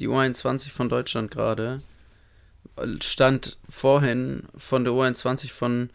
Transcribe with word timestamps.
die 0.00 0.08
U21 0.08 0.70
von 0.70 0.88
Deutschland 0.88 1.30
gerade 1.30 1.80
stand 3.00 3.58
vorhin 3.68 4.44
von 4.56 4.84
der 4.84 4.92
U21 4.92 5.50
von 5.50 5.90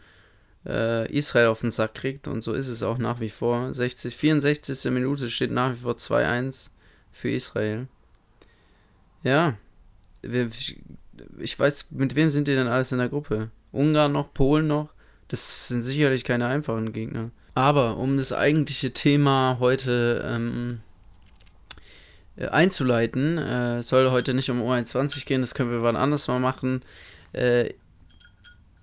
äh, 0.66 1.10
Israel 1.12 1.46
auf 1.46 1.60
den 1.60 1.70
Sack 1.70 1.94
kriegt 1.94 2.26
und 2.28 2.42
so 2.42 2.52
ist 2.52 2.68
es 2.68 2.82
auch 2.82 2.98
nach 2.98 3.20
wie 3.20 3.30
vor. 3.30 3.72
60, 3.72 4.16
64. 4.16 4.90
Minute 4.90 5.30
steht 5.30 5.50
nach 5.50 5.72
wie 5.72 5.80
vor 5.80 5.94
2-1 5.94 6.70
für 7.12 7.30
Israel. 7.30 7.88
Ja, 9.22 9.56
ich 11.38 11.58
weiß, 11.58 11.90
mit 11.90 12.14
wem 12.14 12.28
sind 12.28 12.48
die 12.48 12.54
denn 12.54 12.66
alles 12.66 12.92
in 12.92 12.98
der 12.98 13.08
Gruppe? 13.08 13.50
Ungarn 13.72 14.12
noch, 14.12 14.32
Polen 14.32 14.66
noch? 14.66 14.90
Das 15.28 15.68
sind 15.68 15.82
sicherlich 15.82 16.24
keine 16.24 16.46
einfachen 16.46 16.92
Gegner. 16.92 17.30
Aber 17.54 17.96
um 17.96 18.16
das 18.16 18.32
eigentliche 18.32 18.92
Thema 18.92 19.58
heute 19.60 20.22
ähm, 20.26 20.80
äh, 20.80 20.83
einzuleiten. 22.36 23.38
Äh, 23.38 23.82
soll 23.82 24.10
heute 24.10 24.34
nicht 24.34 24.50
um 24.50 24.62
U21 24.62 25.26
gehen, 25.26 25.40
das 25.40 25.54
können 25.54 25.70
wir 25.70 25.82
wann 25.82 25.96
anders 25.96 26.28
mal 26.28 26.40
machen. 26.40 26.82
Äh, 27.32 27.70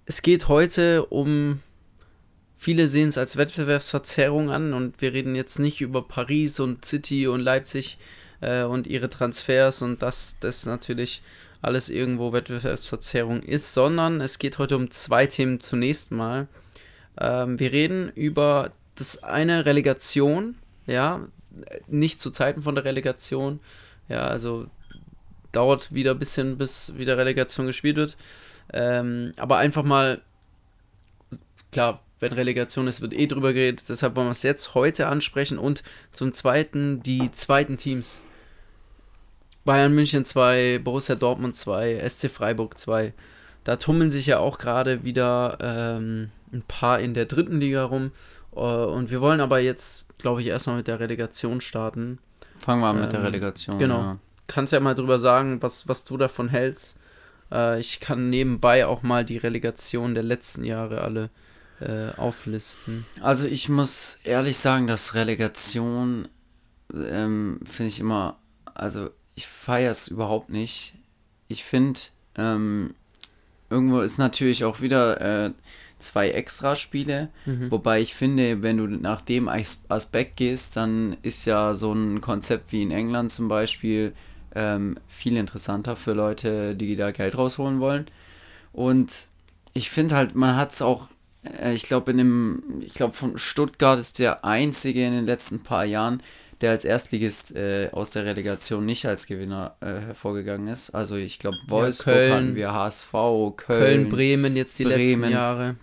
es 0.06 0.22
geht 0.22 0.48
heute 0.48 1.06
um, 1.06 1.62
viele 2.58 2.88
sehen 2.88 3.10
es 3.10 3.18
als 3.18 3.38
Wettbewerbsverzerrung 3.38 4.50
an 4.50 4.74
und 4.74 5.02
wir 5.02 5.14
reden 5.14 5.36
jetzt 5.36 5.60
nicht 5.60 5.82
über 5.82 6.08
Paris 6.08 6.60
und 6.60 6.86
City 6.86 7.28
und 7.28 7.42
Leipzig 7.42 7.98
äh, 8.42 8.64
und 8.64 8.88
ihre 8.88 9.10
Transfers 9.10 9.82
und 9.82 10.02
dass 10.02 10.38
das 10.40 10.66
natürlich 10.66 11.22
alles 11.62 11.90
irgendwo 11.90 12.34
Wettbewerbsverzerrung 12.34 13.44
ist, 13.44 13.74
sondern 13.74 14.20
es 14.20 14.40
geht 14.40 14.58
heute 14.58 14.76
um 14.76 14.90
zwei 14.90 15.28
Themen 15.28 15.60
zunächst 15.60 16.12
mal. 16.12 16.48
Ähm, 17.20 17.60
wir 17.60 17.72
reden 17.72 18.12
über 18.16 18.72
das 18.96 19.24
eine 19.24 19.66
Relegation, 19.66 20.56
ja, 20.88 21.28
nicht 21.88 22.20
zu 22.20 22.32
Zeiten 22.32 22.62
von 22.62 22.76
der 22.76 22.86
Relegation. 22.86 23.60
Ja, 24.08 24.28
also 24.28 24.68
dauert 25.52 25.94
wieder 25.94 26.12
ein 26.12 26.20
bisschen, 26.20 26.58
bis 26.58 26.98
wieder 26.98 27.18
Relegation 27.18 27.66
gespielt 27.66 27.98
wird. 27.98 28.18
Ähm, 28.74 29.34
aber 29.38 29.58
einfach 29.58 29.84
mal, 29.84 30.22
klar, 31.72 32.04
wenn 32.20 32.34
Relegation 32.34 32.88
ist, 32.88 33.02
wird 33.02 33.14
eh 33.14 33.28
drüber 33.28 33.52
geredet. 33.54 33.84
Deshalb 33.90 34.16
wollen 34.16 34.28
wir 34.28 34.32
es 34.32 34.44
jetzt 34.44 34.76
heute 34.76 35.08
ansprechen. 35.08 35.58
Und 35.58 35.84
zum 36.12 36.34
Zweiten 36.34 37.02
die 37.04 37.32
zweiten 37.32 37.78
Teams. 37.78 38.22
Bayern 39.66 39.94
München 39.94 40.26
2, 40.26 40.80
Borussia 40.84 41.16
Dortmund 41.16 41.56
2, 41.56 42.08
SC 42.08 42.30
Freiburg 42.30 42.80
2. 42.80 43.14
Da 43.64 43.76
tummeln 43.76 44.10
sich 44.10 44.26
ja 44.26 44.40
auch 44.40 44.58
gerade 44.58 45.04
wieder 45.04 45.58
ähm, 45.62 46.32
ein 46.52 46.64
paar 46.64 47.00
in 47.00 47.14
der 47.14 47.26
dritten 47.26 47.60
Liga 47.60 47.84
rum. 47.84 48.12
Uh, 48.54 48.86
und 48.86 49.12
wir 49.12 49.22
wollen 49.22 49.40
aber 49.40 49.60
jetzt 49.60 50.06
glaube 50.22 50.42
ich, 50.42 50.48
erstmal 50.48 50.78
mit 50.78 50.88
der 50.88 51.00
Relegation 51.00 51.62
starten. 51.62 52.20
Fangen 52.60 52.82
wir 52.82 52.88
an 52.88 52.98
ähm, 52.98 53.02
mit 53.04 53.12
der 53.12 53.20
ähm, 53.20 53.26
Relegation. 53.26 53.78
Genau. 53.78 54.00
Ja. 54.00 54.20
Kannst 54.48 54.74
ja 54.74 54.80
mal 54.80 54.96
drüber 54.96 55.20
sagen, 55.20 55.62
was, 55.62 55.88
was 55.88 56.04
du 56.04 56.18
davon 56.18 56.50
hältst. 56.50 56.98
Äh, 57.52 57.80
ich 57.80 58.00
kann 58.00 58.30
nebenbei 58.30 58.86
auch 58.86 59.04
mal 59.04 59.26
die 59.26 59.38
Relegation 59.38 60.14
der 60.14 60.24
letzten 60.24 60.64
Jahre 60.64 61.02
alle 61.02 61.30
äh, 61.80 62.12
auflisten. 62.18 63.06
Also 63.22 63.46
ich 63.46 63.70
muss 63.70 64.20
ehrlich 64.24 64.58
sagen, 64.58 64.88
dass 64.88 65.16
Relegation 65.16 66.28
ähm, 66.94 67.60
finde 67.64 67.90
ich 67.90 68.00
immer, 68.00 68.38
also 68.66 69.10
ich 69.36 69.48
feiere 69.48 69.92
es 69.92 70.08
überhaupt 70.08 70.50
nicht. 70.50 70.94
Ich 71.48 71.64
finde, 71.64 72.00
ähm, 72.36 72.94
irgendwo 73.70 74.02
ist 74.02 74.18
natürlich 74.18 74.64
auch 74.64 74.82
wieder 74.82 75.22
äh, 75.22 75.52
zwei 76.02 76.30
Extraspiele. 76.30 77.30
Mhm. 77.46 77.72
Wobei 77.72 78.02
ich 78.02 78.16
finde, 78.16 78.62
wenn 78.62 78.78
du 78.78 78.88
nach 78.88 79.22
dem 79.22 79.50
Aspekt 79.50 80.38
gehst, 80.38 80.76
dann 80.76 81.18
ist 81.22 81.46
ja 81.46 81.74
so 81.74 81.94
ein 81.94 82.22
Konzept 82.22 82.72
wie 82.72 82.82
in 82.82 82.92
England 82.92 83.32
zum 83.32 83.48
Beispiel 83.48 84.14
ähm, 84.56 84.98
viel 85.08 85.38
interessanter 85.38 85.96
für 85.96 86.14
Leute, 86.14 86.76
die 86.76 86.96
da 86.96 87.12
Geld 87.12 87.38
rausholen 87.38 87.80
wollen. 87.80 88.06
Und 88.74 89.28
ich 89.74 89.90
finde 89.90 90.16
halt, 90.16 90.36
man 90.36 90.56
hat 90.56 90.72
es 90.72 90.82
auch, 90.82 91.08
äh, 91.44 91.74
ich 91.74 91.84
glaube, 91.84 92.12
in 92.12 92.18
dem, 92.18 92.64
ich 92.82 92.94
glaube, 92.94 93.14
von 93.14 93.38
Stuttgart 93.38 94.00
ist 94.00 94.20
der 94.20 94.44
einzige 94.46 95.06
in 95.06 95.14
den 95.14 95.26
letzten 95.26 95.64
paar 95.64 95.86
Jahren, 95.86 96.22
der 96.62 96.72
als 96.72 96.86
Erstligist 96.86 97.56
äh, 97.56 97.90
aus 97.92 98.12
der 98.12 98.26
Relegation 98.26 98.86
nicht 98.86 99.06
als 99.06 99.26
Gewinner 99.26 99.76
äh, 99.82 100.00
hervorgegangen 100.00 100.68
ist. 100.68 100.92
Also 100.92 101.16
ich 101.16 101.40
glaube, 101.40 101.58
Wolfsburg 101.68 102.16
ja, 102.16 102.22
Köln, 102.22 102.34
hatten 102.34 102.56
wir, 102.56 102.74
HSV, 102.74 103.12
Köln, 103.12 103.56
Köln, 103.58 104.10
Bremen 104.10 104.56
jetzt 104.56 104.78
die 104.78 104.84
Bremen. 104.84 105.22
letzten 105.22 105.32
Jahre. 105.32 105.76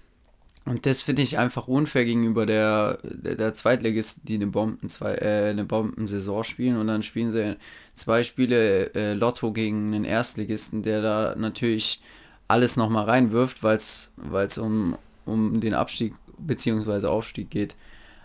Und 0.64 0.84
das 0.84 1.02
finde 1.02 1.22
ich 1.22 1.38
einfach 1.38 1.66
unfair 1.66 2.04
gegenüber 2.04 2.44
der, 2.44 2.98
der, 3.02 3.36
der 3.36 3.54
Zweitligisten, 3.54 4.24
die 4.26 4.34
eine, 4.34 4.48
Bomben, 4.48 4.88
zwei, 4.88 5.14
äh, 5.14 5.48
eine 5.50 5.64
Bombensaison 5.64 6.44
spielen 6.44 6.76
und 6.76 6.88
dann 6.88 7.02
spielen 7.02 7.30
sie 7.30 7.56
zwei 7.94 8.22
Spiele 8.22 8.92
äh, 8.94 9.14
Lotto 9.14 9.52
gegen 9.52 9.94
einen 9.94 10.04
Erstligisten, 10.04 10.82
der 10.82 11.00
da 11.00 11.34
natürlich 11.36 12.02
alles 12.48 12.76
nochmal 12.76 13.04
reinwirft, 13.04 13.62
weil 13.62 13.76
es 13.76 14.58
um, 14.58 14.96
um 15.24 15.60
den 15.60 15.74
Abstieg 15.74 16.14
bzw. 16.38 17.06
Aufstieg 17.06 17.50
geht. 17.50 17.75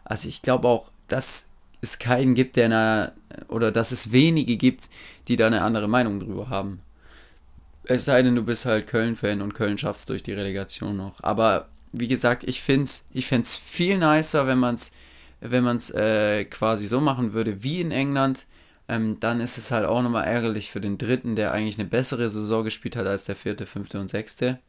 Also 0.05 0.27
ich 0.27 0.41
glaube 0.41 0.67
auch, 0.67 0.91
dass 1.07 1.49
es 1.81 1.99
keinen 1.99 2.33
gibt, 2.33 2.55
der 2.55 2.65
eine, 2.65 3.11
oder 3.49 3.71
dass 3.71 3.91
es 3.91 4.11
wenige 4.11 4.57
gibt, 4.57 4.89
die 5.27 5.35
da 5.35 5.47
eine 5.47 5.61
andere 5.61 5.87
Meinung 5.87 6.19
drüber 6.19 6.49
haben. 6.49 6.79
Es 7.83 8.05
sei 8.05 8.21
denn, 8.21 8.35
du 8.35 8.43
bist 8.43 8.65
halt 8.65 8.87
Köln-Fan 8.87 9.41
und 9.41 9.53
Köln 9.53 9.77
schafft 9.77 9.99
es 9.99 10.05
durch 10.05 10.23
die 10.23 10.31
Relegation 10.31 10.95
noch. 10.95 11.21
Aber 11.21 11.67
wie 11.93 12.07
gesagt, 12.07 12.43
ich 12.43 12.61
finde 12.61 12.83
es 12.83 13.07
ich 13.13 13.27
find's 13.27 13.55
viel 13.55 13.97
nicer, 13.97 14.45
wenn 14.47 14.59
man 14.59 14.75
es 14.75 14.91
wenn 15.43 15.63
man's, 15.63 15.89
äh, 15.91 16.45
quasi 16.45 16.87
so 16.87 17.01
machen 17.01 17.33
würde 17.33 17.63
wie 17.63 17.81
in 17.81 17.91
England. 17.91 18.45
Ähm, 18.87 19.17
dann 19.19 19.39
ist 19.39 19.57
es 19.57 19.71
halt 19.71 19.85
auch 19.85 20.01
nochmal 20.01 20.25
ärgerlich 20.25 20.71
für 20.71 20.81
den 20.81 20.97
Dritten, 20.97 21.35
der 21.35 21.53
eigentlich 21.53 21.79
eine 21.79 21.87
bessere 21.87 22.29
Saison 22.29 22.63
gespielt 22.63 22.95
hat 22.95 23.05
als 23.05 23.25
der 23.25 23.35
Vierte, 23.35 23.65
Fünfte 23.65 23.99
und 23.99 24.09
Sechste. 24.09 24.59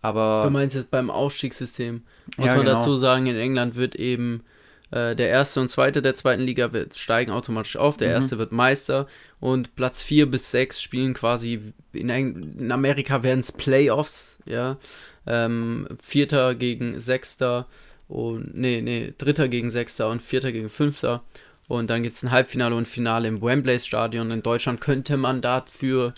Aber 0.00 0.42
du 0.44 0.50
meinst 0.50 0.74
jetzt 0.74 0.90
beim 0.90 1.10
Aufstiegssystem. 1.10 2.02
Muss 2.36 2.46
ja, 2.46 2.56
man 2.56 2.64
genau. 2.64 2.78
dazu 2.78 2.96
sagen, 2.96 3.26
in 3.26 3.36
England 3.36 3.76
wird 3.76 3.94
eben 3.94 4.42
äh, 4.90 5.14
der 5.14 5.28
Erste 5.28 5.60
und 5.60 5.68
Zweite 5.68 6.02
der 6.02 6.14
zweiten 6.14 6.42
Liga 6.42 6.72
wird, 6.72 6.96
steigen 6.96 7.30
automatisch 7.30 7.76
auf. 7.76 7.98
Der 7.98 8.08
mhm. 8.08 8.14
Erste 8.14 8.38
wird 8.38 8.52
Meister 8.52 9.06
und 9.38 9.76
Platz 9.76 10.02
4 10.02 10.30
bis 10.30 10.50
6 10.50 10.82
spielen 10.82 11.14
quasi, 11.14 11.72
in, 11.92 12.08
in 12.08 12.72
Amerika 12.72 13.22
werden 13.22 13.40
es 13.40 13.52
Playoffs, 13.52 14.38
ja. 14.44 14.78
Ähm, 15.26 15.88
Vierter 16.00 16.54
gegen 16.54 16.98
Sechster 16.98 17.66
und 18.08 18.54
nee, 18.54 18.80
nee, 18.82 19.14
Dritter 19.16 19.48
gegen 19.48 19.70
Sechster 19.70 20.08
und 20.08 20.22
Vierter 20.22 20.52
gegen 20.52 20.68
Fünfter. 20.68 21.22
Und 21.68 21.88
dann 21.88 22.02
gibt 22.02 22.14
es 22.14 22.22
ein 22.22 22.30
Halbfinale 22.30 22.74
und 22.74 22.86
Finale 22.86 23.28
im 23.28 23.40
Wembley 23.40 23.78
Stadion. 23.78 24.30
In 24.30 24.42
Deutschland 24.42 24.80
könnte 24.80 25.16
man 25.16 25.40
dafür 25.40 26.12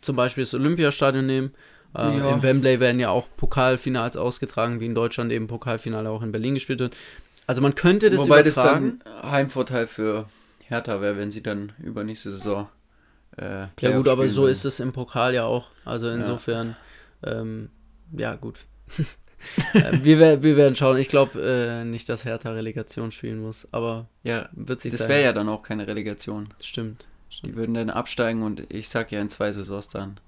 zum 0.00 0.16
Beispiel 0.16 0.44
das 0.44 0.54
Olympiastadion 0.54 1.26
nehmen. 1.26 1.52
Ähm, 1.96 2.18
ja. 2.18 2.30
Im 2.30 2.42
Wembley 2.42 2.78
werden 2.78 3.00
ja 3.00 3.10
auch 3.10 3.26
Pokalfinals 3.36 4.16
ausgetragen, 4.16 4.80
wie 4.80 4.86
in 4.86 4.94
Deutschland 4.94 5.32
eben 5.32 5.48
Pokalfinale 5.48 6.10
auch 6.10 6.22
in 6.22 6.30
Berlin 6.30 6.54
gespielt 6.54 6.78
wird. 6.78 6.96
Also 7.46 7.62
man 7.62 7.74
könnte 7.74 8.10
das 8.10 8.20
Wobei 8.20 8.42
übertragen. 8.42 9.00
das 9.04 9.12
dann 9.12 9.30
Heimvorteil 9.32 9.88
für 9.88 10.26
Hertha 10.60 11.00
wäre, 11.00 11.16
wenn 11.16 11.32
sie 11.32 11.42
dann 11.42 11.72
übernächste 11.82 12.30
Saison 12.30 12.68
äh, 13.36 13.66
Ja 13.80 13.96
gut, 13.96 14.06
aber 14.06 14.28
so 14.28 14.46
ist 14.46 14.64
es 14.64 14.78
im 14.78 14.92
Pokal 14.92 15.34
ja 15.34 15.44
auch. 15.44 15.66
Also 15.84 16.08
insofern 16.08 16.76
ja. 17.24 17.40
ähm, 17.40 17.70
ja, 18.16 18.36
gut. 18.36 18.58
Äh, 19.72 20.00
wir, 20.02 20.42
wir 20.42 20.56
werden 20.58 20.74
schauen. 20.74 20.98
Ich 20.98 21.08
glaube 21.08 21.40
äh, 21.42 21.82
nicht, 21.84 22.10
dass 22.10 22.26
Hertha 22.26 22.52
Relegation 22.52 23.10
spielen 23.10 23.40
muss, 23.40 23.66
aber 23.72 24.06
ja, 24.22 24.50
wird 24.52 24.80
sich 24.80 24.92
Das 24.92 25.08
wäre 25.08 25.22
ja 25.22 25.32
dann 25.32 25.48
auch 25.48 25.62
keine 25.62 25.86
Relegation. 25.86 26.48
Stimmt, 26.60 27.08
stimmt. 27.30 27.52
Die 27.52 27.56
würden 27.56 27.74
dann 27.74 27.88
absteigen 27.88 28.42
und 28.42 28.70
ich 28.70 28.90
sag 28.90 29.10
ja 29.12 29.20
in 29.20 29.30
zwei 29.30 29.50
Saisons 29.52 29.88
dann. 29.88 30.20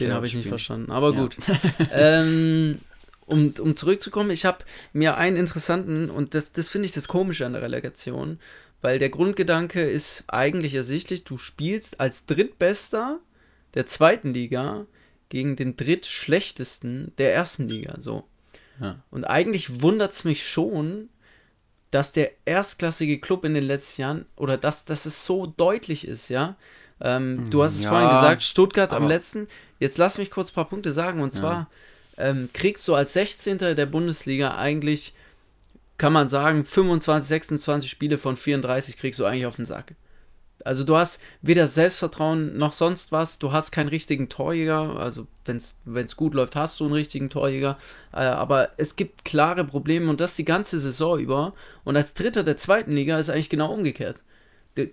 Den 0.00 0.12
habe 0.12 0.26
ich 0.26 0.34
nicht 0.34 0.48
verstanden, 0.48 0.90
aber 0.90 1.14
ja. 1.14 1.20
gut. 1.20 1.36
ähm, 1.92 2.80
um, 3.26 3.54
um 3.60 3.76
zurückzukommen, 3.76 4.30
ich 4.30 4.44
habe 4.44 4.64
mir 4.92 5.16
einen 5.16 5.36
interessanten, 5.36 6.10
und 6.10 6.34
das, 6.34 6.52
das 6.52 6.68
finde 6.68 6.86
ich 6.86 6.92
das 6.92 7.08
Komische 7.08 7.46
an 7.46 7.52
der 7.52 7.62
Relegation, 7.62 8.38
weil 8.82 8.98
der 8.98 9.08
Grundgedanke 9.08 9.82
ist 9.82 10.24
eigentlich 10.26 10.74
ersichtlich, 10.74 11.24
du 11.24 11.38
spielst 11.38 12.00
als 12.00 12.26
Drittbester 12.26 13.20
der 13.74 13.86
zweiten 13.86 14.34
Liga 14.34 14.86
gegen 15.34 15.56
den 15.56 15.74
drittschlechtesten 15.74 17.12
der 17.18 17.34
ersten 17.34 17.68
Liga. 17.68 17.96
So. 17.98 18.22
Ja. 18.80 19.02
Und 19.10 19.24
eigentlich 19.24 19.82
wundert 19.82 20.12
es 20.12 20.22
mich 20.22 20.48
schon, 20.48 21.08
dass 21.90 22.12
der 22.12 22.30
erstklassige 22.44 23.18
Club 23.18 23.44
in 23.44 23.52
den 23.52 23.64
letzten 23.64 24.02
Jahren, 24.02 24.26
oder 24.36 24.56
dass, 24.56 24.84
dass 24.84 25.06
es 25.06 25.26
so 25.26 25.46
deutlich 25.46 26.06
ist, 26.06 26.28
ja. 26.28 26.54
Ähm, 27.00 27.50
du 27.50 27.64
hast 27.64 27.74
es 27.74 27.82
ja, 27.82 27.88
vorhin 27.88 28.10
gesagt, 28.10 28.44
Stuttgart 28.44 28.92
am 28.92 29.08
letzten. 29.08 29.48
Jetzt 29.80 29.98
lass 29.98 30.18
mich 30.18 30.30
kurz 30.30 30.52
ein 30.52 30.54
paar 30.54 30.68
Punkte 30.68 30.92
sagen. 30.92 31.20
Und 31.20 31.34
zwar 31.34 31.68
ja. 32.16 32.26
ähm, 32.28 32.48
kriegst 32.52 32.86
du 32.86 32.94
als 32.94 33.12
16. 33.14 33.58
der 33.58 33.86
Bundesliga 33.86 34.56
eigentlich, 34.56 35.14
kann 35.98 36.12
man 36.12 36.28
sagen, 36.28 36.64
25, 36.64 37.26
26 37.26 37.90
Spiele 37.90 38.18
von 38.18 38.36
34 38.36 38.96
kriegst 38.96 39.18
du 39.18 39.24
eigentlich 39.24 39.46
auf 39.46 39.56
den 39.56 39.66
Sack. 39.66 39.96
Also 40.64 40.82
du 40.82 40.96
hast 40.96 41.20
weder 41.42 41.66
Selbstvertrauen 41.66 42.56
noch 42.56 42.72
sonst 42.72 43.12
was, 43.12 43.38
du 43.38 43.52
hast 43.52 43.70
keinen 43.70 43.88
richtigen 43.88 44.28
Torjäger, 44.28 44.96
also 44.98 45.26
wenn 45.44 45.58
es 46.06 46.16
gut 46.16 46.34
läuft, 46.34 46.56
hast 46.56 46.80
du 46.80 46.84
einen 46.84 46.94
richtigen 46.94 47.28
Torjäger, 47.30 47.76
äh, 48.12 48.20
aber 48.20 48.70
es 48.78 48.96
gibt 48.96 49.24
klare 49.24 49.64
Probleme 49.64 50.08
und 50.10 50.20
das 50.20 50.36
die 50.36 50.44
ganze 50.44 50.80
Saison 50.80 51.18
über 51.18 51.52
und 51.84 51.96
als 51.96 52.14
Dritter 52.14 52.42
der 52.42 52.56
zweiten 52.56 52.92
Liga 52.92 53.18
ist 53.18 53.28
eigentlich 53.28 53.50
genau 53.50 53.72
umgekehrt. 53.72 54.16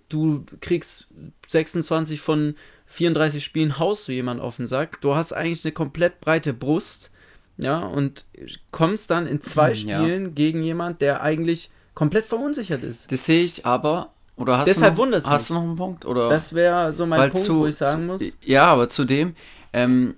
Du 0.10 0.46
kriegst 0.60 1.08
26 1.48 2.22
von 2.22 2.56
34 2.86 3.44
Spielen 3.44 3.80
haust 3.80 4.08
du 4.08 4.12
jemand 4.12 4.40
auf 4.40 4.58
den 4.58 4.68
Sack. 4.68 5.02
Du 5.02 5.16
hast 5.16 5.34
eigentlich 5.34 5.66
eine 5.66 5.72
komplett 5.72 6.22
breite 6.22 6.54
Brust, 6.54 7.12
ja, 7.58 7.80
und 7.80 8.26
kommst 8.72 9.10
dann 9.10 9.28
in 9.28 9.42
zwei 9.42 9.74
Spielen 9.76 10.26
ja. 10.26 10.32
gegen 10.32 10.62
jemand, 10.62 11.02
der 11.02 11.22
eigentlich 11.22 11.72
komplett 11.94 12.26
verunsichert 12.26 12.84
ist. 12.84 13.12
Das 13.12 13.26
sehe 13.26 13.44
ich 13.44 13.66
aber. 13.66 14.14
Oder 14.42 14.58
hast 14.58 14.68
Deshalb 14.68 14.98
wundert 14.98 15.24
es 15.24 15.30
Hast 15.30 15.50
du 15.52 15.54
noch 15.54 15.62
einen 15.62 15.76
Punkt? 15.76 16.06
Oder? 16.06 16.28
Das 16.30 16.54
wäre 16.54 16.94
so 16.94 17.06
mein 17.06 17.20
Weil 17.20 17.30
Punkt, 17.30 17.46
zu, 17.46 17.60
wo 17.60 17.68
ich 17.68 17.76
sagen 17.76 18.02
zu, 18.02 18.08
muss. 18.08 18.38
Ja, 18.42 18.66
aber 18.66 18.90
zudem, 18.90 19.36
ähm, 19.72 20.16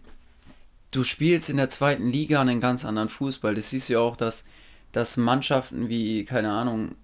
du 0.91 1.03
spielst 1.03 1.49
in 1.49 1.57
der 1.57 1.69
zweiten 1.69 2.09
Liga 2.09 2.39
einen 2.39 2.61
ganz 2.61 2.85
anderen 2.85 3.09
Fußball. 3.09 3.53
Das 3.53 3.69
siehst 3.69 3.89
du 3.89 3.93
ja 3.93 3.99
auch, 3.99 4.15
dass, 4.15 4.45
dass 4.93 5.17
Mannschaften 5.17 5.89
wie, 5.89 6.23
keine 6.23 6.51
Ahnung, 6.51 6.95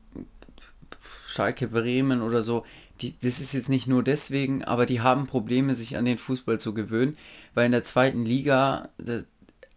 Schalke 1.27 1.67
Bremen 1.67 2.21
oder 2.21 2.41
so, 2.41 2.65
die, 3.01 3.15
das 3.21 3.39
ist 3.39 3.53
jetzt 3.53 3.69
nicht 3.69 3.87
nur 3.87 4.03
deswegen, 4.03 4.63
aber 4.63 4.85
die 4.85 5.01
haben 5.01 5.27
Probleme, 5.27 5.75
sich 5.75 5.97
an 5.97 6.05
den 6.05 6.17
Fußball 6.17 6.59
zu 6.59 6.73
gewöhnen, 6.73 7.17
weil 7.53 7.65
in 7.65 7.71
der 7.71 7.83
zweiten 7.83 8.25
Liga, 8.25 8.89
da, 8.97 9.21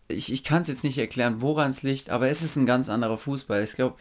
ich, 0.08 0.32
ich 0.32 0.44
kann 0.44 0.62
es 0.62 0.68
jetzt 0.68 0.84
nicht 0.84 0.98
erklären, 0.98 1.40
woran 1.40 1.70
es 1.70 1.82
liegt, 1.82 2.10
aber 2.10 2.28
es 2.28 2.42
ist 2.42 2.56
ein 2.56 2.66
ganz 2.66 2.88
anderer 2.88 3.18
Fußball. 3.18 3.62
Ich 3.62 3.74
glaube, 3.74 3.96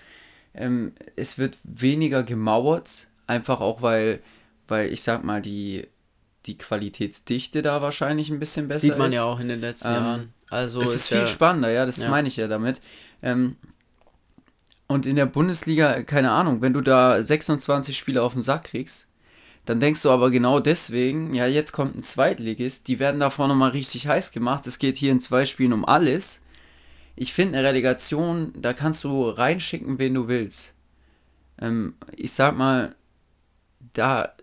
ähm, 0.53 0.93
es 1.15 1.37
wird 1.37 1.57
weniger 1.63 2.23
gemauert, 2.23 3.07
einfach 3.31 3.61
auch 3.61 3.81
weil, 3.81 4.21
weil 4.67 4.91
ich 4.91 5.01
sag 5.01 5.23
mal, 5.23 5.41
die, 5.41 5.87
die 6.45 6.57
Qualitätsdichte 6.57 7.61
da 7.61 7.81
wahrscheinlich 7.81 8.29
ein 8.29 8.39
bisschen 8.39 8.67
besser 8.67 8.77
ist. 8.77 8.81
Sieht 8.81 8.97
man 8.97 9.09
ist. 9.09 9.15
ja 9.15 9.23
auch 9.23 9.39
in 9.39 9.47
den 9.47 9.61
letzten 9.61 9.89
ähm, 9.89 9.93
Jahren. 9.93 10.33
Also 10.49 10.79
das 10.79 10.89
ist, 10.89 10.95
ist 10.95 11.07
viel 11.07 11.19
ja, 11.19 11.27
spannender, 11.27 11.71
ja, 11.71 11.85
das 11.85 11.97
ja. 11.97 12.09
meine 12.09 12.27
ich 12.27 12.37
ja 12.37 12.47
damit. 12.47 12.81
Ähm, 13.23 13.55
und 14.87 15.05
in 15.05 15.15
der 15.15 15.25
Bundesliga, 15.25 16.03
keine 16.03 16.31
Ahnung, 16.31 16.61
wenn 16.61 16.73
du 16.73 16.81
da 16.81 17.23
26 17.23 17.97
Spiele 17.97 18.21
auf 18.21 18.33
den 18.33 18.41
Sack 18.41 18.65
kriegst, 18.65 19.07
dann 19.65 19.79
denkst 19.79 20.01
du 20.01 20.09
aber 20.09 20.31
genau 20.31 20.59
deswegen, 20.59 21.33
ja, 21.33 21.45
jetzt 21.45 21.71
kommt 21.71 21.95
ein 21.95 22.03
Zweitligist, 22.03 22.87
die 22.87 22.99
werden 22.99 23.19
davor 23.19 23.47
nochmal 23.47 23.69
richtig 23.69 24.07
heiß 24.07 24.31
gemacht. 24.31 24.67
Es 24.67 24.79
geht 24.79 24.97
hier 24.97 25.11
in 25.11 25.21
zwei 25.21 25.45
Spielen 25.45 25.71
um 25.71 25.85
alles. 25.85 26.41
Ich 27.15 27.33
finde 27.33 27.57
eine 27.57 27.67
Relegation, 27.67 28.51
da 28.57 28.73
kannst 28.73 29.03
du 29.03 29.29
reinschicken, 29.29 29.99
wen 29.99 30.15
du 30.15 30.27
willst. 30.27 30.73
Ähm, 31.59 31.93
ich 32.15 32.33
sag 32.33 32.57
mal, 32.57 32.95
da, 33.93 34.33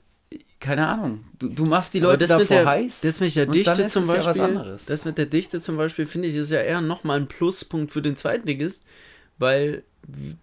keine 0.61 0.87
Ahnung, 0.87 1.25
du, 1.39 1.49
du 1.49 1.65
machst 1.65 1.95
die 1.95 2.01
Leute 2.01 2.27
davor 2.27 2.45
der, 2.45 2.67
heiß. 2.67 3.01
Das 3.03 3.21
mit 3.21 3.35
der 3.37 3.47
Dichte 3.47 3.87
zum 3.87 4.07
Beispiel, 4.07 4.55
ja 4.55 4.77
das 4.87 5.05
mit 5.05 5.19
der 5.19 5.27
Dichte 5.27 5.61
zum 5.61 5.77
Beispiel, 5.77 6.07
finde 6.07 6.29
ich, 6.29 6.37
ist 6.37 6.51
ja 6.51 6.61
eher 6.61 6.81
nochmal 6.81 7.21
ein 7.21 7.29
Pluspunkt 7.29 7.91
für 7.91 8.03
den 8.03 8.17
Zweitligist, 8.17 8.85
weil 9.39 9.85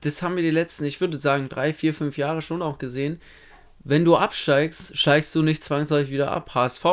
das 0.02 0.22
haben 0.22 0.36
wir 0.36 0.44
die 0.44 0.52
letzten, 0.52 0.86
ich 0.86 1.02
würde 1.02 1.19
sagen, 1.19 1.50
drei, 1.50 1.74
vier, 1.74 1.94
fünf 1.94 2.18
Jahre 2.18 2.42
schon 2.42 2.62
auch 2.62 2.78
gesehen. 2.78 3.19
Wenn 3.84 4.06
du 4.06 4.16
absteigst, 4.16 4.98
steigst 4.98 5.34
du 5.36 5.42
nicht 5.42 5.63
zwangsläufig 5.63 6.12
wieder 6.12 6.31
ab. 6.31 6.54
HSV, 6.54 6.86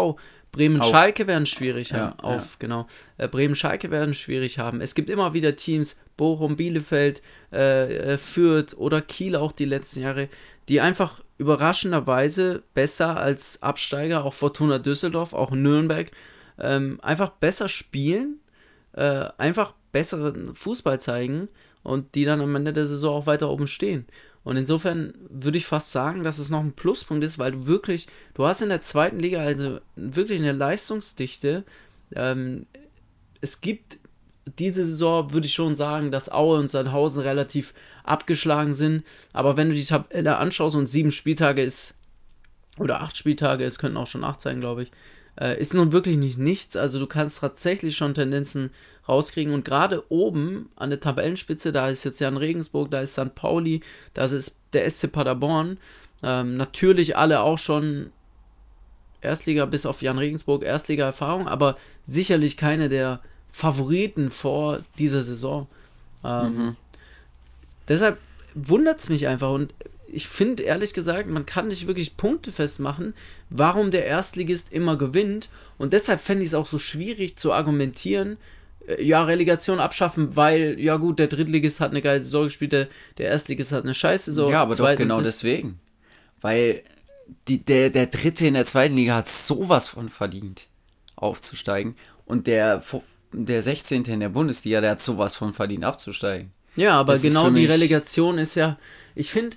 Bremen-Schalke 0.52 1.26
werden 1.26 1.46
schwierig 1.46 1.90
ja, 1.90 1.98
haben. 1.98 2.20
Auf, 2.20 2.52
ja. 2.52 2.56
genau. 2.58 2.86
Äh, 3.16 3.28
Bremen-Schalke 3.28 3.90
werden 3.90 4.12
schwierig 4.12 4.58
haben. 4.58 4.80
Es 4.82 4.94
gibt 4.94 5.08
immer 5.08 5.32
wieder 5.32 5.56
Teams, 5.56 5.98
Bochum, 6.18 6.56
Bielefeld, 6.56 7.22
äh, 7.52 8.12
äh, 8.14 8.18
Fürth 8.18 8.74
oder 8.76 9.00
Kiel 9.00 9.36
auch 9.36 9.52
die 9.52 9.64
letzten 9.64 10.00
Jahre, 10.00 10.28
die 10.68 10.80
einfach 10.80 11.22
überraschenderweise 11.42 12.62
besser 12.72 13.16
als 13.16 13.62
Absteiger, 13.62 14.24
auch 14.24 14.34
Fortuna 14.34 14.78
Düsseldorf, 14.78 15.32
auch 15.32 15.50
Nürnberg, 15.50 16.10
ähm, 16.58 17.00
einfach 17.02 17.30
besser 17.30 17.68
spielen, 17.68 18.38
äh, 18.92 19.28
einfach 19.36 19.74
besseren 19.90 20.54
Fußball 20.54 21.00
zeigen 21.00 21.48
und 21.82 22.14
die 22.14 22.24
dann 22.24 22.40
am 22.40 22.54
Ende 22.54 22.72
der 22.72 22.86
Saison 22.86 23.14
auch 23.14 23.26
weiter 23.26 23.50
oben 23.50 23.66
stehen. 23.66 24.06
Und 24.44 24.56
insofern 24.56 25.14
würde 25.28 25.58
ich 25.58 25.66
fast 25.66 25.92
sagen, 25.92 26.24
dass 26.24 26.38
es 26.38 26.50
noch 26.50 26.60
ein 26.60 26.72
Pluspunkt 26.72 27.24
ist, 27.24 27.38
weil 27.38 27.52
du 27.52 27.66
wirklich, 27.66 28.06
du 28.34 28.44
hast 28.44 28.62
in 28.62 28.70
der 28.70 28.80
zweiten 28.80 29.18
Liga 29.18 29.40
also 29.40 29.78
wirklich 29.96 30.40
eine 30.40 30.52
Leistungsdichte. 30.52 31.64
Ähm, 32.14 32.66
es 33.40 33.60
gibt 33.60 33.98
diese 34.58 34.84
Saison, 34.84 35.32
würde 35.32 35.46
ich 35.46 35.54
schon 35.54 35.74
sagen, 35.74 36.10
dass 36.10 36.30
Aue 36.30 36.58
und 36.58 36.70
Sandhausen 36.70 37.22
relativ 37.22 37.74
abgeschlagen 38.04 38.74
sind. 38.74 39.04
Aber 39.32 39.56
wenn 39.56 39.68
du 39.68 39.74
die 39.74 39.84
Tabelle 39.84 40.36
anschaust 40.36 40.76
und 40.76 40.86
sieben 40.86 41.10
Spieltage 41.10 41.62
ist, 41.62 41.94
oder 42.78 43.00
acht 43.02 43.16
Spieltage, 43.16 43.64
es 43.64 43.78
könnten 43.78 43.98
auch 43.98 44.06
schon 44.06 44.24
acht 44.24 44.40
sein, 44.40 44.60
glaube 44.60 44.84
ich, 44.84 44.92
äh, 45.40 45.60
ist 45.60 45.74
nun 45.74 45.92
wirklich 45.92 46.16
nicht 46.16 46.38
nichts. 46.38 46.76
Also 46.76 46.98
du 46.98 47.06
kannst 47.06 47.40
tatsächlich 47.40 47.96
schon 47.96 48.14
Tendenzen 48.14 48.70
rauskriegen. 49.08 49.52
Und 49.52 49.64
gerade 49.64 50.10
oben 50.10 50.70
an 50.76 50.90
der 50.90 51.00
Tabellenspitze, 51.00 51.72
da 51.72 51.88
ist 51.88 52.04
jetzt 52.04 52.20
Jan 52.20 52.36
Regensburg, 52.36 52.90
da 52.90 53.00
ist 53.00 53.12
St. 53.12 53.34
Pauli, 53.34 53.82
da 54.14 54.24
ist 54.24 54.56
der 54.72 54.88
SC 54.88 55.10
Paderborn. 55.10 55.78
Ähm, 56.22 56.56
natürlich 56.56 57.16
alle 57.16 57.40
auch 57.40 57.58
schon 57.58 58.10
Erstliga 59.20 59.66
bis 59.66 59.86
auf 59.86 60.02
Jan 60.02 60.18
Regensburg, 60.18 60.64
Erstliga-Erfahrung, 60.64 61.46
aber 61.46 61.76
sicherlich 62.04 62.56
keine 62.56 62.88
der 62.88 63.20
Favoriten 63.52 64.30
vor 64.30 64.80
dieser 64.98 65.22
Saison. 65.22 65.68
Ähm, 66.24 66.56
mhm. 66.56 66.76
Deshalb 67.86 68.18
wundert 68.54 69.00
es 69.00 69.08
mich 69.08 69.28
einfach 69.28 69.52
und 69.52 69.72
ich 70.12 70.28
finde 70.28 70.62
ehrlich 70.62 70.92
gesagt, 70.92 71.28
man 71.28 71.46
kann 71.46 71.68
nicht 71.68 71.86
wirklich 71.86 72.16
Punkte 72.16 72.52
festmachen, 72.52 73.14
warum 73.48 73.90
der 73.90 74.04
Erstligist 74.06 74.70
immer 74.70 74.96
gewinnt. 74.96 75.48
Und 75.78 75.94
deshalb 75.94 76.20
fände 76.20 76.42
ich 76.42 76.48
es 76.48 76.54
auch 76.54 76.66
so 76.66 76.78
schwierig 76.78 77.36
zu 77.36 77.52
argumentieren, 77.52 78.36
äh, 78.86 79.02
ja, 79.02 79.24
Relegation 79.24 79.80
abschaffen, 79.80 80.36
weil, 80.36 80.78
ja 80.78 80.96
gut, 80.98 81.18
der 81.18 81.28
Drittligist 81.28 81.80
hat 81.80 81.90
eine 81.90 82.02
geile 82.02 82.22
Saison 82.22 82.44
gespielt, 82.44 82.72
der, 82.72 82.88
der 83.16 83.28
Erstligist 83.28 83.72
hat 83.72 83.84
eine 83.84 83.94
scheiße 83.94 84.32
Saison. 84.32 84.50
Ja, 84.50 84.62
aber 84.62 84.76
doch 84.76 84.96
genau 84.96 85.22
deswegen. 85.22 85.80
Weil 86.42 86.82
die, 87.48 87.58
der, 87.58 87.88
der 87.88 88.06
Dritte 88.06 88.46
in 88.46 88.54
der 88.54 88.66
zweiten 88.66 88.96
Liga 88.96 89.14
hat 89.14 89.28
sowas 89.28 89.88
von 89.88 90.10
verdient, 90.10 90.68
aufzusteigen. 91.16 91.96
Und 92.26 92.46
der, 92.46 92.82
der 93.32 93.62
16. 93.62 94.04
in 94.04 94.20
der 94.20 94.28
Bundesliga, 94.28 94.80
der 94.80 94.92
hat 94.92 95.00
sowas 95.00 95.36
von 95.36 95.54
verdient, 95.54 95.84
abzusteigen. 95.84 96.52
Ja, 96.76 96.98
aber 96.98 97.14
das 97.14 97.22
genau 97.22 97.50
die 97.50 97.66
Relegation 97.66 98.38
ist 98.38 98.54
ja, 98.54 98.78
ich 99.14 99.30
finde, 99.30 99.56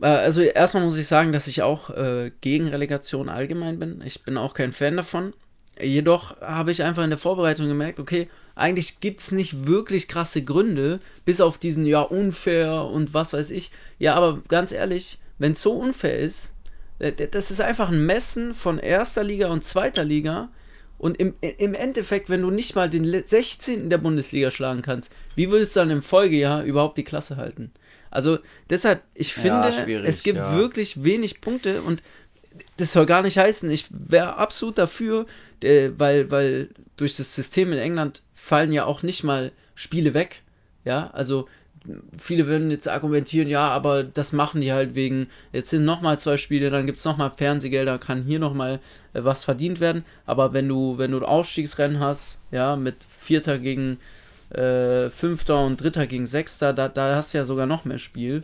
äh, 0.00 0.06
also 0.06 0.42
erstmal 0.42 0.84
muss 0.84 0.98
ich 0.98 1.06
sagen, 1.06 1.32
dass 1.32 1.48
ich 1.48 1.62
auch 1.62 1.90
äh, 1.90 2.32
gegen 2.40 2.68
Relegation 2.68 3.28
allgemein 3.28 3.78
bin. 3.78 4.02
Ich 4.04 4.22
bin 4.22 4.36
auch 4.36 4.54
kein 4.54 4.72
Fan 4.72 4.96
davon. 4.96 5.32
Jedoch 5.80 6.40
habe 6.40 6.70
ich 6.70 6.82
einfach 6.82 7.02
in 7.02 7.10
der 7.10 7.18
Vorbereitung 7.18 7.66
gemerkt, 7.66 7.98
okay, 7.98 8.28
eigentlich 8.54 9.00
gibt 9.00 9.20
es 9.20 9.32
nicht 9.32 9.66
wirklich 9.66 10.06
krasse 10.06 10.42
Gründe, 10.44 11.00
bis 11.24 11.40
auf 11.40 11.58
diesen, 11.58 11.84
ja, 11.84 12.00
unfair 12.00 12.84
und 12.84 13.12
was 13.12 13.32
weiß 13.32 13.50
ich. 13.50 13.72
Ja, 13.98 14.14
aber 14.14 14.40
ganz 14.46 14.70
ehrlich, 14.70 15.18
wenn 15.38 15.52
es 15.52 15.62
so 15.62 15.72
unfair 15.72 16.18
ist, 16.18 16.54
äh, 16.98 17.12
das 17.12 17.50
ist 17.50 17.60
einfach 17.60 17.88
ein 17.88 18.06
Messen 18.06 18.54
von 18.54 18.78
erster 18.78 19.24
Liga 19.24 19.48
und 19.48 19.64
zweiter 19.64 20.04
Liga. 20.04 20.50
Und 21.04 21.18
im, 21.18 21.34
im 21.42 21.74
Endeffekt, 21.74 22.30
wenn 22.30 22.40
du 22.40 22.50
nicht 22.50 22.74
mal 22.76 22.88
den 22.88 23.04
16. 23.04 23.90
der 23.90 23.98
Bundesliga 23.98 24.50
schlagen 24.50 24.80
kannst, 24.80 25.12
wie 25.34 25.50
willst 25.50 25.76
du 25.76 25.80
dann 25.80 25.90
im 25.90 26.00
Folgejahr 26.00 26.64
überhaupt 26.64 26.96
die 26.96 27.04
Klasse 27.04 27.36
halten? 27.36 27.72
Also 28.10 28.38
deshalb, 28.70 29.02
ich 29.12 29.34
finde, 29.34 29.68
ja, 29.86 29.98
es 29.98 30.22
gibt 30.22 30.38
ja. 30.38 30.56
wirklich 30.56 31.04
wenig 31.04 31.42
Punkte 31.42 31.82
und 31.82 32.02
das 32.78 32.92
soll 32.92 33.04
gar 33.04 33.20
nicht 33.20 33.36
heißen, 33.36 33.70
ich 33.70 33.84
wäre 33.90 34.38
absolut 34.38 34.78
dafür, 34.78 35.26
äh, 35.62 35.90
weil, 35.98 36.30
weil 36.30 36.70
durch 36.96 37.18
das 37.18 37.34
System 37.34 37.74
in 37.74 37.78
England 37.78 38.22
fallen 38.32 38.72
ja 38.72 38.86
auch 38.86 39.02
nicht 39.02 39.24
mal 39.24 39.52
Spiele 39.74 40.14
weg. 40.14 40.40
Ja, 40.86 41.10
also 41.10 41.48
viele 42.18 42.46
würden 42.46 42.70
jetzt 42.70 42.88
argumentieren, 42.88 43.48
ja, 43.48 43.68
aber 43.68 44.04
das 44.04 44.32
machen 44.32 44.60
die 44.60 44.72
halt 44.72 44.94
wegen, 44.94 45.28
jetzt 45.52 45.70
sind 45.70 45.84
nochmal 45.84 46.18
zwei 46.18 46.36
Spiele, 46.36 46.70
dann 46.70 46.86
gibt 46.86 46.98
es 46.98 47.04
nochmal 47.04 47.32
Fernsehgelder, 47.36 47.98
kann 47.98 48.22
hier 48.22 48.38
nochmal 48.38 48.80
äh, 49.12 49.24
was 49.24 49.44
verdient 49.44 49.80
werden. 49.80 50.04
Aber 50.26 50.52
wenn 50.52 50.68
du, 50.68 50.98
wenn 50.98 51.10
du 51.10 51.18
ein 51.18 51.24
Aufstiegsrennen 51.24 52.00
hast, 52.00 52.38
ja, 52.50 52.76
mit 52.76 52.96
Vierter 53.18 53.58
gegen 53.58 53.98
äh, 54.50 55.10
Fünfter 55.10 55.64
und 55.64 55.80
Dritter 55.80 56.06
gegen 56.06 56.26
Sechster, 56.26 56.72
da, 56.72 56.88
da 56.88 57.16
hast 57.16 57.34
du 57.34 57.38
ja 57.38 57.44
sogar 57.44 57.66
noch 57.66 57.84
mehr 57.84 57.98
Spiel. 57.98 58.42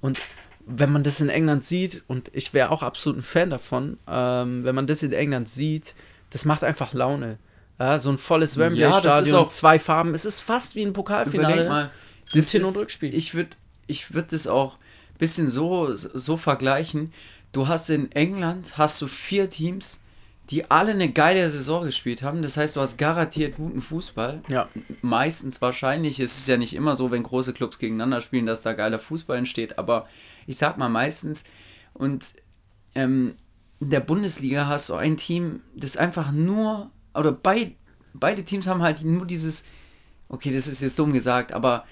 Und 0.00 0.20
wenn 0.66 0.92
man 0.92 1.02
das 1.02 1.20
in 1.20 1.28
England 1.28 1.64
sieht, 1.64 2.02
und 2.06 2.30
ich 2.32 2.54
wäre 2.54 2.70
auch 2.70 2.82
absolut 2.82 3.18
ein 3.18 3.22
Fan 3.22 3.50
davon, 3.50 3.98
ähm, 4.08 4.64
wenn 4.64 4.74
man 4.74 4.86
das 4.86 5.02
in 5.02 5.12
England 5.12 5.48
sieht, 5.48 5.94
das 6.30 6.44
macht 6.44 6.64
einfach 6.64 6.92
Laune. 6.92 7.38
Ja, 7.78 7.98
so 7.98 8.10
ein 8.10 8.18
volles 8.18 8.58
Wembley-Stadion, 8.58 9.40
ja, 9.40 9.46
zwei 9.46 9.78
Farben, 9.78 10.14
es 10.14 10.24
ist 10.24 10.40
fast 10.40 10.76
wie 10.76 10.82
ein 10.82 10.92
Pokalfinale. 10.92 11.68
Mal, 11.68 11.90
das 12.32 12.50
Hin- 12.50 12.64
und 12.64 12.76
Rückspiel. 12.76 13.14
Ich 13.14 13.34
würde 13.34 13.50
ich 13.86 14.14
würd 14.14 14.32
das 14.32 14.46
auch 14.46 14.74
ein 14.74 15.18
bisschen 15.18 15.48
so, 15.48 15.94
so 15.94 16.36
vergleichen. 16.36 17.12
Du 17.52 17.68
hast 17.68 17.88
in 17.90 18.10
England 18.12 18.76
hast 18.76 19.00
du 19.00 19.08
vier 19.08 19.48
Teams, 19.48 20.00
die 20.50 20.70
alle 20.70 20.92
eine 20.92 21.10
geile 21.10 21.50
Saison 21.50 21.84
gespielt 21.84 22.22
haben. 22.22 22.42
Das 22.42 22.56
heißt, 22.56 22.76
du 22.76 22.80
hast 22.80 22.98
garantiert 22.98 23.56
guten 23.56 23.82
Fußball. 23.82 24.42
Ja. 24.48 24.68
Meistens 25.02 25.60
wahrscheinlich. 25.60 26.20
Es 26.20 26.36
ist 26.36 26.48
ja 26.48 26.56
nicht 26.56 26.74
immer 26.74 26.94
so, 26.94 27.10
wenn 27.10 27.22
große 27.22 27.52
Clubs 27.52 27.78
gegeneinander 27.78 28.20
spielen, 28.20 28.46
dass 28.46 28.62
da 28.62 28.72
geiler 28.72 28.98
Fußball 28.98 29.38
entsteht. 29.38 29.78
Aber 29.78 30.06
ich 30.46 30.56
sag 30.56 30.78
mal 30.78 30.88
meistens. 30.88 31.44
Und 31.94 32.26
ähm, 32.94 33.34
in 33.80 33.90
der 33.90 34.00
Bundesliga 34.00 34.66
hast 34.66 34.88
du 34.88 34.94
ein 34.94 35.16
Team, 35.16 35.60
das 35.74 35.96
einfach 35.96 36.30
nur, 36.30 36.90
oder 37.14 37.32
bei, 37.32 37.74
beide 38.14 38.44
Teams 38.44 38.66
haben 38.66 38.82
halt 38.82 39.02
nur 39.02 39.26
dieses, 39.26 39.64
okay, 40.28 40.52
das 40.52 40.66
ist 40.66 40.82
jetzt 40.82 40.98
dumm 40.98 41.12
gesagt, 41.12 41.52
aber 41.52 41.84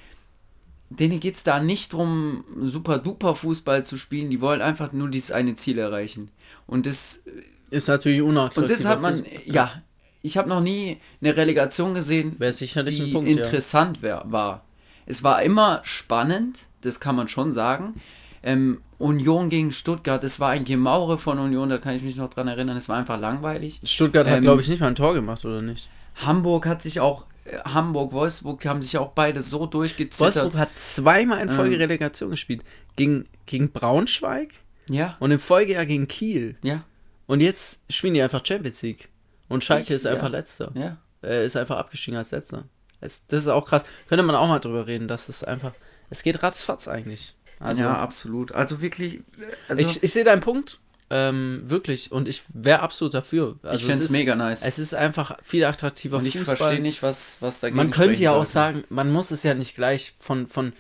denen 0.91 1.21
geht 1.21 1.35
es 1.35 1.45
da 1.45 1.61
nicht 1.61 1.93
darum, 1.93 2.45
super 2.61 2.99
duper 2.99 3.35
Fußball 3.35 3.85
zu 3.85 3.97
spielen, 3.97 4.31
die 4.31 4.41
wollen 4.41 4.63
einfach 4.63 4.93
nur 4.93 5.09
dieses 5.09 5.33
eine 5.33 5.55
Ziel 5.55 5.79
erreichen. 5.79 6.31
Und 6.67 6.87
das 6.87 7.23
Ist 7.71 7.89
natürlich 7.89 8.23
unattraktiv. 8.23 8.63
Und 8.63 8.71
das 8.71 8.85
hat 8.85 9.01
man, 9.01 9.25
ja, 9.47 9.83
ich 10.23 10.37
habe 10.37 10.49
noch 10.49 10.61
nie 10.61 10.99
eine 11.21 11.37
Relegation 11.37 11.95
gesehen, 11.95 12.37
die 12.39 13.13
Punkt, 13.13 13.29
interessant 13.29 14.01
ja. 14.03 14.23
war. 14.27 14.65
Es 15.07 15.23
war 15.23 15.43
immer 15.43 15.81
spannend, 15.85 16.59
das 16.81 17.01
kann 17.01 17.17
man 17.17 17.29
schon 17.29 17.53
sagen. 17.53 18.01
Ähm, 18.43 18.81
Union 18.99 19.49
gegen 19.49 19.73
Stuttgart, 19.73 20.23
es 20.25 20.41
war 20.41 20.51
ein 20.51 20.65
Gemaure 20.65 21.19
von 21.19 21.39
Union, 21.39 21.69
da 21.69 21.79
kann 21.79 21.95
ich 21.95 22.03
mich 22.03 22.17
noch 22.17 22.31
dran 22.31 22.49
erinnern, 22.49 22.77
es 22.77 22.89
war 22.89 22.97
einfach 22.97 23.19
langweilig. 23.19 23.81
Stuttgart 23.85 24.27
ähm, 24.27 24.35
hat, 24.35 24.43
glaube 24.43 24.63
ich, 24.63 24.69
nicht 24.69 24.81
mal 24.81 24.89
ein 24.89 24.95
Tor 24.95 25.15
gemacht, 25.15 25.45
oder 25.45 25.63
nicht? 25.63 25.89
Hamburg 26.15 26.67
hat 26.67 26.81
sich 26.81 27.01
auch, 27.01 27.23
äh, 27.23 27.34
Hamburg, 27.65 28.13
Wolfsburg 28.13 28.65
haben 28.67 28.83
sich 28.83 28.97
auch 28.97 29.11
beide 29.11 29.43
so 29.43 29.67
durchgezittert. 29.67 30.37
Wolfsburg 30.37 30.61
hat 30.61 30.77
zweimal 30.77 31.41
in 31.41 31.51
Folge 31.51 31.75
ähm, 31.75 31.81
Relegation 31.83 32.31
gespielt. 32.31 32.65
Gegen, 32.97 33.29
gegen 33.47 33.71
Braunschweig 33.71 34.55
ja. 34.89 35.17
und 35.21 35.31
im 35.31 35.39
Folgejahr 35.39 35.87
gegen 35.87 36.09
Kiel. 36.09 36.57
Ja. 36.63 36.85
Und 37.27 37.41
jetzt 37.41 37.83
spielen 37.93 38.15
die 38.15 38.23
einfach 38.23 38.45
Champions 38.45 38.83
League. 38.83 39.09
Und 39.49 39.63
Schalke 39.63 39.85
ich, 39.85 39.91
ist 39.91 40.07
einfach 40.07 40.25
ja. 40.25 40.39
letzter. 40.39 40.73
Ja. 40.75 40.97
Er 41.23 41.43
ist 41.43 41.57
einfach 41.57 41.77
abgestiegen 41.77 42.19
als 42.19 42.31
letzter. 42.31 42.65
Das 43.01 43.23
ist 43.31 43.49
auch 43.49 43.67
krass. 43.67 43.85
Könnte 44.09 44.23
man 44.23 44.35
auch 44.35 44.49
mal 44.49 44.59
drüber 44.59 44.87
reden, 44.87 45.09
dass 45.09 45.29
es 45.29 45.45
einfach. 45.45 45.73
Es 46.09 46.23
geht 46.23 46.43
ratzfatz 46.43 46.89
eigentlich. 46.89 47.35
Also, 47.61 47.83
ja, 47.83 47.95
absolut. 47.95 48.53
Also 48.53 48.81
wirklich. 48.81 49.21
Also 49.69 49.83
ich, 49.83 50.03
ich 50.03 50.13
sehe 50.13 50.25
deinen 50.25 50.41
Punkt. 50.41 50.81
Ähm, 51.17 51.63
wirklich. 51.67 52.11
Und 52.11 52.27
ich 52.27 52.43
wäre 52.53 52.81
absolut 52.81 53.15
dafür. 53.15 53.57
Also 53.63 53.77
ich 53.77 53.85
fände 53.85 54.05
es 54.05 54.11
mega 54.11 54.35
nice. 54.35 54.63
Es 54.65 54.81
ist 54.81 54.97
einfach 54.97 55.39
viel 55.45 55.65
attraktiver 55.65 56.17
Und 56.17 56.27
ich 56.27 56.37
verstehe 56.41 56.81
nicht, 56.81 57.05
was, 57.05 57.37
was 57.39 57.61
dagegen 57.61 57.77
Man 57.77 57.93
könnte 57.93 58.21
ja 58.21 58.33
auch 58.33 58.45
sagen, 58.45 58.83
man 58.89 59.13
muss 59.13 59.31
es 59.31 59.45
ja 59.45 59.55
nicht 59.55 59.77
gleich 59.77 60.15
von, 60.19 60.49
von 60.49 60.73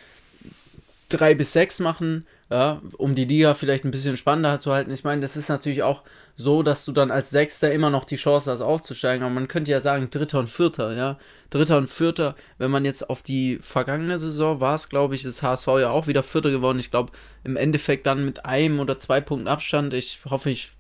drei 1.08 1.36
bis 1.36 1.52
sechs 1.52 1.78
machen, 1.78 2.26
ja, 2.50 2.82
um 2.98 3.14
die 3.14 3.24
Liga 3.24 3.54
vielleicht 3.54 3.84
ein 3.84 3.90
bisschen 3.90 4.16
spannender 4.16 4.58
zu 4.58 4.72
halten. 4.72 4.90
Ich 4.90 5.02
meine, 5.02 5.22
das 5.22 5.36
ist 5.36 5.48
natürlich 5.48 5.82
auch 5.82 6.02
so, 6.36 6.62
dass 6.62 6.84
du 6.84 6.92
dann 6.92 7.10
als 7.10 7.30
Sechster 7.30 7.72
immer 7.72 7.90
noch 7.90 8.04
die 8.04 8.16
Chance 8.16 8.50
hast, 8.50 8.60
aufzusteigen. 8.60 9.24
Aber 9.24 9.32
man 9.32 9.48
könnte 9.48 9.72
ja 9.72 9.80
sagen, 9.80 10.10
Dritter 10.10 10.40
und 10.40 10.50
Vierter, 10.50 10.94
ja. 10.94 11.18
Dritter 11.50 11.78
und 11.78 11.88
Vierter, 11.88 12.34
wenn 12.58 12.70
man 12.70 12.84
jetzt 12.84 13.08
auf 13.08 13.22
die 13.22 13.58
vergangene 13.62 14.18
Saison 14.18 14.60
war 14.60 14.74
es, 14.74 14.88
glaube 14.88 15.14
ich, 15.14 15.22
das 15.22 15.42
HSV 15.42 15.66
ja 15.78 15.90
auch 15.90 16.06
wieder 16.06 16.22
Vierter 16.22 16.50
geworden. 16.50 16.78
Ich 16.78 16.90
glaube, 16.90 17.12
im 17.44 17.56
Endeffekt 17.56 18.06
dann 18.06 18.24
mit 18.24 18.44
einem 18.44 18.78
oder 18.78 18.98
zwei 18.98 19.20
Punkten 19.20 19.48
Abstand. 19.48 19.94
Ich 19.94 20.20
hoffe, 20.26 20.50
ich 20.50 20.72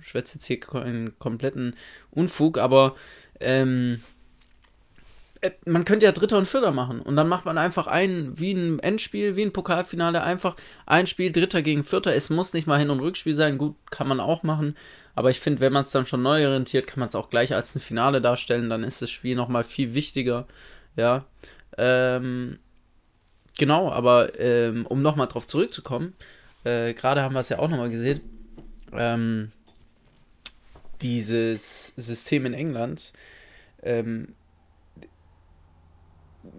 schwätze 0.00 0.36
jetzt 0.36 0.46
hier 0.46 0.60
einen 0.74 1.18
kompletten 1.18 1.74
Unfug, 2.10 2.58
aber 2.58 2.94
ähm, 3.40 3.94
äh, 3.94 4.17
man 5.64 5.84
könnte 5.84 6.06
ja 6.06 6.12
Dritter 6.12 6.38
und 6.38 6.48
Vierter 6.48 6.72
machen. 6.72 7.00
Und 7.00 7.16
dann 7.16 7.28
macht 7.28 7.44
man 7.44 7.58
einfach 7.58 7.86
ein, 7.86 8.38
wie 8.38 8.52
ein 8.52 8.78
Endspiel, 8.80 9.36
wie 9.36 9.42
ein 9.42 9.52
Pokalfinale, 9.52 10.22
einfach 10.22 10.56
ein 10.86 11.06
Spiel 11.06 11.32
Dritter 11.32 11.62
gegen 11.62 11.84
Vierter. 11.84 12.14
Es 12.14 12.30
muss 12.30 12.52
nicht 12.54 12.66
mal 12.66 12.78
Hin- 12.78 12.90
und 12.90 13.00
Rückspiel 13.00 13.34
sein, 13.34 13.58
gut, 13.58 13.76
kann 13.90 14.08
man 14.08 14.20
auch 14.20 14.42
machen, 14.42 14.76
aber 15.18 15.30
ich 15.30 15.40
finde, 15.40 15.60
wenn 15.60 15.72
man 15.72 15.82
es 15.82 15.90
dann 15.90 16.06
schon 16.06 16.22
neu 16.22 16.46
orientiert, 16.46 16.86
kann 16.86 17.00
man 17.00 17.08
es 17.08 17.16
auch 17.16 17.28
gleich 17.28 17.52
als 17.52 17.74
ein 17.74 17.80
Finale 17.80 18.20
darstellen, 18.20 18.70
dann 18.70 18.84
ist 18.84 19.02
das 19.02 19.10
Spiel 19.10 19.34
nochmal 19.34 19.64
viel 19.64 19.92
wichtiger, 19.94 20.46
ja. 20.94 21.24
Ähm, 21.76 22.60
genau, 23.58 23.90
aber 23.90 24.38
ähm, 24.38 24.86
um 24.86 25.02
nochmal 25.02 25.26
drauf 25.26 25.48
zurückzukommen, 25.48 26.14
äh, 26.62 26.94
gerade 26.94 27.22
haben 27.22 27.34
wir 27.34 27.40
es 27.40 27.48
ja 27.48 27.58
auch 27.58 27.68
nochmal 27.68 27.90
gesehen, 27.90 28.20
ähm, 28.92 29.50
dieses 31.02 31.88
System 31.96 32.46
in 32.46 32.54
England, 32.54 33.12
ähm, 33.82 34.36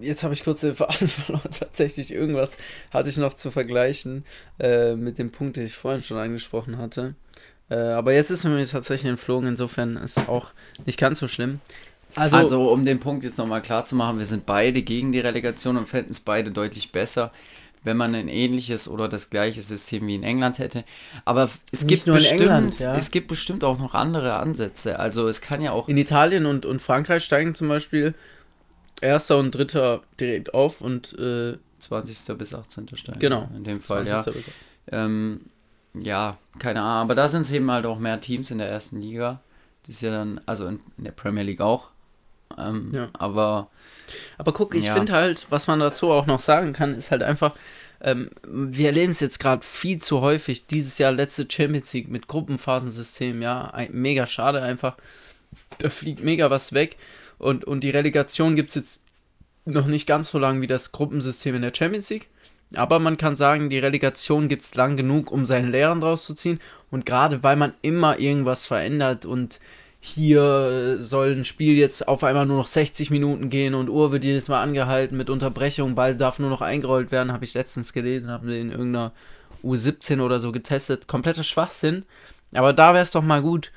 jetzt 0.02 0.24
habe 0.24 0.34
ich 0.34 0.44
kurz 0.44 0.62
den 0.62 0.76
Faden 0.76 1.08
verloren. 1.08 1.50
Tatsächlich 1.58 2.14
irgendwas 2.14 2.58
hatte 2.92 3.10
ich 3.10 3.18
noch 3.18 3.34
zu 3.34 3.52
vergleichen 3.52 4.26
äh, 4.60 4.96
mit 4.96 5.18
dem 5.18 5.32
Punkt, 5.32 5.58
den 5.58 5.66
ich 5.66 5.76
vorhin 5.76 6.04
schon 6.04 6.18
angesprochen 6.18 6.78
hatte. 6.78 7.16
Äh, 7.70 7.76
aber 7.76 8.14
jetzt 8.14 8.32
ist 8.32 8.44
mir 8.44 8.66
tatsächlich 8.66 9.10
entflogen, 9.10 9.50
insofern 9.50 9.96
ist 9.98 10.28
auch 10.30 10.52
nicht 10.86 11.00
ganz 11.00 11.20
so 11.20 11.28
schlimm. 11.28 11.60
Also, 12.16 12.38
also 12.38 12.72
um 12.72 12.86
den 12.86 13.00
Punkt 13.00 13.24
jetzt 13.24 13.38
nochmal 13.38 13.62
klar 13.62 13.86
zu 13.86 13.96
machen, 13.96 14.18
wir 14.18 14.26
sind 14.26 14.46
beide 14.46 14.82
gegen 14.82 15.12
die 15.12 15.20
Relegation 15.20 15.78
und 15.78 15.88
fänden 15.88 16.12
es 16.12 16.20
beide 16.20 16.50
deutlich 16.50 16.92
besser, 16.92 17.32
wenn 17.84 17.98
man 17.98 18.16
ein 18.16 18.28
ähnliches 18.28 18.88
oder 18.88 19.08
das 19.08 19.30
gleiche 19.30 19.62
System 19.62 20.08
wie 20.08 20.16
in 20.16 20.24
England 20.24 20.58
hätte. 20.58 20.84
Aber 21.24 21.50
es 21.72 21.86
gibt 21.86 22.06
bestimmt, 22.06 22.42
England, 22.42 22.80
ja. 22.80 22.96
es 22.96 23.12
gibt 23.12 23.28
bestimmt 23.28 23.64
auch 23.64 23.78
noch 23.78 23.94
andere 23.94 24.38
Ansätze. 24.38 25.00
Also 25.00 25.28
es 25.28 25.40
kann 25.40 25.62
ja 25.62 25.72
auch. 25.72 25.88
In 25.88 25.98
Italien 25.98 26.46
und, 26.48 26.66
und 26.66 26.82
Frankreich 26.82 27.24
steigen 27.24 27.54
zum 27.54 27.68
Beispiel 27.68 28.16
Erster 29.02 29.38
und 29.38 29.52
Dritter 29.52 30.02
direkt 30.20 30.54
auf 30.54 30.82
und 30.82 31.18
äh, 31.18 31.58
20. 31.80 32.38
bis 32.38 32.54
18. 32.54 32.90
steigen. 32.96 33.20
Genau. 33.20 33.50
In 33.56 33.64
dem 33.64 33.82
Fall, 33.82 34.06
ja. 34.06 34.24
Ähm, 34.92 35.42
ja, 35.94 36.38
keine 36.60 36.82
Ahnung. 36.82 37.04
Aber 37.04 37.16
da 37.16 37.28
sind 37.28 37.42
es 37.42 37.52
eben 37.52 37.70
halt 37.72 37.86
auch 37.86 38.00
mehr 38.00 38.20
Teams 38.22 38.52
in 38.52 38.58
der 38.58 38.70
ersten 38.70 39.02
Liga. 39.02 39.42
Das 39.84 39.96
ist 39.96 40.02
ja 40.02 40.12
dann, 40.12 40.42
also 40.46 40.68
in, 40.68 40.80
in 40.98 41.06
der 41.06 41.12
Premier 41.12 41.44
League 41.44 41.62
auch. 41.62 41.90
Ähm, 42.58 42.92
ja. 42.94 43.10
Aber. 43.14 43.70
Aber 44.38 44.54
guck, 44.54 44.76
ich 44.76 44.86
ja. 44.86 44.94
finde 44.94 45.14
halt, 45.14 45.48
was 45.50 45.68
man 45.68 45.80
dazu 45.80 46.12
auch 46.12 46.26
noch 46.26 46.40
sagen 46.40 46.74
kann, 46.74 46.96
ist 46.96 47.12
halt 47.12 47.24
einfach, 47.24 47.54
ähm, 48.02 48.32
wir 48.44 48.88
erleben 48.88 49.12
es 49.12 49.20
jetzt 49.20 49.40
gerade 49.40 49.66
viel 49.66 50.00
zu 50.00 50.22
häufig. 50.22 50.68
Dieses 50.68 50.98
Jahr 50.98 51.12
letzte 51.12 51.48
Champions 51.50 51.94
League 51.94 52.10
mit 52.10 52.28
Gruppenphasensystem, 52.28 53.42
ja, 53.42 53.74
mega 53.92 54.26
schade 54.26 54.62
einfach. 54.62 54.98
Da 55.78 55.90
fliegt 55.90 56.24
mega 56.24 56.50
was 56.50 56.74
weg. 56.74 56.98
Und, 57.40 57.66
und 57.66 57.84
die 57.84 57.90
Relegation 57.90 58.56
gibt 58.56 58.70
es 58.70 58.76
jetzt 58.76 59.04
noch 59.66 59.88
nicht 59.88 60.06
ganz 60.06 60.30
so 60.30 60.38
lange 60.38 60.62
wie 60.62 60.68
das 60.68 60.92
Gruppensystem 60.92 61.56
in 61.56 61.62
der 61.64 61.74
Champions 61.76 62.10
League. 62.12 62.28
Aber 62.76 63.00
man 63.00 63.18
kann 63.18 63.36
sagen, 63.36 63.70
die 63.70 63.80
Relegation 63.80 64.48
gibt 64.48 64.62
es 64.62 64.76
lang 64.76 64.96
genug, 64.96 65.32
um 65.32 65.46
seine 65.46 65.70
Lehren 65.70 66.02
draus 66.02 66.26
zu 66.26 66.36
ziehen. 66.36 66.60
Und 66.92 67.06
gerade 67.06 67.42
weil 67.42 67.56
man 67.56 67.74
immer 67.82 68.20
irgendwas 68.20 68.66
verändert 68.66 69.26
und 69.26 69.60
hier 70.02 70.98
soll 71.00 71.32
ein 71.32 71.44
Spiel 71.44 71.76
jetzt 71.76 72.08
auf 72.08 72.24
einmal 72.24 72.46
nur 72.46 72.58
noch 72.58 72.68
60 72.68 73.12
Minuten 73.12 73.50
gehen 73.50 73.74
und 73.74 73.90
Uhr 73.90 74.12
wird 74.12 74.24
jedes 74.24 74.48
Mal 74.48 74.62
angehalten 74.62 75.18
mit 75.18 75.30
Unterbrechung, 75.30 75.96
Ball 75.96 76.16
darf 76.16 76.40
nur 76.40 76.50
noch 76.50 76.62
eingerollt 76.62 77.12
werden, 77.12 77.34
habe 77.34 77.44
ich 77.44 77.54
letztens 77.54 77.92
gelesen, 77.92 78.30
haben 78.30 78.48
in 78.48 78.72
irgendeiner 78.72 79.12
U17 79.62 80.22
oder 80.22 80.40
so 80.40 80.54
getestet. 80.54 81.08
Kompletter 81.08 81.44
Schwachsinn. 81.44 82.06
Aber 82.54 82.72
da 82.72 82.94
wäre 82.94 83.04
es 83.04 83.12
doch 83.12 83.22
mal 83.22 83.42
gut, 83.42 83.72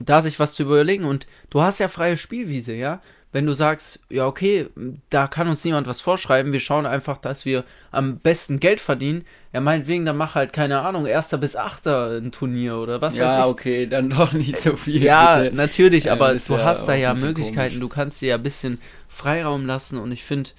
da 0.00 0.20
sich 0.20 0.40
was 0.40 0.54
zu 0.54 0.64
überlegen. 0.64 1.04
Und 1.04 1.26
du 1.50 1.62
hast 1.62 1.78
ja 1.78 1.88
freie 1.88 2.16
Spielwiese, 2.16 2.72
ja. 2.72 3.00
Wenn 3.32 3.46
du 3.46 3.52
sagst, 3.52 4.00
ja, 4.08 4.26
okay, 4.26 4.66
da 5.08 5.28
kann 5.28 5.46
uns 5.46 5.64
niemand 5.64 5.86
was 5.86 6.00
vorschreiben, 6.00 6.52
wir 6.52 6.58
schauen 6.58 6.84
einfach, 6.84 7.16
dass 7.16 7.44
wir 7.44 7.62
am 7.92 8.18
besten 8.18 8.58
Geld 8.58 8.80
verdienen. 8.80 9.24
Ja, 9.52 9.60
meinetwegen, 9.60 10.04
dann 10.04 10.16
mach 10.16 10.34
halt, 10.34 10.52
keine 10.52 10.80
Ahnung, 10.80 11.06
erster 11.06 11.38
bis 11.38 11.54
achter 11.54 12.16
ein 12.16 12.32
Turnier 12.32 12.76
oder 12.78 13.00
was 13.00 13.16
ja, 13.16 13.26
weiß 13.26 13.32
ich. 13.32 13.38
Ja, 13.38 13.46
okay, 13.46 13.86
dann 13.86 14.10
doch 14.10 14.32
nicht 14.32 14.56
so 14.56 14.76
viel. 14.76 15.04
Ja, 15.04 15.42
bitte. 15.42 15.54
natürlich, 15.54 16.10
aber 16.10 16.34
du 16.34 16.54
ja 16.54 16.64
hast 16.64 16.88
da 16.88 16.94
ja 16.94 17.14
Möglichkeiten, 17.14 17.74
komisch. 17.74 17.80
du 17.80 17.88
kannst 17.88 18.20
dir 18.20 18.30
ja 18.30 18.34
ein 18.34 18.42
bisschen 18.42 18.80
Freiraum 19.08 19.64
lassen 19.64 19.98
und 19.98 20.10
ich 20.10 20.24
finde, 20.24 20.50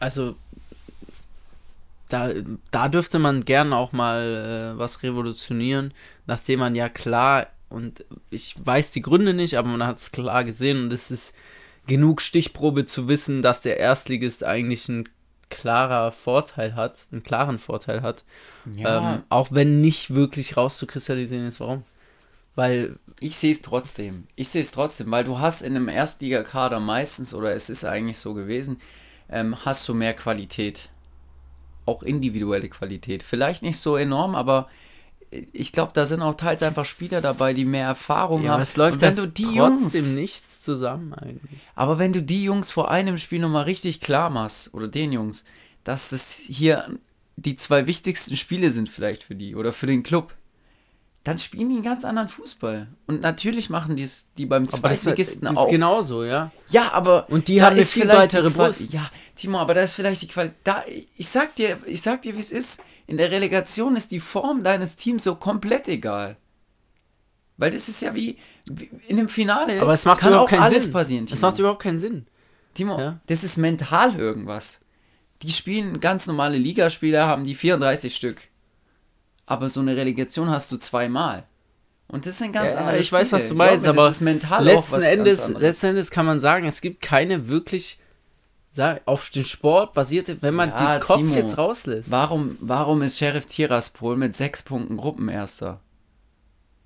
also 0.00 0.34
da, 2.08 2.30
da 2.70 2.88
dürfte 2.88 3.18
man 3.18 3.44
gern 3.44 3.72
auch 3.72 3.92
mal 3.92 4.74
äh, 4.74 4.78
was 4.78 5.02
revolutionieren, 5.02 5.92
nachdem 6.26 6.60
man 6.60 6.74
ja 6.74 6.88
klar 6.88 7.46
und 7.68 8.04
ich 8.30 8.54
weiß 8.64 8.90
die 8.90 9.02
Gründe 9.02 9.34
nicht, 9.34 9.58
aber 9.58 9.68
man 9.68 9.86
hat 9.86 9.98
es 9.98 10.12
klar 10.12 10.44
gesehen 10.44 10.84
und 10.84 10.92
es 10.92 11.10
ist 11.10 11.34
genug 11.86 12.20
Stichprobe 12.20 12.86
zu 12.86 13.08
wissen, 13.08 13.42
dass 13.42 13.62
der 13.62 13.78
Erstligist 13.78 14.44
eigentlich 14.44 14.88
ein 14.88 15.08
klarer 15.50 16.12
Vorteil 16.12 16.74
hat, 16.76 17.06
einen 17.10 17.22
klaren 17.22 17.58
Vorteil 17.58 18.02
hat. 18.02 18.24
Ja. 18.76 19.14
Ähm, 19.14 19.22
auch 19.28 19.48
wenn 19.50 19.80
nicht 19.80 20.14
wirklich 20.14 20.56
rauszukristallisieren 20.56 21.46
ist, 21.46 21.60
warum. 21.60 21.82
Weil. 22.54 22.96
Ich 23.20 23.36
sehe 23.36 23.52
es 23.52 23.62
trotzdem. 23.62 24.28
Ich 24.36 24.48
sehe 24.48 24.62
es 24.62 24.70
trotzdem, 24.70 25.10
weil 25.10 25.24
du 25.24 25.38
hast 25.38 25.62
in 25.62 25.74
einem 25.74 25.88
Erstligakader 25.88 26.80
meistens, 26.80 27.34
oder 27.34 27.54
es 27.54 27.70
ist 27.70 27.84
eigentlich 27.84 28.18
so 28.18 28.34
gewesen, 28.34 28.80
ähm, 29.28 29.64
hast 29.64 29.88
du 29.88 29.94
mehr 29.94 30.14
Qualität. 30.14 30.88
Auch 31.86 32.02
individuelle 32.02 32.68
Qualität. 32.68 33.22
Vielleicht 33.22 33.62
nicht 33.62 33.78
so 33.78 33.96
enorm, 33.96 34.34
aber 34.34 34.68
ich 35.30 35.72
glaube, 35.72 35.92
da 35.92 36.06
sind 36.06 36.22
auch 36.22 36.34
teils 36.34 36.62
einfach 36.62 36.84
Spieler 36.84 37.20
dabei, 37.20 37.52
die 37.52 37.64
mehr 37.64 37.86
Erfahrung 37.86 38.44
ja, 38.44 38.52
haben. 38.52 38.62
Es 38.62 38.76
läuft 38.76 39.00
wenn 39.00 39.14
du 39.14 39.28
die 39.28 39.42
trotzdem 39.42 39.56
Jungs, 39.56 40.12
nichts 40.14 40.60
zusammen 40.60 41.12
eigentlich. 41.12 41.60
Aber 41.74 41.98
wenn 41.98 42.12
du 42.12 42.22
die 42.22 42.44
Jungs 42.44 42.70
vor 42.70 42.90
einem 42.90 43.18
Spiel 43.18 43.40
nochmal 43.40 43.64
richtig 43.64 44.00
klar 44.00 44.30
machst, 44.30 44.72
oder 44.72 44.88
den 44.88 45.12
Jungs, 45.12 45.44
dass 45.84 46.08
das 46.10 46.34
hier 46.34 46.88
die 47.36 47.56
zwei 47.56 47.86
wichtigsten 47.86 48.36
Spiele 48.36 48.72
sind 48.72 48.88
vielleicht 48.88 49.22
für 49.22 49.34
die 49.34 49.54
oder 49.54 49.72
für 49.72 49.86
den 49.86 50.02
Club, 50.02 50.34
dann 51.24 51.38
spielen 51.38 51.68
die 51.68 51.74
einen 51.74 51.84
ganz 51.84 52.04
anderen 52.04 52.28
Fußball. 52.28 52.88
Und 53.06 53.20
natürlich 53.20 53.68
machen 53.68 53.96
die 53.96 54.04
es 54.04 54.32
die 54.38 54.46
beim 54.46 54.68
Zweitligisten 54.68 55.46
auch. 55.46 55.66
Ist 55.66 55.70
genauso, 55.70 56.24
ja. 56.24 56.52
Ja, 56.68 56.92
aber 56.92 57.28
und 57.28 57.48
die 57.48 57.62
haben 57.62 57.74
eine 57.74 57.84
viel 57.84 58.08
weitere 58.08 58.48
Brust. 58.48 58.94
Ja, 58.94 59.10
Timo, 59.36 59.58
aber 59.58 59.74
da 59.74 59.82
ist 59.82 59.92
vielleicht 59.92 60.22
die 60.22 60.28
Qualität. 60.28 60.64
Ich 61.16 61.28
sag 61.28 61.54
dir, 61.56 61.76
ich 61.84 62.00
sag 62.00 62.22
dir, 62.22 62.34
wie 62.34 62.40
es 62.40 62.50
ist 62.50 62.80
in 63.08 63.16
der 63.16 63.30
Relegation 63.32 63.96
ist 63.96 64.12
die 64.12 64.20
Form 64.20 64.62
deines 64.62 64.94
Teams 64.94 65.24
so 65.24 65.34
komplett 65.34 65.88
egal. 65.88 66.36
Weil 67.56 67.70
das 67.70 67.88
ist 67.88 68.02
ja 68.02 68.14
wie, 68.14 68.36
wie 68.70 68.90
in 69.08 69.18
einem 69.18 69.28
Finale. 69.30 69.80
Aber 69.80 69.94
es 69.94 70.04
macht 70.04 70.20
kann 70.20 70.28
überhaupt 70.30 70.52
auch 70.52 70.56
keinen 70.56 70.62
alles 70.62 70.84
Sinn. 70.84 70.92
passieren. 70.92 71.26
Timo. 71.26 71.34
Es 71.36 71.40
macht 71.42 71.58
überhaupt 71.58 71.82
keinen 71.82 71.98
Sinn. 71.98 72.26
Timo, 72.74 72.98
ja? 73.00 73.18
das 73.26 73.42
ist 73.42 73.56
mental 73.56 74.14
irgendwas. 74.14 74.80
Die 75.42 75.50
spielen 75.50 76.00
ganz 76.00 76.26
normale 76.26 76.58
Ligaspieler, 76.58 77.26
haben 77.26 77.44
die 77.44 77.54
34 77.54 78.14
Stück. 78.14 78.42
Aber 79.46 79.70
so 79.70 79.80
eine 79.80 79.96
Relegation 79.96 80.50
hast 80.50 80.70
du 80.70 80.76
zweimal. 80.76 81.44
Und 82.08 82.26
das 82.26 82.36
sind 82.38 82.52
ganz 82.52 82.74
Ja, 82.74 82.80
andere 82.80 82.98
ich 82.98 83.10
weiß, 83.10 83.32
was 83.32 83.44
Spiele. 83.44 83.54
du 83.54 83.58
meinst, 83.58 83.82
Glaub 83.84 83.94
mir, 83.96 84.00
aber 84.02 84.08
das 84.08 84.16
ist 84.16 84.22
mental 84.22 84.58
auch 84.60 84.64
letzten 84.64 84.96
was 84.96 85.02
Endes, 85.02 85.48
letzten 85.48 85.86
Endes 85.86 86.10
kann 86.10 86.26
man 86.26 86.40
sagen, 86.40 86.66
es 86.66 86.82
gibt 86.82 87.00
keine 87.00 87.48
wirklich 87.48 87.98
sag, 88.78 89.02
auf 89.04 89.28
den 89.30 89.44
Sport 89.44 89.92
basierte, 89.92 90.38
wenn 90.40 90.54
man 90.54 90.70
Ja, 90.70 90.98
die 90.98 91.04
Kopf 91.04 91.18
Timo, 91.18 91.34
jetzt 91.34 91.58
rauslässt. 91.58 92.10
Warum, 92.10 92.56
warum 92.60 93.02
ist 93.02 93.18
Sheriff 93.18 93.46
Tiraspol 93.46 94.16
mit 94.16 94.34
sechs 94.34 94.62
Punkten 94.62 94.96
Gruppenerster? 94.96 95.80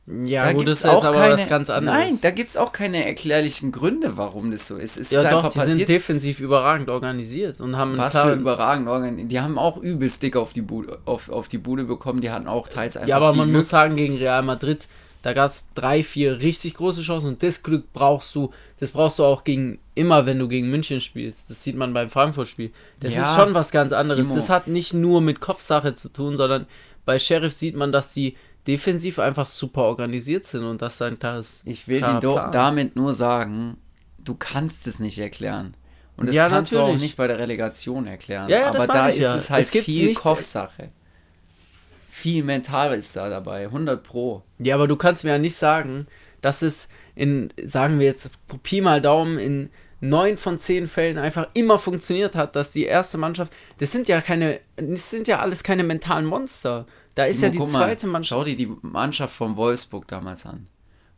Ja, 0.07 0.47
Da 0.47 0.53
gut, 0.53 0.67
das 0.67 0.79
ist 0.79 0.85
jetzt 0.85 1.05
aber 1.05 1.31
was 1.31 1.49
ganz 1.49 1.71
anderes. 1.71 1.97
Nein, 1.99 2.19
da 2.23 2.31
gibt 2.33 2.51
es 2.51 2.57
auch 2.57 2.73
keine 2.73 3.07
erklärlichen 3.07 3.71
Gründe, 3.71 4.17
warum 4.17 4.51
das 4.51 4.67
so 4.67 4.77
ist. 4.77 4.97
Es 4.97 5.13
ja, 5.13 5.23
ist 5.23 5.31
doch, 5.31 5.37
einfach 5.37 5.53
die 5.53 5.59
sind 5.61 5.69
passiert. 5.69 5.89
defensiv 5.91 6.41
überragend 6.41 6.89
organisiert 6.89 7.61
und 7.61 7.77
haben 7.77 7.97
Was 7.97 8.17
für 8.19 8.33
überragend 8.33 8.89
organisiert. 8.89 9.31
Die 9.31 9.41
haben 9.41 9.59
auch 9.59 9.77
übelst 9.77 10.23
dick 10.25 10.35
auf 10.35 10.53
die, 10.55 10.63
Bude, 10.63 10.99
auf, 11.05 11.29
auf 11.29 11.47
die 11.47 11.59
Bude 11.59 11.85
bekommen. 11.85 12.21
Die 12.21 12.31
hatten 12.33 12.49
auch 12.49 12.67
teils 12.67 12.97
einfach 12.97 13.09
Ja, 13.09 13.17
aber 13.19 13.31
viel 13.31 13.39
man 13.39 13.49
Glück. 13.51 13.61
muss 13.61 13.69
sagen, 13.69 13.95
gegen 13.95 14.17
Real 14.17 14.43
Madrid, 14.43 14.89
da 15.23 15.35
gab 15.35 15.47
es 15.47 15.69
drei, 15.75 16.03
vier 16.03 16.41
richtig 16.41 16.75
große 16.75 17.03
Chancen 17.03 17.29
und 17.29 17.43
das 17.45 17.63
Glück 17.63 17.93
brauchst 17.93 18.35
du, 18.35 18.51
das 18.81 18.91
brauchst 18.91 19.21
du 19.21 19.25
auch 19.25 19.45
gegen 19.45 19.79
immer, 19.95 20.27
wenn 20.27 20.39
du 20.39 20.49
gegen 20.49 20.71
München 20.71 21.01
spielst. 21.01 21.51
Das 21.51 21.63
sieht 21.63 21.77
man 21.77 21.93
beim 21.93 22.09
Frankfurt-Spiel. 22.11 22.73
Das 23.01 23.15
Ja, 23.15 23.31
ist 23.31 23.37
schon 23.37 23.55
was 23.55 23.71
ganz 23.71 23.93
anderes. 23.93 24.23
Timo. 24.23 24.35
Das 24.35 24.49
hat 24.49 24.67
nicht 24.67 24.95
nur 24.95 25.21
mit 25.21 25.41
Kopfsache 25.41 25.95
zu 25.95 26.09
tun, 26.09 26.37
sondern 26.37 26.67
bei 27.05 27.19
Sheriff 27.19 27.53
sieht 27.53 27.77
man, 27.77 27.93
dass 27.93 28.13
die 28.15 28.37
defensiv 28.67 29.19
einfach 29.19 29.47
super 29.47 29.83
organisiert 29.83 30.45
sind 30.45 30.65
und 30.65 30.81
das 30.83 30.99
dann 30.99 31.19
klar 31.19 31.39
ist. 31.39 31.67
Ich 31.67 31.89
will 31.89 32.01
dir 32.01 32.21
damit 32.53 32.97
nur 32.97 33.13
sagen, 33.13 33.77
du 34.19 34.35
kannst 34.35 34.87
es 34.87 35.01
nicht 35.01 35.19
erklären. 35.19 35.75
Und 36.17 36.29
das 36.29 36.37
Ja, 36.37 36.49
kannst 36.49 36.73
du 36.73 36.79
auch 36.79 36.83
natürlich. 36.83 37.03
nicht 37.03 37.17
bei 37.17 37.27
der 37.27 37.39
Relegation 37.39 38.07
erklären. 38.07 38.49
Ja, 38.49 38.69
Aber 38.69 38.87
da 38.87 39.09
ist 39.09 39.19
es 39.19 39.51
halt 39.51 39.65
Es 39.65 39.71
viel 39.71 40.15
Kopfsache. 40.15 40.91
Viel 42.09 42.45
mental 42.45 42.95
ist 42.95 43.17
da 43.17 43.29
dabei, 43.29 43.65
100 43.65 44.03
pro. 44.03 44.43
Ja, 44.59 44.77
aber 44.77 44.87
du 44.87 44.97
kannst 44.97 45.25
mir 45.25 45.31
ja 45.31 45.39
nicht 45.39 45.57
sagen, 45.57 46.07
dass 46.41 46.63
es 46.63 46.89
in, 47.15 47.53
sagen 47.65 47.99
wir 47.99 48.07
jetzt, 48.07 48.31
Pi 48.63 48.81
mal 48.81 49.01
Daumen, 49.01 49.39
in 49.39 49.71
neun 50.03 50.37
von 50.37 50.59
zehn 50.59 50.87
Fällen 50.89 51.17
einfach 51.17 51.49
immer 51.55 51.79
funktioniert 51.79 52.35
hat, 52.35 52.55
dass 52.57 52.73
die 52.73 52.85
erste 52.85 53.17
Mannschaft, 53.19 53.53
das 53.79 53.93
sind 53.93 54.09
ja 54.09 54.21
keine, 54.21 54.61
das 54.77 55.11
sind 55.11 55.29
ja 55.29 55.39
alles 55.39 55.63
keine 55.63 55.85
mentalen 55.85 56.27
Monster. 56.27 56.87
Da 57.15 57.25
ist 57.25 57.41
ja 57.43 57.49
die 57.51 57.59
guck 57.59 57.73
mal, 57.73 57.79
zweite 57.87 58.07
Mannschaft. 58.07 58.39
Schau 58.39 58.45
dir 58.45 58.57
die 58.57 58.71
Mannschaft 58.83 59.35
von 59.35 59.57
Wolfsburg 59.57 60.09
damals 60.09 60.45
an. 60.45 60.67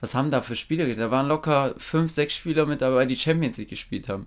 Was 0.00 0.14
haben 0.14 0.30
da 0.30 0.42
für 0.42 0.54
Spieler? 0.54 0.86
Da 0.94 1.10
waren 1.10 1.28
locker 1.28 1.74
fünf, 1.78 2.12
sechs 2.12 2.34
Spieler 2.34 2.66
mit 2.66 2.82
dabei, 2.82 3.06
die 3.06 3.16
Champions 3.16 3.56
League 3.58 3.70
gespielt 3.70 4.08
haben. 4.08 4.26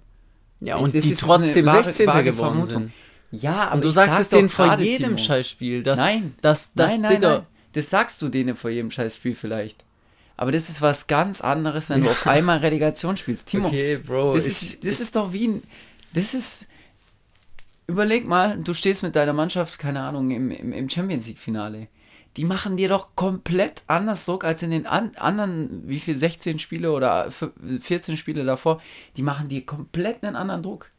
Ja, 0.59 0.77
und 0.77 0.95
Das 0.95 1.03
die 1.03 1.11
ist 1.11 1.21
trotzdem 1.21 1.67
eine 1.67 1.77
wahre- 1.77 1.83
16. 1.83 2.07
vage 2.07 2.31
geworden 2.31 2.65
Vermutung. 2.65 2.91
sind. 3.31 3.41
Ja, 3.43 3.65
aber 3.67 3.75
Und 3.75 3.83
du 3.83 3.91
sagst 3.91 4.13
sag 4.13 4.21
es 4.21 4.29
denen 4.29 4.49
vor 4.49 4.73
jedem. 4.77 5.17
Scheißspiel, 5.17 5.83
dass, 5.83 5.99
Nein, 5.99 6.33
dass, 6.41 6.73
dass 6.73 6.93
nein, 6.93 7.01
nein, 7.01 7.11
Digga, 7.15 7.29
nein. 7.39 7.45
Das 7.73 7.89
sagst 7.91 8.21
du 8.21 8.29
denen 8.29 8.55
vor 8.55 8.69
jedem 8.71 8.89
Scheißspiel 8.89 9.35
vielleicht. 9.35 9.83
Aber 10.37 10.51
das 10.51 10.69
ist 10.69 10.81
was 10.81 11.07
ganz 11.07 11.41
anderes, 11.41 11.89
wenn 11.89 12.01
du 12.03 12.09
auf 12.09 12.27
einmal 12.27 12.59
Relegation 12.59 13.17
spielst. 13.17 13.47
Timo, 13.47 13.67
okay, 13.67 13.97
Bro, 13.97 14.35
das, 14.35 14.45
ich, 14.45 14.51
ist, 14.73 14.85
das 14.85 14.99
ist 15.01 15.15
doch 15.15 15.33
wie 15.33 15.47
ein. 15.47 15.63
Das 16.13 16.33
ist. 16.33 16.67
Überleg 17.87 18.27
mal, 18.27 18.57
du 18.57 18.73
stehst 18.73 19.01
mit 19.01 19.15
deiner 19.15 19.33
Mannschaft, 19.33 19.79
keine 19.79 20.01
Ahnung, 20.01 20.29
im, 20.31 20.51
im, 20.51 20.73
im 20.73 20.89
Champions 20.89 21.25
League-Finale. 21.25 21.87
Die 22.35 22.43
machen 22.43 22.77
dir 22.77 22.89
doch 22.89 23.15
komplett 23.15 23.81
anders 23.87 24.25
Druck 24.25 24.43
als 24.43 24.61
in 24.61 24.71
den 24.71 24.85
an, 24.85 25.11
anderen, 25.15 25.87
wie 25.87 25.99
viel, 25.99 26.15
16 26.15 26.59
Spiele 26.59 26.91
oder 26.91 27.27
f- 27.27 27.49
14 27.79 28.17
Spiele 28.17 28.43
davor. 28.43 28.81
Die 29.15 29.23
machen 29.23 29.47
dir 29.47 29.65
komplett 29.65 30.23
einen 30.23 30.35
anderen 30.35 30.61
Druck. 30.63 30.91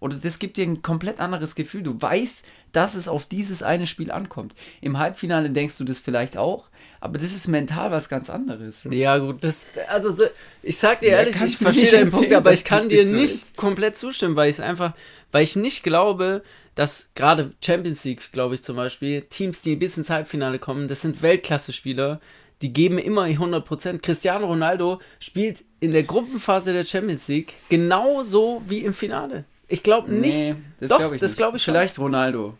Oder 0.00 0.16
das 0.16 0.38
gibt 0.38 0.58
dir 0.58 0.66
ein 0.66 0.82
komplett 0.82 1.18
anderes 1.18 1.54
Gefühl. 1.54 1.82
Du 1.82 2.00
weißt, 2.00 2.44
dass 2.72 2.94
es 2.94 3.08
auf 3.08 3.24
dieses 3.26 3.62
eine 3.62 3.86
Spiel 3.86 4.10
ankommt. 4.12 4.54
Im 4.82 4.98
Halbfinale 4.98 5.48
denkst 5.50 5.78
du 5.78 5.84
das 5.84 5.98
vielleicht 5.98 6.36
auch, 6.36 6.68
aber 7.04 7.18
das 7.18 7.34
ist 7.34 7.48
mental 7.48 7.90
was 7.90 8.08
ganz 8.08 8.30
anderes. 8.30 8.88
Ja, 8.90 9.18
gut, 9.18 9.44
das, 9.44 9.66
also, 9.88 10.16
ich 10.62 10.78
sag 10.78 11.00
dir 11.00 11.10
Ja, 11.10 11.18
ehrlich, 11.18 11.38
ich 11.42 11.58
verstehe 11.58 11.90
deinen 11.90 12.10
Punkt, 12.10 12.32
aber 12.32 12.54
ich 12.54 12.64
kann 12.64 12.88
dir 12.88 13.04
nicht 13.04 13.08
so 13.08 13.14
nicht 13.14 13.34
ist. 13.34 13.56
komplett 13.58 13.98
zustimmen, 13.98 14.36
weil 14.36 14.48
ich 14.48 14.62
einfach, 14.62 14.94
weil 15.30 15.42
ich 15.42 15.54
nicht 15.54 15.82
glaube, 15.82 16.42
dass 16.74 17.10
gerade 17.14 17.52
Champions 17.62 18.04
League, 18.04 18.32
glaube 18.32 18.54
ich 18.54 18.62
zum 18.62 18.76
Beispiel, 18.76 19.20
Teams, 19.20 19.60
die 19.60 19.76
bis 19.76 19.98
ins 19.98 20.08
Halbfinale 20.08 20.58
kommen, 20.58 20.88
das 20.88 21.02
sind 21.02 21.20
Weltklasse-Spieler, 21.20 22.20
die 22.62 22.72
geben 22.72 22.96
immer 22.96 23.24
100%. 23.24 23.98
Cristiano 23.98 24.46
Ronaldo 24.46 24.98
spielt 25.20 25.62
in 25.80 25.90
der 25.90 26.04
Gruppenphase 26.04 26.72
der 26.72 26.86
Champions 26.86 27.28
League 27.28 27.52
genauso 27.68 28.62
wie 28.66 28.78
im 28.78 28.94
Finale. 28.94 29.44
Ich 29.68 29.82
glaube 29.82 30.10
nicht. 30.10 30.32
Nee, 30.32 30.56
das 30.80 30.88
glaube 30.88 31.16
ich 31.16 31.36
glaube 31.36 31.58
ich 31.58 31.62
schon. 31.62 31.74
Vielleicht 31.74 31.98
Ronaldo. 31.98 32.56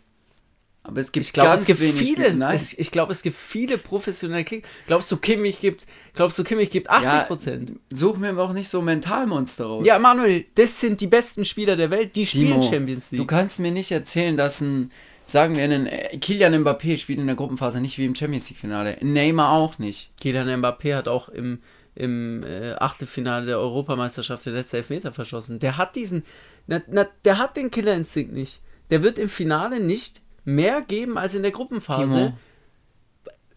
Aber 0.87 0.99
es 0.99 1.11
gibt 1.11 1.25
Ich 1.25 1.33
glaube, 1.33 1.49
ganz 1.49 1.61
es 1.61 1.65
gibt 1.65 1.79
viele. 1.79 2.33
Nein. 2.35 2.55
Es, 2.55 2.73
ich 2.73 2.91
glaube, 2.91 3.11
es 3.11 3.23
gibt 3.23 3.35
viele 3.35 3.79
professionelle 3.79 4.43
Kicker. 4.43 4.67
Glaubst 4.85 5.11
du, 5.11 5.17
Kimmich 5.17 5.59
gibt, 5.59 5.87
glaubst 6.13 6.37
du, 6.37 6.43
Kimmich 6.43 6.69
gibt 6.69 6.89
80 6.89 7.27
Prozent? 7.27 7.69
Ja, 7.69 7.75
such 7.97 8.17
mir 8.17 8.37
auch 8.37 8.53
nicht 8.53 8.69
so 8.69 8.83
Mentalmonster 8.83 9.65
raus. 9.65 9.83
Ja, 9.85 9.97
Manuel, 9.97 10.45
das 10.53 10.79
sind 10.79 11.01
die 11.01 11.07
besten 11.07 11.43
Spieler 11.43 11.75
der 11.75 11.89
Welt, 11.89 12.15
die 12.15 12.27
spielen 12.27 12.61
Timo, 12.61 12.63
Champions 12.63 13.11
League. 13.11 13.19
Du 13.19 13.25
kannst 13.25 13.59
mir 13.59 13.71
nicht 13.71 13.91
erzählen, 13.91 14.37
dass 14.37 14.61
ein, 14.61 14.91
sagen 15.25 15.57
wir, 15.57 15.63
ein 15.63 15.87
äh, 15.87 16.17
Kylian 16.17 16.53
Mbappé 16.63 16.97
spielt 16.97 17.17
in 17.17 17.25
der 17.25 17.35
Gruppenphase 17.35 17.81
nicht 17.81 17.97
wie 17.97 18.05
im 18.05 18.13
Champions 18.13 18.47
League 18.49 18.59
Finale. 18.59 18.97
Neymar 19.01 19.53
auch 19.53 19.79
nicht. 19.79 20.11
Kylian 20.21 20.61
Mbappé 20.61 20.95
hat 20.95 21.07
auch 21.07 21.29
im, 21.29 21.63
im 21.95 22.43
äh, 22.43 22.73
Achtelfinale 22.73 23.47
der 23.47 23.59
Europameisterschaft 23.59 24.45
den 24.45 24.53
letzten 24.53 24.77
Elfmeter 24.77 25.11
verschossen. 25.11 25.57
Der 25.57 25.77
hat 25.77 25.95
diesen, 25.95 26.23
na, 26.67 26.83
na, 26.87 27.07
der 27.23 27.39
hat 27.39 27.57
den 27.57 27.71
Killerinstinkt 27.71 28.33
nicht. 28.33 28.61
Der 28.91 29.01
wird 29.01 29.17
im 29.17 29.29
Finale 29.29 29.79
nicht 29.79 30.21
mehr 30.45 30.81
geben 30.81 31.17
als 31.17 31.35
in 31.35 31.41
der 31.41 31.51
Gruppenphase. 31.51 32.03
Timo. 32.03 32.33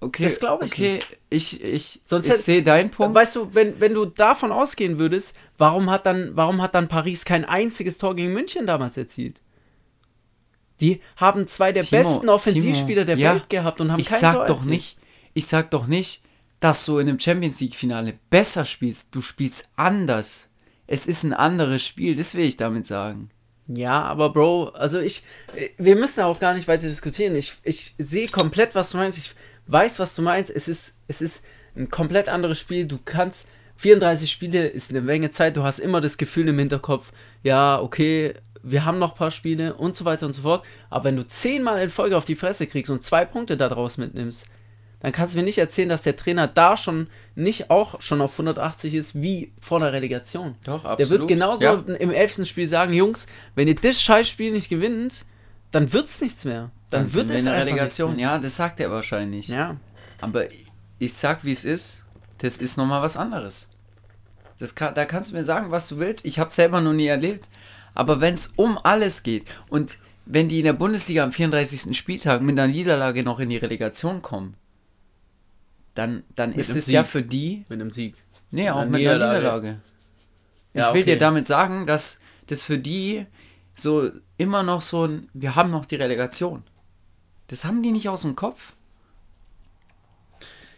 Okay, 0.01 0.25
Das 0.25 0.39
glaub 0.39 0.63
ich 0.63 0.73
okay, 0.73 0.93
nicht. 0.95 1.19
ich, 1.29 1.65
ich, 1.65 2.01
Sonst 2.05 2.29
ich 2.29 2.35
sehe 2.35 2.63
deinen 2.63 2.91
Punkt. 2.91 3.15
Weißt 3.17 3.35
du, 3.35 3.53
wenn, 3.55 3.81
wenn 3.81 3.95
du 3.95 4.05
davon 4.05 4.53
ausgehen 4.53 4.99
würdest, 4.99 5.37
warum 5.57 5.91
hat, 5.91 6.07
dann, 6.07 6.37
warum 6.37 6.63
hat 6.63 6.75
dann 6.75 6.87
Paris 6.87 7.25
kein 7.25 7.45
einziges 7.45 7.99
Tor 7.99 8.15
gegen 8.15 8.33
München 8.33 8.67
damals 8.67 8.97
erzielt? 8.97 9.41
Die 10.81 11.01
haben 11.17 11.49
zwei 11.49 11.73
der 11.73 11.83
Timo, 11.83 12.03
besten 12.03 12.29
Offensivspieler 12.29 13.05
der 13.05 13.17
Timo, 13.17 13.27
ja, 13.27 13.35
Welt 13.35 13.51
gehabt 13.51 13.81
und 13.81 13.91
haben 13.91 13.99
ich 13.99 14.07
kein 14.07 14.21
sag 14.21 14.35
Tor 14.35 14.47
doch 14.47 14.57
erzielt. 14.59 14.71
nicht, 14.71 14.99
ich 15.35 15.47
sag 15.47 15.73
doch 15.73 15.89
nicht, 15.89 16.23
dass 16.61 16.85
du 16.85 16.99
in 16.99 17.09
einem 17.09 17.19
Champions 17.19 17.59
League 17.61 17.75
Finale 17.75 18.19
besser 18.31 18.65
spielst. 18.65 19.13
Du 19.15 19.21
spielst 19.21 19.69
anders. 19.75 20.49
Es 20.87 21.07
ist 21.07 21.25
ein 21.25 21.33
anderes 21.35 21.85
Spiel, 21.85 22.15
das 22.15 22.35
will 22.37 22.45
ich 22.45 22.57
damit 22.57 22.87
sagen. 22.87 23.31
Ja, 23.69 24.03
aber 24.03 24.33
Bro, 24.33 24.71
also 24.71 24.99
ich, 24.99 25.25
äh, 25.55 25.69
wir 25.77 25.95
müssen 25.95 26.23
auch 26.23 26.41
gar 26.41 26.55
nicht 26.55 26.69
weiter 26.69 26.87
diskutieren. 26.87 27.37
Ich, 27.37 27.55
ich 27.63 27.95
sehe 27.99 28.29
komplett, 28.29 28.75
was 28.75 28.91
du 28.91 28.97
meinst. 28.97 29.19
Ich 29.19 29.35
weiß, 29.67 29.99
was 29.99 30.15
du 30.15 30.23
meinst. 30.23 30.51
Es 30.51 30.69
ist, 30.69 30.97
es 31.07 31.21
ist 31.21 31.45
ein 31.77 31.91
komplett 31.91 32.29
anderes 32.29 32.59
Spiel. 32.59 32.87
Du 32.87 32.99
kannst, 33.05 33.49
34 33.77 34.31
Spiele 34.31 34.67
ist 34.67 34.91
eine 34.91 35.03
Menge 35.03 35.31
Zeit. 35.31 35.57
Du 35.57 35.63
hast 35.63 35.79
immer 35.79 36.01
das 36.01 36.17
Gefühl 36.17 36.49
im 36.49 36.59
Hinterkopf, 36.59 37.13
ja, 37.43 37.81
okay, 37.81 38.35
wir 38.63 38.85
haben 38.85 38.99
noch 38.99 39.13
ein 39.13 39.17
paar 39.17 39.31
Spiele 39.31 39.75
und 39.75 39.95
so 39.95 40.05
weiter 40.05 40.27
und 40.27 40.33
so 40.33 40.43
fort. 40.43 40.65
Aber 40.91 41.05
wenn 41.05 41.17
du 41.17 41.27
zehnmal 41.27 41.83
in 41.83 41.91
Folge 41.91 42.17
auf 42.17 42.25
die 42.25 42.37
Fresse 42.37 42.67
kriegst 42.67 42.91
und 42.91 43.05
zwei 43.05 43.25
Punkte 43.25 43.57
daraus 43.57 43.99
mitnimmst, 43.99 44.47
dann 45.01 45.13
kannst 45.13 45.35
du 45.35 45.39
mir 45.39 45.45
nicht 45.45 45.59
erzählen, 45.59 45.89
dass 45.89 46.03
der 46.03 46.17
Trainer 46.17 46.49
da 46.49 46.77
schon 46.77 47.09
nicht 47.37 47.71
auch 47.71 48.01
schon 48.01 48.21
auf 48.21 48.33
180 48.33 48.95
ist 48.95 49.23
wie 49.23 49.53
vor 49.61 49.79
der 49.79 49.93
Relegation. 49.93 50.57
Doch, 50.65 50.97
Der 50.97 51.09
wird 51.09 51.29
genauso 51.29 51.63
Ja. 51.65 51.75
im 51.75 52.11
elften 52.11 52.45
Spiel 52.47 52.67
sagen, 52.67 52.93
Jungs, 52.93 53.27
wenn 53.55 53.69
ihr 53.69 53.77
das 53.77 54.03
Scheißspiel 54.03 54.51
nicht 54.53 54.69
gewinnt, 54.69 55.25
dann 55.71 55.93
wird's 55.93 56.21
nichts 56.21 56.45
mehr. 56.45 56.71
Dann, 56.91 57.05
Dann 57.05 57.15
wird 57.15 57.31
es 57.31 57.47
einfach 57.47 57.61
Relegation. 57.67 58.19
Ja, 58.19 58.39
das 58.39 58.57
sagt 58.57 58.81
er 58.81 58.91
wahrscheinlich. 58.91 59.49
Ja. 59.49 59.77
Aber 60.21 60.45
ich 60.99 61.13
sag, 61.15 61.45
wie 61.45 61.53
es 61.53 61.65
ist. 61.65 62.05
Das 62.39 62.57
ist 62.59 62.77
nochmal 62.77 63.03
was 63.03 63.17
anderes. 63.17 63.69
Das 64.59 64.75
kann, 64.75 64.95
da 64.95 65.05
kannst 65.05 65.31
du 65.31 65.37
mir 65.37 65.45
sagen, 65.45 65.71
was 65.71 65.89
du 65.89 65.99
willst. 65.99 66.25
Ich 66.25 66.39
habe 66.39 66.53
selber 66.53 66.81
noch 66.81 66.93
nie 66.93 67.07
erlebt. 67.07 67.49
Aber 67.95 68.21
wenn 68.21 68.35
es 68.35 68.49
um 68.57 68.79
alles 68.83 69.23
geht 69.23 69.45
und 69.69 69.99
wenn 70.25 70.49
die 70.49 70.59
in 70.59 70.65
der 70.65 70.73
Bundesliga 70.73 71.25
am 71.25 71.33
34. 71.33 71.97
Spieltag 71.97 72.43
mit 72.43 72.59
einer 72.59 72.71
Niederlage 72.73 73.23
noch 73.23 73.39
in 73.41 73.49
die 73.49 73.57
Relegation 73.57 74.23
kommen, 74.23 74.55
dann, 75.99 76.23
dann 76.37 76.53
ist 76.53 76.71
es 76.71 76.87
ja 76.87 77.03
Sieg. 77.03 77.11
für 77.11 77.23
die. 77.23 77.65
Mit 77.69 77.81
einem 77.81 77.91
Sieg. 77.91 78.15
Nee, 78.53 78.71
auch 78.71 78.85
mit 78.85 79.07
einer 79.07 79.15
Niederlage. 79.15 79.81
Ich 80.73 80.79
Ja, 80.79 80.95
will 80.95 81.03
okay. 81.03 81.13
dir 81.15 81.19
damit 81.19 81.47
sagen, 81.49 81.87
dass 81.87 82.21
das 82.47 82.63
für 82.63 82.79
die 82.79 83.27
so 83.75 84.11
immer 84.37 84.63
noch 84.63 84.81
so 84.81 85.07
ein, 85.07 85.29
wir 85.35 85.57
haben 85.57 85.71
noch 85.73 85.87
die 85.87 85.97
Relegation. 85.97 86.63
Das 87.49 87.65
haben 87.65 87.83
die 87.83 87.91
nicht 87.91 88.09
aus 88.09 88.23
dem 88.23 88.37
Kopf. 88.37 88.75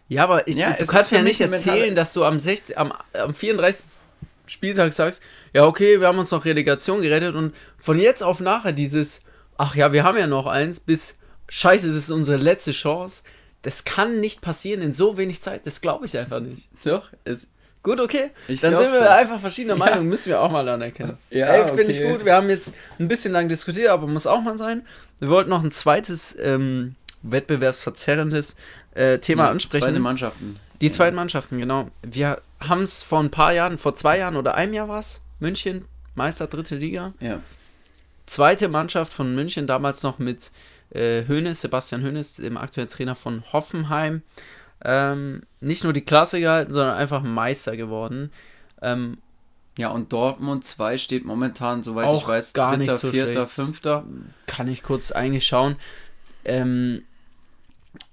Ja, 0.09 0.25
aber 0.25 0.49
ich, 0.49 0.57
Ja, 0.57 0.73
du 0.73 0.87
kannst 0.87 1.13
mir 1.13 1.19
ja 1.19 1.25
nicht 1.25 1.41
erzählen, 1.41 1.95
dass 1.95 2.15
du 2.15 2.25
am, 2.25 2.41
16, 2.41 2.77
am, 2.79 2.93
am 3.13 3.35
34. 3.35 3.99
Spieltag 4.47 4.93
sagst, 4.93 5.23
ja, 5.53 5.67
okay, 5.67 6.01
wir 6.01 6.09
haben 6.09 6.19
uns 6.19 6.31
noch 6.31 6.45
Relegation 6.47 7.03
gerettet 7.03 7.35
und 7.35 7.55
von 7.79 7.99
jetzt 7.99 8.23
auf 8.23 8.41
nachher 8.41 8.73
dieses, 8.73 9.21
ach 9.59 9.75
ja, 9.77 9.93
wir 9.93 10.03
haben 10.03 10.19
ja 10.19 10.27
noch 10.27 10.47
eins, 10.47 10.81
bis, 10.81 11.19
scheiße, 11.49 11.89
das 11.89 11.97
ist 11.97 12.11
unsere 12.11 12.39
letzte 12.39 12.73
Chance. 12.73 13.23
Das 13.63 13.85
kann 13.85 14.21
nicht 14.21 14.41
passieren 14.41 14.81
in 14.81 14.93
so 14.93 15.17
wenig 15.17 15.43
Zeit, 15.43 15.67
das 15.67 15.81
glaube 15.81 16.07
ich 16.07 16.17
einfach 16.17 16.41
nicht. 16.41 16.69
Doch, 16.85 17.11
es, 17.25 17.49
Gut, 17.83 17.99
okay. 17.99 18.31
Ich 18.47 18.61
dann 18.61 18.77
sind 18.77 18.93
wir 18.93 19.01
ja. 19.01 19.17
einfach 19.17 19.41
verschiedener 19.41 19.75
Ja. 19.75 19.79
Meinung, 19.79 20.07
müssen 20.07 20.29
wir 20.29 20.41
auch 20.41 20.51
mal 20.51 20.69
anerkennen. 20.69 21.17
Ja, 21.31 21.47
Ey, 21.47 21.67
finde 21.67 21.93
ich 21.93 22.01
okay. 22.01 22.13
gut. 22.13 22.25
Wir 22.27 22.35
haben 22.35 22.51
jetzt 22.51 22.77
ein 22.99 23.09
bisschen 23.09 23.33
lang 23.33 23.49
diskutiert, 23.49 23.89
aber 23.89 24.07
muss 24.07 24.27
auch 24.27 24.43
mal 24.43 24.59
sein. 24.59 24.87
Wir 25.19 25.31
wollten 25.31 25.49
noch 25.49 25.65
ein 25.65 25.71
zweites 25.71 26.37
ähm, 26.43 26.95
wettbewerbsverzerrendes 27.23 28.57
äh, 28.95 29.19
Thema 29.19 29.45
die 29.45 29.51
ansprechen. 29.51 29.85
Zweite 29.85 30.01
Mannschaften. 30.01 30.61
Die 30.81 30.91
zweiten 30.91 31.17
Mannschaften, 31.17 31.59
genau. 31.59 31.89
Wir 32.03 32.41
haben 32.61 32.83
es 32.83 33.03
vor 33.03 33.21
ein 33.21 33.31
paar 33.31 33.53
Jahren, 33.53 33.79
vor 33.79 33.95
zwei 33.95 34.19
Jahren 34.19 34.37
oder 34.37 34.55
einem 34.55 34.75
Jahr 34.75 34.89
war 34.89 34.99
es, 34.99 35.23
München, 35.39 35.87
Meister 36.15 36.47
dritte 36.47 36.77
Liga. 36.77 37.15
Ja. 37.21 37.41
Zweite 38.27 38.69
Mannschaft 38.69 39.13
von 39.13 39.35
München, 39.35 39.67
damals 39.67 40.03
noch 40.03 40.19
mit 40.19 40.53
äh, 40.91 41.25
Hoeneß, 41.27 41.61
Sebastian 41.61 42.03
Hoeneß, 42.05 42.37
dem 42.37 42.57
aktuellen 42.57 42.89
Trainer 42.89 43.15
von 43.15 43.43
Hoffenheim. 43.53 44.23
Ähm, 44.85 45.43
nicht 45.61 45.85
nur 45.85 45.93
die 45.93 46.01
Klasse 46.05 46.41
gehalten, 46.41 46.73
sondern 46.73 46.97
einfach 46.97 47.23
Meister 47.23 47.77
geworden. 47.77 48.31
Ähm, 48.83 49.19
Ja, 49.79 49.91
und 49.91 50.13
Dortmund 50.13 50.65
2 50.65 50.99
steht 50.99 51.25
momentan, 51.25 51.83
soweit 51.83 52.13
ich 52.17 52.27
weiß, 52.27 52.53
gar 52.55 52.77
dritter, 52.77 52.93
nicht 52.93 53.01
so 53.01 53.11
vierter, 53.11 53.33
schlecht. 53.33 53.49
fünfter. 53.51 54.05
kann 54.47 54.69
ich 54.69 54.83
kurz 54.83 55.13
eigentlich 55.13 55.47
schauen. 55.47 55.77
Ähm, 56.45 57.03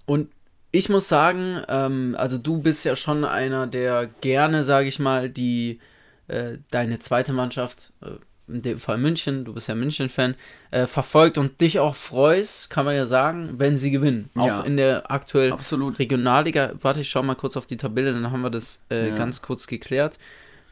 und 0.06 0.30
ich 0.72 0.90
muss 0.90 1.08
sagen, 1.08 1.64
ähm, 1.70 2.16
also 2.18 2.38
du 2.38 2.62
bist 2.62 2.84
ja 2.86 2.96
schon 2.96 3.24
einer, 3.24 3.66
der 3.68 4.08
gerne, 4.22 4.64
sage 4.66 4.88
ich 4.90 5.00
mal, 5.00 5.30
die 5.30 5.80
äh, 6.28 6.58
deine 6.72 7.00
zweite 7.00 7.32
Mannschaft, 7.32 7.94
äh, 8.02 8.10
in 8.48 8.62
dem 8.62 8.80
Fall 8.80 8.98
München, 8.98 9.44
du 9.46 9.54
bist 9.54 9.68
ja 9.68 9.76
München-Fan, 9.76 10.36
äh, 10.72 10.86
verfolgt 10.88 11.38
und 11.38 11.60
dich 11.62 11.80
auch 11.80 11.96
freust, 11.96 12.70
kann 12.70 12.86
man 12.86 12.96
ja 12.96 13.06
sagen, 13.06 13.56
wenn 13.58 13.76
sie 13.78 13.92
gewinnen. 13.92 14.30
Auch 14.36 14.46
Ja. 14.48 14.62
in 14.62 14.78
der 14.78 15.12
aktuell 15.12 15.52
Absolut. 15.52 16.00
Regionalliga. 16.00 16.74
Warte, 16.80 17.02
ich 17.02 17.10
schau 17.10 17.24
mal 17.24 17.36
kurz 17.36 17.58
auf 17.58 17.66
die 17.66 17.78
Tabelle, 17.78 18.14
dann 18.14 18.32
haben 18.32 18.42
wir 18.42 18.50
das 18.50 18.86
äh, 18.90 19.10
Ja. 19.10 19.16
ganz 19.16 19.42
kurz 19.42 19.68
geklärt. 19.68 20.18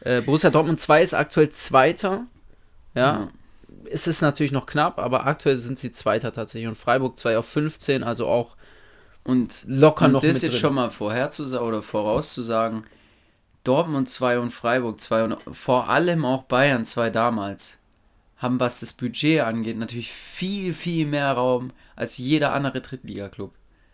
Äh, 0.02 0.22
Borussia 0.22 0.50
Dortmund 0.52 0.80
2 0.80 1.02
ist 1.02 1.14
aktuell 1.14 1.50
Zweiter. 1.50 2.26
Ja, 2.94 3.28
es 3.92 4.08
ist 4.08 4.22
natürlich 4.22 4.52
noch 4.54 4.66
knapp, 4.66 4.98
aber 5.00 5.26
aktuell 5.26 5.58
sind 5.58 5.78
sie 5.78 5.92
Zweiter 5.92 6.32
tatsächlich. 6.32 6.68
Und 6.70 6.76
Freiburg 6.76 7.20
2 7.20 7.38
auf 7.38 7.46
15, 7.48 8.04
also 8.04 8.28
auch 8.28 8.56
Und 9.24 9.66
locker 9.68 10.06
Und 10.06 10.12
noch 10.14 10.22
das 10.22 10.34
mit 10.36 10.44
jetzt 10.44 10.52
drin. 10.54 10.60
schon 10.62 10.76
mal 10.76 10.92
vorherzusagen 10.92 11.68
oder 11.68 11.82
vorauszusagen, 11.82 12.86
Dortmund 13.68 14.10
2 14.10 14.40
und 14.40 14.52
Freiburg 14.52 15.00
2 15.00 15.24
und 15.24 15.42
vor 15.56 15.90
allem 15.90 16.24
auch 16.24 16.44
Bayern 16.44 16.86
2 16.86 17.10
damals 17.10 17.80
haben, 18.38 18.60
was 18.60 18.80
das 18.80 18.94
Budget 18.94 19.42
angeht, 19.42 19.78
natürlich 19.78 20.12
viel, 20.12 20.74
viel 20.74 21.06
mehr 21.06 21.32
Raum 21.32 21.72
als 21.96 22.18
jeder 22.18 22.54
andere 22.54 22.82
Drittliga-Club. 22.82 23.54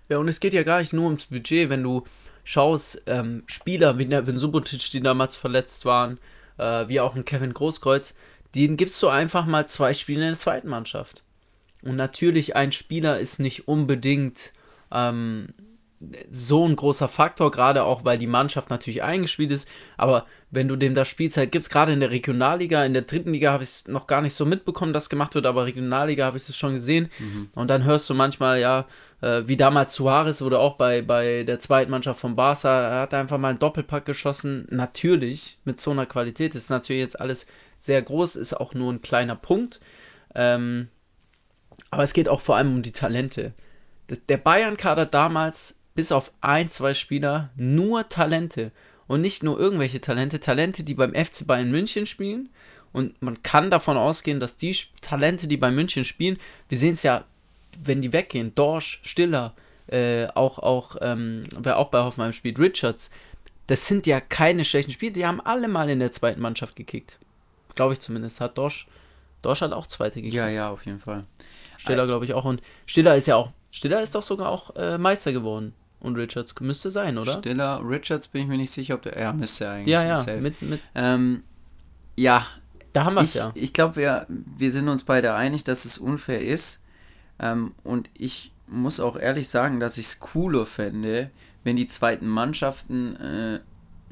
Ja, 0.10 0.18
und 0.18 0.28
es 0.28 0.40
geht 0.40 0.54
ja 0.54 0.64
gar 0.64 0.80
nicht 0.80 0.94
nur 0.94 1.06
ums 1.06 1.28
Budget, 1.28 1.70
wenn 1.70 1.84
du 1.84 2.04
schaust, 2.44 3.04
ähm, 3.06 3.44
Spieler 3.48 3.98
wie 3.98 4.06
Nevin 4.06 4.40
Subotic, 4.40 4.92
die 4.92 5.02
damals 5.02 5.36
verletzt 5.36 5.86
waren, 5.86 6.20
äh, 6.58 6.88
wie 6.88 7.00
auch 7.00 7.16
ein 7.16 7.26
Kevin 7.26 7.54
Großkreuz, 7.54 8.16
denen 8.56 8.78
gibst 8.78 9.02
du 9.02 9.08
einfach 9.08 9.46
mal 9.46 9.68
zwei 9.68 9.94
Spiele 9.94 10.22
in 10.22 10.32
der 10.32 10.38
zweiten 10.38 10.68
Mannschaft. 10.68 11.24
Und 11.84 11.96
natürlich, 11.96 12.56
ein 12.56 12.72
Spieler 12.72 13.20
ist 13.20 13.40
nicht 13.40 13.68
unbedingt 13.68 14.52
ähm, 14.92 15.54
so 16.30 16.68
ein 16.68 16.76
großer 16.76 17.08
Faktor, 17.08 17.52
gerade 17.52 17.84
auch 17.84 18.04
weil 18.04 18.18
die 18.18 18.26
Mannschaft 18.28 18.72
natürlich 18.72 19.04
eingespielt 19.04 19.52
ist. 19.52 19.70
Aber 19.98 20.26
wenn 20.50 20.68
du 20.68 20.76
dem 20.76 20.96
da 20.96 21.06
Spielzeit 21.06 21.52
gibst, 21.52 21.70
gerade 21.70 21.94
in 21.94 22.00
der 22.00 22.10
Regionalliga, 22.10 22.84
in 22.84 22.94
der 22.94 23.04
dritten 23.04 23.34
Liga 23.34 23.52
habe 23.52 23.64
ich 23.64 23.70
es 23.70 23.88
noch 23.88 24.08
gar 24.08 24.22
nicht 24.22 24.34
so 24.34 24.46
mitbekommen, 24.46 24.94
dass 24.94 25.10
gemacht 25.10 25.36
wird, 25.36 25.46
aber 25.46 25.66
Regionalliga 25.66 26.26
habe 26.26 26.38
ich 26.38 26.50
es 26.50 26.58
schon 26.58 26.74
gesehen. 26.74 27.10
Und 27.54 27.70
dann 27.70 27.84
hörst 27.84 28.10
du 28.10 28.16
manchmal, 28.16 28.60
ja, 28.60 28.88
äh, 29.22 29.44
wie 29.46 29.58
damals 29.58 29.94
Suarez 29.94 30.42
wurde 30.42 30.58
auch 30.58 30.76
bei, 30.76 31.04
bei 31.04 31.44
der 31.44 31.60
zweiten 31.60 31.92
Mannschaft 31.92 32.20
von 32.20 32.36
Barca, 32.36 32.82
er 32.82 33.02
hat 33.02 33.14
einfach 33.14 33.38
mal 33.38 33.50
einen 33.50 33.60
Doppelpack 33.60 34.04
geschossen. 34.06 34.68
Natürlich, 34.72 35.60
mit 35.66 35.80
so 35.80 35.92
einer 35.92 36.08
Qualität 36.08 36.56
ist 36.56 36.72
natürlich 36.72 37.02
jetzt 37.04 37.20
alles 37.22 37.46
sehr 37.78 38.02
groß, 38.02 38.38
ist 38.38 38.54
auch 38.60 38.74
nur 38.74 38.92
ein 38.92 39.04
kleiner 39.04 39.36
Punkt. 39.36 39.80
Ähm, 40.34 40.88
aber 41.92 42.04
es 42.04 42.14
geht 42.14 42.28
auch 42.30 42.42
vor 42.42 42.56
allem 42.56 42.74
um 42.76 42.82
die 42.82 42.92
Talente. 42.92 43.54
Das- 44.08 44.26
Der 44.28 44.38
Bayern-Kader 44.38 45.06
damals, 45.06 45.78
bis 45.96 46.12
auf 46.12 46.32
ein, 46.42 46.70
zwei 46.70 46.94
Spieler, 46.94 47.50
nur 47.56 48.10
Talente. 48.10 48.72
Und 49.08 49.22
nicht 49.22 49.44
nur 49.44 49.60
irgendwelche 49.60 50.00
Talente, 50.00 50.40
Talente, 50.40 50.84
die 50.84 50.94
beim 50.94 51.14
FC 51.14 51.46
Bayern 51.46 51.72
München 51.72 52.06
spielen. 52.06 52.50
Und 52.94 53.22
man 53.22 53.42
kann 53.44 53.70
davon 53.70 53.98
ausgehen, 53.98 54.40
dass 54.40 54.58
die 54.58 54.76
Talente, 55.02 55.48
die 55.48 55.58
bei 55.58 55.72
München 55.72 56.06
spielen, 56.06 56.38
wir 56.70 56.78
sehen 56.78 56.94
es 56.94 57.04
ja, 57.04 57.26
wenn 57.84 58.02
die 58.02 58.14
weggehen, 58.14 58.54
Dorsch, 58.56 59.00
Stiller, 59.04 59.54
äh, 59.88 60.28
auch, 60.28 60.60
auch, 60.60 60.98
ähm, 61.02 61.44
wer 61.58 61.78
auch 61.78 61.90
bei 61.90 62.04
Hoffenheim 62.04 62.34
spielt, 62.34 62.60
Richards, 62.60 63.12
das 63.68 63.88
sind 63.88 64.08
ja 64.08 64.20
keine 64.20 64.66
schlechten 64.66 64.92
Spieler, 64.92 65.14
die 65.14 65.26
haben 65.26 65.42
alle 65.42 65.68
mal 65.68 65.90
in 65.90 66.00
der 66.00 66.12
zweiten 66.12 66.42
Mannschaft 66.42 66.76
gekickt. 66.76 67.20
Glaube 67.76 67.94
ich 67.94 68.00
zumindest. 68.00 68.42
Hat 68.42 68.58
Dorsch, 68.58 68.88
Dorsch 69.42 69.62
hat 69.62 69.72
auch 69.72 69.88
zweite 69.88 70.16
gekickt. 70.16 70.34
Ja, 70.34 70.50
ja, 70.50 70.70
auf 70.70 70.86
jeden 70.86 71.00
Fall. 71.00 71.26
Stiller, 71.78 72.06
glaube 72.06 72.26
ich, 72.26 72.34
auch. 72.34 72.46
Und 72.46 72.62
Stiller 72.86 73.16
ist 73.16 73.28
ja 73.28 73.38
auch. 73.38 73.52
Stiller 73.72 74.02
ist 74.02 74.14
doch 74.14 74.22
sogar 74.22 74.50
auch 74.50 74.76
äh, 74.76 74.98
Meister 74.98 75.32
geworden. 75.32 75.74
Und 76.02 76.16
Richards 76.16 76.60
müsste 76.60 76.90
sein, 76.90 77.18
oder? 77.18 77.38
Stiller, 77.38 77.80
Richards 77.84 78.28
bin 78.28 78.42
ich 78.42 78.48
mir 78.48 78.58
nicht 78.58 78.72
sicher, 78.72 78.96
ob 78.96 79.04
der. 79.04 79.18
Ja, 79.20 79.34
müsste 79.34 79.70
eigentlich. 79.70 79.94
ja, 79.94 80.04
ja. 80.04 80.18
safe. 80.18 80.42
Mit, 80.42 80.62
mit, 80.62 80.82
Ähm, 80.96 81.44
ja, 82.16 82.48
da 82.94 83.06
haben 83.06 83.14
wir 83.14 83.22
es 83.22 83.36
ja. 83.36 83.52
ich 83.54 83.72
glaube, 83.72 83.98
wir, 83.98 84.26
wir 84.30 84.72
sind 84.72 84.90
uns 84.90 85.04
beide 85.04 85.34
einig, 85.34 85.64
dass 85.64 85.86
es 85.86 85.98
unfair 85.98 86.42
ist. 86.42 86.82
Ähm, 87.40 87.74
und 87.84 88.10
ich 88.14 88.52
muss 88.68 89.00
auch 89.00 89.18
ehrlich 89.18 89.48
sagen, 89.48 89.80
dass 89.80 89.98
ich 89.98 90.08
es 90.08 90.20
cooler 90.20 90.66
fände, 90.66 91.30
wenn 91.64 91.76
die 91.76 91.88
zweiten 91.88 92.28
Mannschaften 92.28 93.16
äh, 93.16 93.60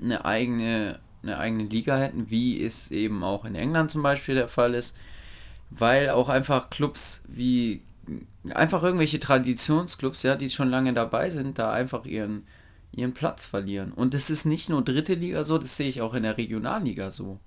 eine, 0.01 0.25
eigene, 0.25 0.99
eine 1.23 1.39
eigene 1.39 1.63
Liga 1.63 1.97
hätten, 1.97 2.29
wie 2.29 2.63
es 2.63 2.91
eben 2.91 3.23
auch 3.23 3.45
in 3.45 3.55
England 3.55 3.89
zum 3.89 4.03
Beispiel 4.03 4.35
der 4.35 4.47
Fall 4.47 4.75
ist. 4.75 4.95
Weil 5.71 6.09
auch 6.09 6.29
einfach 6.29 6.69
Clubs 6.69 7.23
wie 7.27 7.81
einfach 8.53 8.83
irgendwelche 8.83 9.19
Traditionsclubs, 9.19 10.23
ja, 10.23 10.35
die 10.35 10.49
schon 10.49 10.69
lange 10.69 10.93
dabei 10.93 11.29
sind, 11.29 11.59
da 11.59 11.71
einfach 11.71 12.05
ihren, 12.05 12.47
ihren 12.91 13.13
Platz 13.13 13.45
verlieren. 13.45 13.91
Und 13.91 14.13
das 14.13 14.29
ist 14.29 14.45
nicht 14.45 14.69
nur 14.69 14.83
dritte 14.83 15.13
Liga 15.13 15.43
so, 15.43 15.57
das 15.57 15.77
sehe 15.77 15.89
ich 15.89 16.01
auch 16.01 16.13
in 16.13 16.23
der 16.23 16.37
Regionalliga 16.37 17.11
so. 17.11 17.39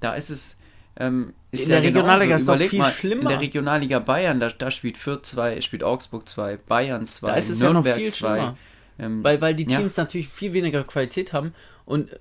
Da 0.00 0.14
ist 0.14 0.30
es. 0.30 0.58
Ähm, 0.98 1.34
ist 1.50 1.64
In 1.64 1.68
der 1.70 1.80
genauso. 1.80 1.98
Regionalliga 1.98 2.36
ist 2.36 2.42
es 2.42 2.46
doch 2.46 2.58
viel 2.58 2.78
mal, 2.78 2.90
schlimmer. 2.90 3.22
In 3.22 3.28
der 3.28 3.40
Regionalliga 3.40 3.98
Bayern, 3.98 4.40
da, 4.40 4.48
da 4.48 4.70
spielt 4.70 4.96
Fürth 4.96 5.26
2, 5.26 5.60
spielt 5.60 5.84
Augsburg 5.84 6.26
2, 6.26 6.56
Bayern 6.56 7.04
2, 7.04 7.26
Da 7.26 7.34
ist 7.34 7.50
es 7.50 7.60
ja 7.60 7.66
noch 7.66 7.74
Nürnberg 7.74 7.96
viel 7.96 8.10
2. 8.10 8.16
schlimmer. 8.16 8.56
Ähm, 8.98 9.22
Weil, 9.22 9.42
weil 9.42 9.54
die 9.54 9.68
ja. 9.68 9.78
Teams 9.78 9.98
natürlich 9.98 10.28
viel 10.28 10.54
weniger 10.54 10.84
Qualität 10.84 11.34
haben. 11.34 11.52
Und 11.84 12.12
äh, 12.12 12.16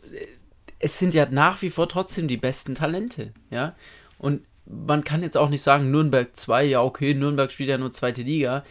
es 0.79 0.99
sind 0.99 1.13
ja 1.13 1.25
nach 1.29 1.61
wie 1.61 1.69
vor 1.69 1.87
trotzdem 1.87 2.27
die 2.27 2.37
besten 2.37 2.75
Talente. 2.75 3.31
Ja. 3.49 3.75
Und 4.17 4.41
man 4.65 5.03
kann 5.03 5.21
jetzt 5.21 5.37
auch 5.37 5.49
nicht 5.49 5.61
sagen, 5.61 5.91
Nürnberg 5.91 6.35
2, 6.35 6.63
ja, 6.65 6.81
okay, 6.81 7.13
Nürnberg 7.13 7.51
spielt 7.51 7.69
ja 7.69 7.77
nur 7.77 7.91
zweite 7.91 8.23
Liga. 8.23 8.63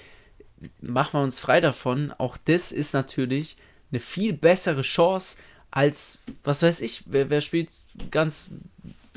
Machen 0.81 1.19
wir 1.19 1.23
uns 1.23 1.41
frei 1.41 1.61
davon. 1.61 2.13
Auch 2.19 2.37
das 2.37 2.73
ist 2.73 2.95
natürlich 2.95 3.57
eine 3.91 4.01
viel 4.01 4.33
bessere 4.33 4.83
Chance 4.83 5.37
als, 5.71 6.19
was 6.43 6.63
weiß 6.63 6.81
ich, 6.81 7.03
wer, 7.07 7.31
wer 7.31 7.41
spielt 7.41 7.69
ganz, 8.11 8.51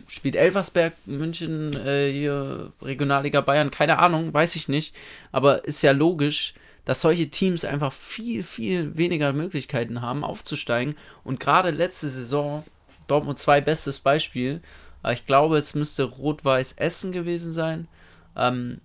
spielt 0.08 0.36
Elversberg, 0.36 0.94
München, 1.06 1.74
äh, 1.86 2.12
hier 2.12 2.72
Regionalliga 2.82 3.42
Bayern, 3.42 3.72
keine 3.72 4.00
Ahnung, 4.00 4.34
weiß 4.34 4.56
ich 4.56 4.68
nicht. 4.68 4.96
Aber 5.32 5.66
ist 5.66 5.84
ja 5.84 5.92
logisch, 5.92 6.54
dass 6.86 7.02
solche 7.02 7.30
Teams 7.30 7.66
einfach 7.66 7.94
viel, 7.94 8.44
viel 8.44 8.98
weniger 8.98 9.34
Möglichkeiten 9.34 10.02
haben, 10.02 10.24
aufzusteigen. 10.24 10.96
Und 11.24 11.40
gerade 11.40 11.70
letzte 11.72 12.08
Saison, 12.08 12.64
Dortmund 13.08 13.40
2 13.40 13.62
bestes 13.62 14.00
Beispiel, 14.00 14.62
aber 15.08 15.14
ich 15.14 15.26
glaube, 15.26 15.58
es 15.58 15.74
müsste 15.74 16.04
Rot-Weiß 16.04 16.74
Essen 16.74 17.14
gewesen 17.14 17.54
sein, 17.54 17.88
ähm, 18.36 18.82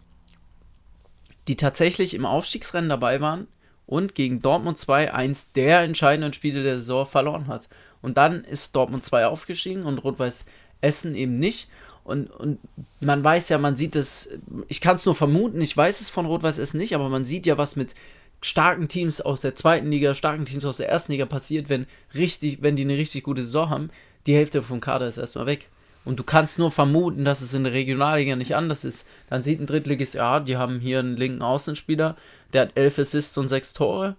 die 1.49 1.57
tatsächlich 1.57 2.15
im 2.15 2.25
Aufstiegsrennen 2.25 2.89
dabei 2.89 3.21
waren 3.21 3.49
und 3.89 4.15
gegen 4.15 4.41
Dortmund 4.41 4.79
2 4.79 5.13
eins 5.13 5.51
der 5.51 5.81
entscheidenden 5.81 6.33
Spiele 6.33 6.63
der 6.63 6.79
Saison 6.79 7.07
verloren 7.07 7.49
hat. 7.49 7.69
Und 8.03 8.19
dann 8.19 8.45
ist 8.45 8.77
Dortmund 8.77 9.03
2 9.03 9.27
aufgestiegen 9.27 9.83
und 9.83 9.99
Rot-Weiß 9.99 10.47
Essen 10.81 11.17
eben 11.17 11.41
nicht. 11.41 11.69
Und, 12.05 12.31
und 12.31 12.61
man 13.01 13.25
weiß 13.25 13.49
ja, 13.49 13.59
man 13.59 13.75
sieht 13.75 13.97
es, 13.97 14.29
ich 14.69 14.81
kann 14.81 14.95
es 14.95 15.05
nur 15.05 15.17
vermuten, 15.17 15.61
ich 15.61 15.77
weiß 15.77 16.01
es 16.01 16.09
von 16.09 16.27
Rot-Weiß 16.27 16.59
Essen 16.59 16.79
nicht, 16.79 16.95
aber 16.95 17.09
man 17.09 17.25
sieht 17.25 17.47
ja, 17.47 17.59
was 17.59 17.75
mit 17.75 17.97
starken 18.43 18.87
Teams 18.87 19.21
aus 19.21 19.41
der 19.41 19.57
zweiten 19.57 19.91
Liga, 19.91 20.15
starken 20.15 20.45
Teams 20.45 20.65
aus 20.65 20.77
der 20.77 20.89
ersten 20.89 21.11
Liga 21.11 21.27
passiert, 21.27 21.69
wenn 21.69 21.89
richtig, 22.15 22.63
wenn 22.63 22.77
die 22.77 22.85
eine 22.85 22.97
richtig 22.97 23.25
gute 23.25 23.43
Saison 23.43 23.71
haben, 23.71 23.91
die 24.27 24.37
Hälfte 24.37 24.63
vom 24.63 24.81
Kader 24.81 25.09
ist 25.09 25.19
erstmal 25.19 25.47
weg. 25.47 25.69
Und 26.05 26.19
du 26.19 26.25
kannst 26.25 26.59
nur 26.59 26.71
vermuten, 26.71 27.25
dass 27.25 27.43
es 27.43 27.55
in 27.55 27.65
der 27.65 27.73
Regionalliga 27.73 28.35
nicht 28.35 28.57
anders 28.57 28.85
ist. 28.85 29.07
Dann 29.31 29.43
sieht 29.43 29.61
ein 29.61 29.67
Drittligist, 29.67 30.15
ja, 30.15 30.41
die 30.41 30.57
haben 30.57 30.81
hier 30.81 30.99
einen 30.99 31.17
linken 31.17 31.43
Außenspieler, 31.43 32.17
der 32.53 32.63
hat 32.63 32.73
elf 32.75 32.99
Assists 32.99 33.39
und 33.39 33.49
sechs 33.49 33.73
Tore. 33.73 34.17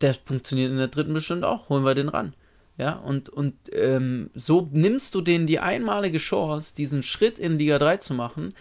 Der 0.00 0.14
funktioniert 0.14 0.70
in 0.70 0.78
der 0.78 0.88
dritten 0.88 1.12
bestimmt 1.12 1.44
auch. 1.44 1.68
Holen 1.68 1.84
wir 1.84 1.94
den 1.94 2.08
ran. 2.08 2.34
Ja, 2.78 2.92
und, 2.92 3.28
und 3.30 3.54
ähm, 3.72 4.30
so 4.34 4.68
nimmst 4.70 5.14
du 5.14 5.22
denen 5.22 5.46
die 5.46 5.60
einmalige 5.60 6.18
Chance, 6.18 6.74
diesen 6.74 7.02
Schritt 7.02 7.38
in 7.38 7.58
Liga 7.58 7.78
3 7.78 7.96
zu 7.98 8.12
machen 8.12 8.54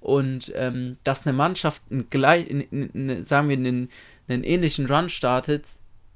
und 0.00 0.50
ähm, 0.56 0.96
dass 1.04 1.26
eine 1.26 1.36
Mannschaft 1.36 1.82
einen 1.90 2.10
gleich, 2.10 2.48
in, 2.48 2.60
in, 2.62 2.90
in, 2.90 3.22
sagen 3.22 3.48
wir, 3.48 3.56
einen, 3.56 3.88
einen 4.28 4.42
ähnlichen 4.42 4.86
Run 4.86 5.08
startet, 5.08 5.66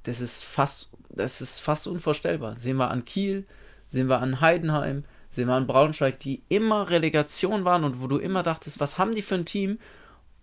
das 0.03 0.21
ist 0.21 0.43
fast, 0.45 0.91
das 1.11 1.41
ist 1.41 1.61
fast 1.61 1.87
unvorstellbar. 1.87 2.57
Sehen 2.59 2.77
wir 2.77 2.91
an 2.91 3.05
Kiel, 3.05 3.47
sehen 3.87 4.09
wir 4.09 4.21
an 4.21 4.41
Heidenheim, 4.41 5.05
sehen 5.35 5.49
wir 5.49 5.55
an 5.55 5.67
Braunschweig, 5.67 6.19
die 6.21 6.43
immer 6.49 6.91
Relegation 6.91 7.65
waren 7.65 7.85
und 7.85 8.01
wo 8.01 8.07
du 8.07 8.19
immer 8.19 8.43
dachtest, 8.43 8.81
was 8.81 8.99
haben 8.99 9.15
die 9.15 9.23
für 9.23 9.37
ein 9.37 9.47
Team? 9.47 9.79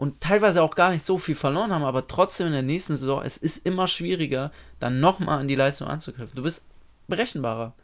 und 0.01 0.19
teilweise 0.19 0.63
auch 0.63 0.73
gar 0.73 0.89
nicht 0.89 1.05
so 1.05 1.19
viel 1.19 1.35
verloren 1.35 1.71
haben, 1.71 1.83
aber 1.83 2.07
trotzdem 2.07 2.47
in 2.47 2.53
der 2.53 2.63
nächsten 2.63 2.95
Saison, 2.95 3.21
es 3.23 3.37
ist 3.37 3.63
immer 3.67 3.85
schwieriger, 3.85 4.51
dann 4.79 4.99
nochmal 4.99 5.37
an 5.37 5.47
die 5.47 5.53
Leistung 5.53 5.87
anzugreifen. 5.87 6.35
Du 6.35 6.41
bist 6.41 6.65
berechenbarer. 7.07 7.75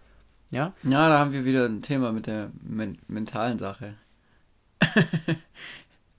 Ja? 0.50 0.74
Ja, 0.82 1.10
da 1.10 1.20
haben 1.20 1.32
wir 1.32 1.46
wieder 1.46 1.66
ein 1.66 1.84
Thema 1.84 2.12
mit 2.12 2.26
der 2.26 2.50
men 2.64 2.98
mentalen 3.08 3.60
Sache. 3.60 3.94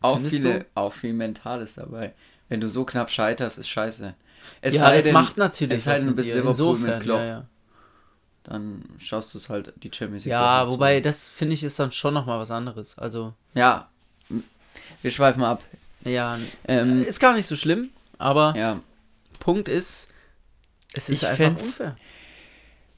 auch, 0.01 0.20
viele, 0.20 0.66
auch 0.77 0.92
viel 0.92 1.14
Mentales 1.14 1.74
dabei. 1.74 2.14
Wenn 2.48 2.61
du 2.61 2.70
so 2.70 2.85
knapp 2.85 3.11
scheiterst, 3.11 3.59
ist 3.59 3.68
scheiße. 3.68 4.14
Es 4.61 4.77
ja, 4.77 4.94
es 4.94 5.11
macht 5.11 5.37
natürlich 5.37 5.79
es 5.79 5.85
sei 5.85 5.98
denn, 5.98 6.07
du 6.07 6.14
bist 6.14 6.29
Liverpool 6.29 6.51
Insofern, 6.51 6.90
mit 6.90 7.01
Klopp. 7.03 7.18
Ja, 7.18 7.27
ja. 7.27 7.46
Dann 8.48 8.82
schaust 8.98 9.34
du 9.34 9.38
es 9.38 9.48
halt 9.48 9.74
die 9.82 9.90
Champions 9.92 10.24
League. 10.24 10.32
ja 10.32 10.68
wobei 10.68 10.96
zu. 10.96 11.02
das 11.02 11.28
finde 11.28 11.54
ich 11.54 11.62
ist 11.62 11.78
dann 11.78 11.92
schon 11.92 12.14
nochmal 12.14 12.38
was 12.38 12.50
anderes. 12.50 12.98
Also, 12.98 13.34
Ja, 13.54 13.88
wir 15.02 15.11
schweifen 15.11 15.44
ab. 15.44 15.62
ja, 16.04 16.38
Ähm, 16.66 17.02
ist 17.02 17.20
gar 17.20 17.34
nicht 17.34 17.46
so 17.46 17.56
schlimm, 17.56 17.90
aber 18.18 18.54
ja. 18.56 18.80
Punkt 19.38 19.68
ist, 19.68 20.11
es 20.94 21.08
ist 21.11 21.22
Ich 21.22 21.28
einfach 21.28 21.50
unfair. 21.50 21.96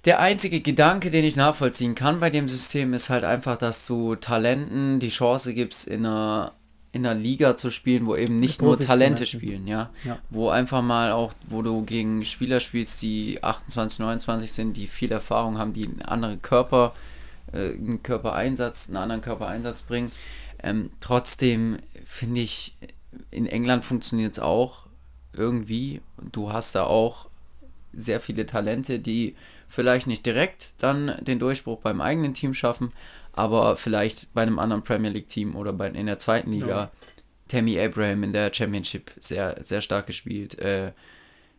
Der 0.06 0.20
einzige 0.20 0.60
Gedanke, 0.62 1.10
den 1.10 1.24
ich 1.24 1.36
nachvollziehen 1.36 1.94
kann 1.94 2.20
bei 2.20 2.30
dem 2.30 2.48
System, 2.48 2.94
ist 2.94 3.10
halt 3.10 3.24
einfach, 3.24 3.58
dass 3.58 3.86
du 3.86 4.14
Talenten 4.16 4.98
die 4.98 5.10
Chance 5.10 5.52
gibst, 5.52 5.86
in 5.86 6.06
einer, 6.06 6.52
in 6.92 7.06
einer 7.06 7.18
Liga 7.18 7.54
zu 7.54 7.70
spielen, 7.70 8.06
wo 8.06 8.16
eben 8.16 8.40
nicht 8.40 8.62
nur 8.62 8.78
Talente 8.78 9.24
spielen, 9.24 9.66
ja? 9.66 9.90
Ja. 10.04 10.18
Wo 10.28 10.48
einfach 10.48 10.82
mal 10.82 11.12
auch, 11.12 11.32
wo 11.46 11.62
du 11.62 11.82
gegen 11.82 12.24
Spieler 12.24 12.58
spielst, 12.58 13.02
die 13.02 13.42
28, 13.42 14.00
29 14.00 14.52
sind, 14.52 14.76
die 14.76 14.88
viel 14.88 15.12
Erfahrung 15.12 15.56
haben, 15.56 15.72
die 15.72 15.84
einen 15.84 16.02
anderen 16.02 16.42
Körper, 16.42 16.94
äh, 17.52 17.74
einen 17.74 18.02
Körpereinsatz, 18.02 18.88
einen 18.88 18.96
anderen 18.96 19.20
Körpereinsatz 19.22 19.82
bringen. 19.82 20.10
Ähm, 20.62 20.90
trotzdem 21.00 21.78
finde 22.04 22.40
ich, 22.40 22.74
in 23.30 23.46
England 23.46 23.84
funktioniert 23.84 24.32
es 24.32 24.40
auch 24.40 24.86
irgendwie. 25.32 26.00
Du 26.32 26.52
hast 26.52 26.74
da 26.74 26.84
auch 26.84 27.28
sehr 27.92 28.20
viele 28.20 28.46
Talente, 28.46 28.98
die 28.98 29.36
vielleicht 29.68 30.08
nicht 30.08 30.26
direkt 30.26 30.72
dann 30.78 31.16
den 31.20 31.38
Durchbruch 31.38 31.78
beim 31.78 32.00
eigenen 32.00 32.34
Team 32.34 32.52
schaffen, 32.54 32.92
aber 33.32 33.76
vielleicht 33.76 34.32
bei 34.34 34.42
einem 34.42 34.58
anderen 34.58 34.82
Premier 34.82 35.10
League 35.10 35.28
Team 35.28 35.56
oder 35.56 35.72
bei, 35.72 35.88
in 35.88 36.06
der 36.06 36.18
zweiten 36.18 36.52
Liga. 36.52 36.66
Ja. 36.68 36.90
Tammy 37.48 37.80
Abraham 37.80 38.22
in 38.22 38.32
der 38.32 38.52
Championship 38.54 39.10
sehr, 39.18 39.56
sehr 39.62 39.80
stark 39.82 40.06
gespielt. 40.06 40.58
Äh, 40.58 40.92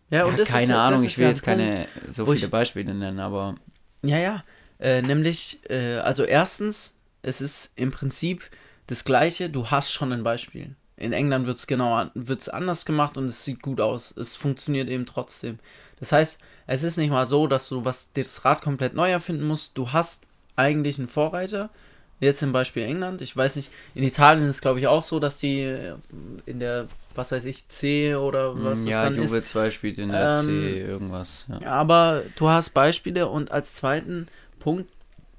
Ja, 0.09 0.19
ja, 0.19 0.25
und 0.25 0.37
das 0.39 0.49
keine 0.49 0.63
ist, 0.63 0.69
ja- 0.69 0.85
Ahnung, 0.85 1.03
ich 1.03 1.17
will 1.17 1.23
ja 1.23 1.29
jetzt 1.29 1.43
keine 1.43 1.87
so 2.09 2.25
viele 2.25 2.37
ich- 2.37 2.49
Beispiele 2.49 2.93
nennen, 2.93 3.19
aber 3.19 3.55
Ja, 4.03 4.17
ja. 4.17 4.43
Äh, 4.79 5.01
nämlich, 5.01 5.59
äh, 5.69 5.97
also 5.97 6.23
erstens, 6.23 6.97
es 7.21 7.39
ist 7.41 7.73
im 7.77 7.91
Prinzip 7.91 8.49
das 8.87 9.03
Gleiche, 9.05 9.49
du 9.49 9.69
hast 9.69 9.91
schon 9.91 10.11
ein 10.11 10.23
Beispiel. 10.23 10.75
In 10.97 11.13
England 11.13 11.45
wird 11.47 11.57
es 11.57 11.67
genau 11.67 12.05
wird's 12.13 12.49
anders 12.49 12.85
gemacht 12.85 13.17
und 13.17 13.25
es 13.25 13.43
sieht 13.45 13.61
gut 13.61 13.79
aus. 13.81 14.15
Es 14.15 14.35
funktioniert 14.35 14.89
eben 14.89 15.05
trotzdem. 15.05 15.59
Das 15.99 16.11
heißt, 16.11 16.39
es 16.67 16.83
ist 16.83 16.97
nicht 16.97 17.09
mal 17.11 17.25
so, 17.25 17.47
dass 17.47 17.69
du 17.69 17.85
was 17.85 18.11
das 18.13 18.43
Rad 18.45 18.61
komplett 18.61 18.93
neu 18.95 19.09
erfinden 19.11 19.43
musst. 19.45 19.77
Du 19.77 19.91
hast 19.91 20.25
eigentlich 20.55 20.97
einen 20.97 21.07
Vorreiter. 21.07 21.69
Jetzt 22.19 22.43
im 22.43 22.51
Beispiel 22.51 22.83
England. 22.83 23.21
Ich 23.21 23.35
weiß 23.35 23.55
nicht, 23.55 23.71
in 23.95 24.03
Italien 24.03 24.47
ist 24.47 24.57
es 24.57 24.61
glaube 24.61 24.79
ich 24.79 24.87
auch 24.87 25.01
so, 25.01 25.19
dass 25.19 25.39
die 25.39 25.61
äh, 25.61 25.95
in 26.45 26.59
der, 26.59 26.87
was 27.15 27.31
weiß 27.31 27.45
ich, 27.45 27.67
C 27.67 28.13
oder 28.13 28.53
was 28.63 28.81
mm, 28.81 28.85
das 28.85 28.93
ja, 28.93 29.03
dann 29.03 29.15
ist, 29.15 29.31
Juve 29.31 29.43
2 29.43 29.71
spielt 29.71 29.97
in 29.97 30.09
der 30.09 30.39
Ähm, 30.39 30.45
C 30.45 30.81
irgendwas. 30.81 31.47
Ja. 31.49 31.67
aber 31.71 32.23
du 32.35 32.49
hast 32.49 32.71
Beispiele 32.71 33.27
und 33.27 33.51
als 33.51 33.73
zweiten 33.73 34.27
Punkt, 34.59 34.87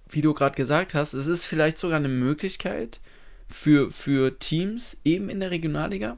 wie 0.08 0.22
du 0.22 0.34
gerade 0.34 0.56
gesagt 0.56 0.94
hast, 0.94 1.14
es 1.14 1.28
ist 1.28 1.44
vielleicht 1.44 1.78
sogar 1.78 1.98
eine 1.98 2.08
Möglichkeit 2.08 3.00
für, 3.48 3.90
für 3.92 4.38
Teams 4.38 4.96
eben 5.04 5.30
in 5.30 5.38
der 5.38 5.52
Regionalliga 5.52 6.16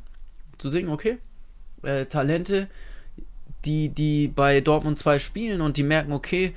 zu 0.56 0.68
sehen, 0.68 0.88
okay, 0.88 1.18
äh, 1.82 2.06
Talente, 2.06 2.68
die, 3.64 3.88
die 3.88 4.28
bei 4.28 4.60
Dortmund 4.60 4.98
2 4.98 5.18
spielen 5.18 5.60
und 5.60 5.76
die 5.76 5.82
merken, 5.82 6.12
okay, 6.12 6.54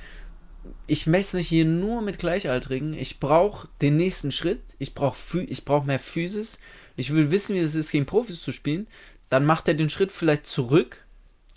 ich 0.86 1.06
messe 1.06 1.36
mich 1.36 1.48
hier 1.48 1.64
nur 1.64 2.02
mit 2.02 2.18
Gleichaltrigen, 2.18 2.94
ich 2.94 3.20
brauche 3.20 3.68
den 3.80 3.96
nächsten 3.96 4.32
Schritt, 4.32 4.60
ich 4.78 4.94
brauche 4.94 5.40
ich 5.42 5.64
brauch 5.64 5.84
mehr 5.84 5.98
Physis, 5.98 6.58
ich 6.96 7.12
will 7.12 7.30
wissen, 7.30 7.54
wie 7.54 7.60
es 7.60 7.74
ist, 7.74 7.92
gegen 7.92 8.06
Profis 8.06 8.40
zu 8.42 8.52
spielen, 8.52 8.86
dann 9.30 9.44
macht 9.44 9.68
er 9.68 9.74
den 9.74 9.90
Schritt 9.90 10.12
vielleicht 10.12 10.46
zurück, 10.46 11.04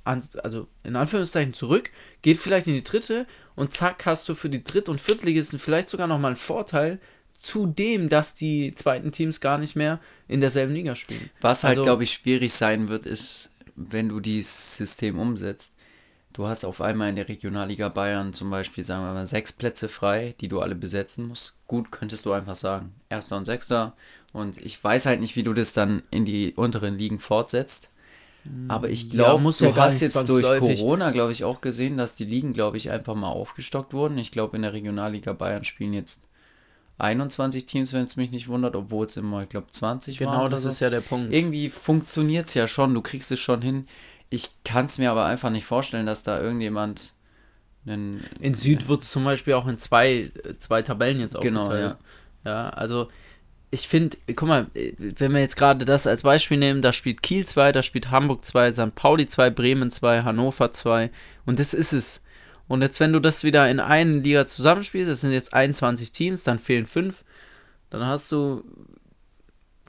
also 0.03 0.67
in 0.83 0.95
Anführungszeichen 0.95 1.53
zurück, 1.53 1.91
geht 2.21 2.37
vielleicht 2.37 2.67
in 2.67 2.73
die 2.73 2.83
dritte 2.83 3.27
und 3.55 3.71
zack 3.71 4.05
hast 4.05 4.27
du 4.29 4.33
für 4.35 4.49
die 4.49 4.63
Dritt- 4.63 4.89
und 4.89 4.99
Viertligisten 4.99 5.59
vielleicht 5.59 5.89
sogar 5.89 6.07
nochmal 6.07 6.29
einen 6.29 6.35
Vorteil, 6.37 6.99
zudem, 7.37 8.09
dass 8.09 8.35
die 8.35 8.73
zweiten 8.75 9.11
Teams 9.11 9.41
gar 9.41 9.57
nicht 9.57 9.75
mehr 9.75 9.99
in 10.27 10.39
derselben 10.39 10.73
Liga 10.73 10.95
spielen. 10.95 11.29
Was 11.41 11.63
halt, 11.63 11.71
Also- 11.77 11.83
glaube 11.83 12.03
ich, 12.03 12.11
schwierig 12.13 12.53
sein 12.53 12.87
wird, 12.87 13.05
ist, 13.05 13.51
wenn 13.75 14.09
du 14.09 14.19
dieses 14.19 14.77
System 14.77 15.17
umsetzt. 15.17 15.75
Du 16.33 16.47
hast 16.47 16.63
auf 16.63 16.81
einmal 16.81 17.09
in 17.09 17.15
der 17.17 17.27
Regionalliga 17.27 17.89
Bayern 17.89 18.33
zum 18.33 18.49
Beispiel, 18.49 18.83
sagen 18.85 19.03
wir 19.03 19.13
mal, 19.13 19.27
sechs 19.27 19.51
Plätze 19.51 19.89
frei, 19.89 20.35
die 20.39 20.47
du 20.47 20.61
alle 20.61 20.75
besetzen 20.75 21.27
musst. 21.27 21.55
Gut, 21.67 21.91
könntest 21.91 22.25
du 22.25 22.31
einfach 22.31 22.55
sagen. 22.55 22.93
Erster 23.09 23.37
und 23.37 23.45
Sechster. 23.45 23.93
Und 24.33 24.57
ich 24.57 24.81
weiß 24.81 25.05
halt 25.05 25.19
nicht, 25.19 25.35
wie 25.35 25.43
du 25.43 25.53
das 25.53 25.73
dann 25.73 26.03
in 26.09 26.23
die 26.25 26.53
unteren 26.53 26.97
Ligen 26.97 27.19
fortsetzt. 27.19 27.89
Aber 28.67 28.89
ich 28.89 29.03
Ja, 29.03 29.09
glaube, 29.11 29.43
muss 29.43 29.59
du 29.59 29.65
ja 29.65 29.75
hast 29.75 30.01
jetzt 30.01 30.15
durch. 30.29 30.43
Corona, 30.59 31.11
glaube 31.11 31.31
ich, 31.31 31.43
auch 31.43 31.61
gesehen, 31.61 31.97
dass 31.97 32.15
die 32.15 32.25
Ligen, 32.25 32.53
glaube 32.53 32.77
ich, 32.77 32.89
einfach 32.91 33.15
mal 33.15 33.29
aufgestockt 33.29 33.93
wurden. 33.93 34.17
Ich 34.17 34.31
glaube, 34.31 34.55
in 34.55 34.63
der 34.63 34.73
Regionalliga 34.73 35.33
Bayern 35.33 35.63
spielen 35.63 35.93
jetzt 35.93 36.27
21 36.97 37.65
Teams, 37.65 37.93
wenn 37.93 38.05
es 38.05 38.15
mich 38.15 38.31
nicht 38.31 38.47
wundert, 38.47 38.75
obwohl 38.75 39.05
es 39.05 39.17
immer, 39.17 39.43
ich 39.43 39.49
glaube, 39.49 39.67
20 39.71 40.19
waren. 40.21 40.31
Genau, 40.31 40.41
oder 40.45 40.51
das 40.51 40.63
so. 40.63 40.69
ist 40.69 40.79
ja 40.79 40.89
der 40.89 41.01
Punkt. 41.01 41.33
Irgendwie 41.33 41.69
funktioniert 41.69 42.47
es 42.47 42.53
ja 42.53 42.67
schon, 42.67 42.93
du 42.93 43.01
kriegst 43.01 43.31
es 43.31 43.39
schon 43.39 43.61
hin. 43.61 43.87
Ich 44.31 44.49
kann 44.63 44.87
es 44.87 44.97
mir 44.97 45.11
aber 45.11 45.25
einfach 45.25 45.51
nicht 45.51 45.65
vorstellen, 45.65 46.07
dass 46.07 46.23
da 46.23 46.41
irgendjemand 46.41 47.13
einen. 47.85 48.23
In 48.39 48.55
Süd 48.55 48.87
wird 48.87 49.03
es 49.03 49.11
zum 49.11 49.23
Beispiel 49.23 49.53
auch 49.53 49.67
in 49.67 49.77
zwei, 49.77 50.31
zwei 50.57 50.81
Tabellen 50.81 51.19
jetzt 51.19 51.39
Genau, 51.39 51.61
aufgeteilt. 51.63 51.97
Ja, 52.43 52.69
also 52.69 53.09
ich 53.71 53.87
finde, 53.87 54.17
guck 54.35 54.47
mal, 54.47 54.67
wenn 54.73 55.33
wir 55.33 55.41
jetzt 55.41 55.57
gerade 55.57 55.85
das 55.85 56.07
als 56.07 56.23
Beispiel 56.23 56.57
nehmen, 56.57 56.81
da 56.81 56.91
spielt 56.91 57.21
Kiel 57.23 57.45
2, 57.45 57.71
da 57.71 57.83
spielt 57.83 58.09
Hamburg 58.09 58.45
2, 58.45 58.71
St. 58.73 58.95
Pauli 58.95 59.27
2, 59.27 59.49
Bremen 59.49 59.91
2, 59.91 60.23
Hannover 60.23 60.71
2 60.71 61.11
und 61.45 61.59
das 61.59 61.73
ist 61.73 61.93
es. 61.93 62.23
Und 62.67 62.81
jetzt, 62.81 63.01
wenn 63.01 63.11
du 63.13 63.19
das 63.19 63.43
wieder 63.43 63.69
in 63.69 63.81
eine 63.81 64.19
Liga 64.19 64.45
zusammenspielst, 64.45 65.11
das 65.11 65.21
sind 65.21 65.33
jetzt 65.33 65.53
21 65.53 66.11
Teams, 66.11 66.43
dann 66.45 66.59
fehlen 66.59 66.85
5, 66.85 67.23
dann 67.89 68.05
hast 68.05 68.31
du, 68.31 68.63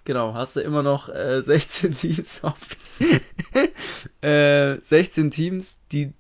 genau, 0.04 0.34
hast 0.34 0.56
du 0.56 0.60
immer 0.60 0.82
noch 0.82 1.08
äh, 1.08 1.42
16 1.44 1.94
Teams 1.94 2.44
auf, 2.44 2.56
äh, 4.22 4.80
16 4.80 5.30
Teams, 5.30 5.80
die 5.90 6.12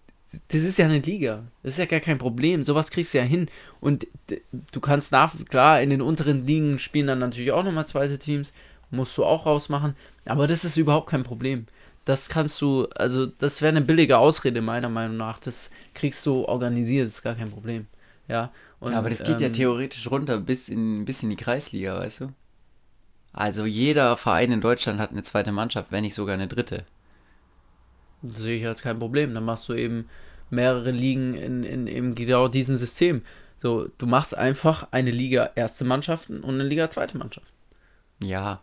das 0.48 0.62
ist 0.62 0.78
ja 0.78 0.86
eine 0.86 1.00
Liga. 1.00 1.44
Das 1.62 1.72
ist 1.72 1.78
ja 1.78 1.84
gar 1.84 2.00
kein 2.00 2.18
Problem. 2.18 2.64
Sowas 2.64 2.90
kriegst 2.90 3.12
du 3.12 3.18
ja 3.18 3.24
hin. 3.24 3.48
Und 3.80 4.06
du 4.72 4.80
kannst 4.80 5.12
nach, 5.12 5.34
klar, 5.50 5.82
in 5.82 5.90
den 5.90 6.00
unteren 6.00 6.46
Ligen 6.46 6.78
spielen 6.78 7.06
dann 7.06 7.18
natürlich 7.18 7.52
auch 7.52 7.62
nochmal 7.62 7.86
zweite 7.86 8.18
Teams. 8.18 8.54
Musst 8.90 9.16
du 9.18 9.24
auch 9.24 9.46
rausmachen. 9.46 9.94
Aber 10.26 10.46
das 10.46 10.64
ist 10.64 10.76
überhaupt 10.76 11.10
kein 11.10 11.22
Problem. 11.22 11.66
Das 12.04 12.28
kannst 12.28 12.60
du, 12.60 12.88
also 12.96 13.26
das 13.26 13.62
wäre 13.62 13.70
eine 13.70 13.82
billige 13.82 14.18
Ausrede 14.18 14.60
meiner 14.60 14.88
Meinung 14.88 15.16
nach. 15.16 15.38
Das 15.38 15.70
kriegst 15.94 16.24
du 16.26 16.44
organisiert, 16.44 17.06
das 17.06 17.14
ist 17.16 17.22
gar 17.22 17.34
kein 17.34 17.50
Problem. 17.50 17.86
Ja. 18.26 18.52
Und, 18.80 18.92
ja, 18.92 18.98
aber 18.98 19.10
das 19.10 19.22
geht 19.22 19.40
ja 19.40 19.46
ähm, 19.46 19.52
theoretisch 19.52 20.10
runter 20.10 20.38
bis 20.38 20.68
in, 20.68 21.04
bis 21.04 21.22
in 21.22 21.30
die 21.30 21.36
Kreisliga, 21.36 21.98
weißt 21.98 22.22
du? 22.22 22.32
Also 23.32 23.64
jeder 23.64 24.16
Verein 24.16 24.52
in 24.52 24.60
Deutschland 24.60 25.00
hat 25.00 25.10
eine 25.10 25.22
zweite 25.22 25.52
Mannschaft, 25.52 25.90
wenn 25.90 26.02
nicht 26.02 26.14
sogar 26.14 26.34
eine 26.34 26.48
dritte. 26.48 26.84
Das 28.20 28.38
sehe 28.38 28.58
ich 28.58 28.66
als 28.66 28.82
kein 28.82 28.98
Problem. 28.98 29.34
Dann 29.34 29.44
machst 29.44 29.68
du 29.68 29.74
eben 29.74 30.08
mehrere 30.50 30.90
Ligen 30.90 31.34
in, 31.34 31.64
in, 31.64 31.86
in 31.86 32.14
genau 32.14 32.48
diesem 32.48 32.76
System. 32.76 33.22
So, 33.60 33.88
du 33.98 34.06
machst 34.06 34.36
einfach 34.36 34.88
eine 34.90 35.10
Liga 35.10 35.50
erste 35.54 35.84
Mannschaften 35.84 36.40
und 36.40 36.54
eine 36.54 36.64
Liga 36.64 36.90
zweite 36.90 37.16
Mannschaften. 37.16 37.52
Ja, 38.20 38.60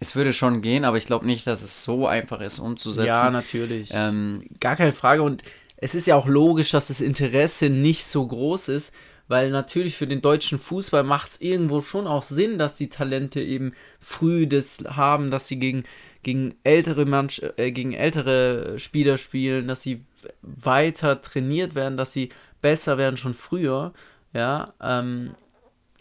es 0.00 0.14
würde 0.14 0.32
schon 0.32 0.62
gehen, 0.62 0.84
aber 0.84 0.96
ich 0.98 1.06
glaube 1.06 1.26
nicht, 1.26 1.46
dass 1.46 1.62
es 1.62 1.82
so 1.82 2.06
einfach 2.06 2.40
ist 2.40 2.58
umzusetzen. 2.58 3.06
Ja, 3.06 3.30
natürlich. 3.30 3.90
ähm, 3.94 4.44
Gar 4.60 4.76
keine 4.76 4.92
Frage. 4.92 5.22
Und 5.22 5.42
es 5.76 5.94
ist 5.94 6.06
ja 6.06 6.16
auch 6.16 6.26
logisch, 6.26 6.70
dass 6.70 6.88
das 6.88 7.00
Interesse 7.00 7.70
nicht 7.70 8.04
so 8.04 8.26
groß 8.26 8.68
ist, 8.68 8.94
weil 9.28 9.50
natürlich 9.50 9.96
für 9.96 10.06
den 10.06 10.20
deutschen 10.20 10.58
Fußball 10.58 11.02
macht 11.02 11.30
es 11.30 11.40
irgendwo 11.40 11.80
schon 11.80 12.06
auch 12.06 12.22
Sinn, 12.22 12.58
dass 12.58 12.76
die 12.76 12.88
Talente 12.88 13.40
eben 13.40 13.72
früh 14.00 14.46
das 14.46 14.78
haben, 14.86 15.30
dass 15.30 15.48
sie 15.48 15.58
gegen, 15.58 15.84
gegen, 16.22 16.54
ältere 16.62 17.06
Manch 17.06 17.42
äh, 17.56 17.70
gegen 17.72 17.92
ältere 17.92 18.78
Spieler 18.78 19.16
spielen, 19.16 19.68
dass 19.68 19.82
sie 19.82 20.04
weiter 20.42 21.20
trainiert 21.20 21.74
werden, 21.74 21.96
dass 21.96 22.12
sie 22.12 22.30
besser 22.60 22.98
werden 22.98 23.16
schon 23.16 23.34
früher. 23.34 23.92
Ja, 24.32 24.74
ähm, 24.80 25.34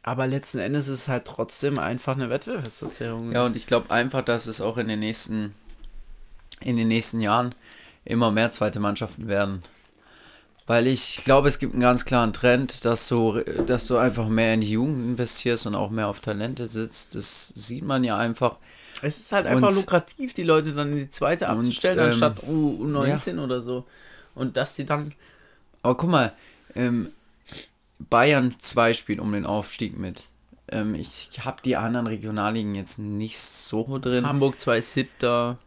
aber 0.02 0.28
letzten 0.28 0.60
Endes 0.60 0.90
ist 0.90 1.02
es 1.02 1.08
halt 1.08 1.26
trotzdem 1.26 1.80
einfach 1.80 2.16
eine 2.16 2.30
Wettbewerbsverzerrung. 2.30 3.32
Ja, 3.32 3.46
und 3.46 3.56
ich 3.56 3.68
glaube 3.68 3.90
einfach, 3.90 4.24
dass 4.24 4.48
es 4.48 4.60
auch 4.60 4.78
in 4.78 4.90
den 4.90 5.00
nächsten, 5.00 5.56
in 6.60 6.76
den 6.76 6.90
nächsten 6.90 7.22
Jahren 7.22 7.56
immer 8.04 8.30
mehr 8.30 8.52
zweite 8.52 8.82
Mannschaften 8.82 9.30
werden. 9.30 9.64
Weil 10.66 10.88
ich 10.88 11.18
glaube, 11.26 11.50
es 11.50 11.60
gibt 11.60 11.74
einen 11.74 11.82
ganz 11.82 12.06
klaren 12.06 12.32
Trend, 12.32 12.86
dass 12.86 13.08
du, 13.10 13.42
dass 13.68 13.88
du 13.88 13.98
einfach 13.98 14.30
mehr 14.30 14.54
in 14.54 14.62
die 14.62 14.72
Jugend 14.72 15.04
investierst 15.06 15.68
und 15.68 15.76
auch 15.76 15.90
mehr 15.90 16.08
auf 16.08 16.22
Talente 16.22 16.68
sitzt. 16.68 17.16
Das 17.16 17.52
sieht 17.56 17.84
man 17.84 18.04
ja 18.04 18.18
einfach. 18.18 18.58
Es 19.02 19.18
ist 19.18 19.32
halt 19.34 19.46
einfach 19.46 19.70
und, 19.70 19.76
lukrativ, 19.76 20.34
die 20.34 20.44
Leute 20.44 20.74
dann 20.74 20.94
in 20.94 20.98
die 20.98 21.10
zweite 21.10 21.50
abzustellen, 21.50 22.00
und, 22.00 22.06
ähm, 22.06 22.12
anstatt 22.12 22.38
U19 22.48 23.36
ja. 23.36 23.44
oder 23.44 23.62
so. 23.62 23.86
Und 24.36 24.56
dass 24.56 24.76
sie 24.76 24.86
dann. 24.86 25.14
Aber 25.82 25.98
guck 25.98 26.10
mal, 26.10 26.34
ähm, 26.76 27.10
Bayern 28.00 28.56
zwei 28.60 28.94
spielt 28.94 29.20
um 29.20 29.34
den 29.34 29.46
Aufstieg 29.46 29.98
mit. 29.98 30.24
Ähm, 30.70 30.96
ich 30.96 31.30
habe 31.40 31.62
die 31.64 31.76
anderen 31.76 32.08
Regionalligen 32.08 32.76
jetzt 32.76 33.00
nicht 33.00 33.40
so 33.40 33.98
drin. 34.00 34.26
Hamburg 34.26 34.60
2 34.60 34.78
ist 34.78 34.94
siebter, 34.94 35.58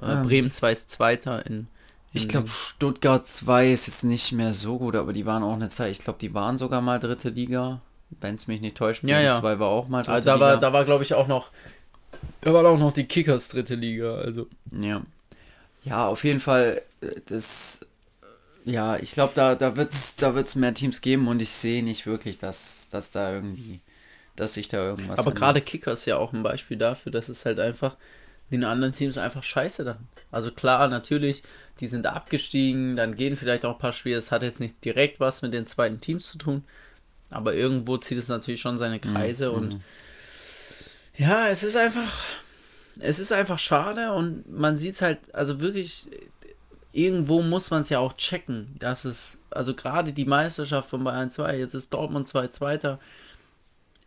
äh, 0.00 0.12
ähm, 0.12 0.22
Bremen 0.24 0.50
2 0.50 0.72
ist 0.72 0.90
zweiter 0.90 1.46
in. 1.46 1.68
Ich 2.12 2.28
glaube, 2.28 2.48
Stuttgart 2.48 3.26
2 3.26 3.72
ist 3.72 3.86
jetzt 3.86 4.04
nicht 4.04 4.32
mehr 4.32 4.54
so 4.54 4.78
gut, 4.78 4.96
aber 4.96 5.12
die 5.12 5.26
waren 5.26 5.42
auch 5.42 5.54
eine 5.54 5.68
Zeit, 5.68 5.92
ich 5.92 6.04
glaube, 6.04 6.18
die 6.20 6.34
waren 6.34 6.58
sogar 6.58 6.80
mal 6.80 6.98
dritte 6.98 7.30
Liga. 7.30 7.80
Wenn 8.20 8.36
es 8.36 8.46
mich 8.46 8.60
nicht 8.60 8.76
täuscht, 8.76 9.04
ja, 9.04 9.20
ja. 9.20 9.40
2 9.40 9.58
war 9.58 9.68
auch 9.68 9.88
mal 9.88 10.02
dritte 10.02 10.20
da 10.22 10.34
Liga. 10.34 10.46
War, 10.46 10.56
da 10.58 10.72
war, 10.72 10.84
glaube 10.84 11.04
ich, 11.04 11.14
auch 11.14 11.26
noch. 11.26 11.50
Da 12.42 12.52
war 12.52 12.64
auch 12.66 12.78
noch 12.78 12.92
die 12.92 13.04
Kickers 13.04 13.48
dritte 13.48 13.74
Liga, 13.74 14.16
also. 14.16 14.46
Ja. 14.70 15.02
Ja, 15.84 16.06
auf 16.06 16.22
jeden 16.24 16.40
Fall, 16.40 16.82
äh, 17.00 17.20
das 17.26 17.84
ja, 18.64 18.96
ich 18.96 19.12
glaube, 19.12 19.32
da, 19.34 19.54
da 19.54 19.76
wird 19.76 19.92
es 19.92 20.16
da 20.16 20.34
wird's 20.34 20.54
mehr 20.54 20.74
Teams 20.74 21.00
geben 21.00 21.28
und 21.28 21.42
ich 21.42 21.50
sehe 21.50 21.82
nicht 21.82 22.06
wirklich, 22.06 22.38
dass, 22.38 22.88
dass 22.90 23.10
da 23.10 23.32
irgendwie, 23.32 23.80
dass 24.36 24.54
sich 24.54 24.68
da 24.68 24.78
irgendwas. 24.78 25.18
Aber 25.18 25.32
gerade 25.32 25.60
Kicker 25.60 25.92
ist 25.92 26.06
ja 26.06 26.16
auch 26.16 26.32
ein 26.32 26.42
Beispiel 26.42 26.76
dafür, 26.76 27.10
dass 27.10 27.28
es 27.28 27.44
halt 27.44 27.58
einfach 27.58 27.96
den 28.52 28.64
anderen 28.64 28.92
Teams 28.92 29.18
einfach 29.18 29.42
scheiße 29.42 29.84
dann. 29.84 30.08
Also 30.30 30.50
klar, 30.50 30.88
natürlich, 30.88 31.42
die 31.80 31.88
sind 31.88 32.06
abgestiegen, 32.06 32.96
dann 32.96 33.16
gehen 33.16 33.36
vielleicht 33.36 33.64
auch 33.64 33.74
ein 33.74 33.80
paar 33.80 33.92
Spiele. 33.92 34.16
Es 34.16 34.30
hat 34.30 34.42
jetzt 34.42 34.60
nicht 34.60 34.84
direkt 34.84 35.20
was 35.20 35.42
mit 35.42 35.52
den 35.52 35.66
zweiten 35.66 36.00
Teams 36.00 36.28
zu 36.28 36.38
tun, 36.38 36.64
aber 37.30 37.54
irgendwo 37.54 37.96
zieht 37.96 38.18
es 38.18 38.28
natürlich 38.28 38.60
schon 38.60 38.78
seine 38.78 38.96
mhm, 38.96 39.00
Kreise 39.00 39.50
mhm. 39.50 39.54
und 39.54 39.80
ja, 41.16 41.48
es 41.48 41.62
ist 41.62 41.76
einfach, 41.76 42.24
es 42.98 43.18
ist 43.18 43.32
einfach 43.32 43.58
schade 43.58 44.12
und 44.12 44.50
man 44.50 44.76
sieht 44.76 44.94
es 44.94 45.02
halt, 45.02 45.18
also 45.34 45.60
wirklich, 45.60 46.08
irgendwo 46.92 47.42
muss 47.42 47.70
man 47.70 47.82
es 47.82 47.90
ja 47.90 47.98
auch 47.98 48.14
checken. 48.14 48.74
Das 48.78 49.04
ist, 49.04 49.36
also 49.50 49.74
gerade 49.74 50.12
die 50.12 50.24
Meisterschaft 50.24 50.90
von 50.90 51.04
Bayern 51.04 51.30
2, 51.30 51.58
jetzt 51.58 51.74
ist 51.74 51.92
Dortmund 51.92 52.28
2 52.28 52.48
Zweiter. 52.48 52.98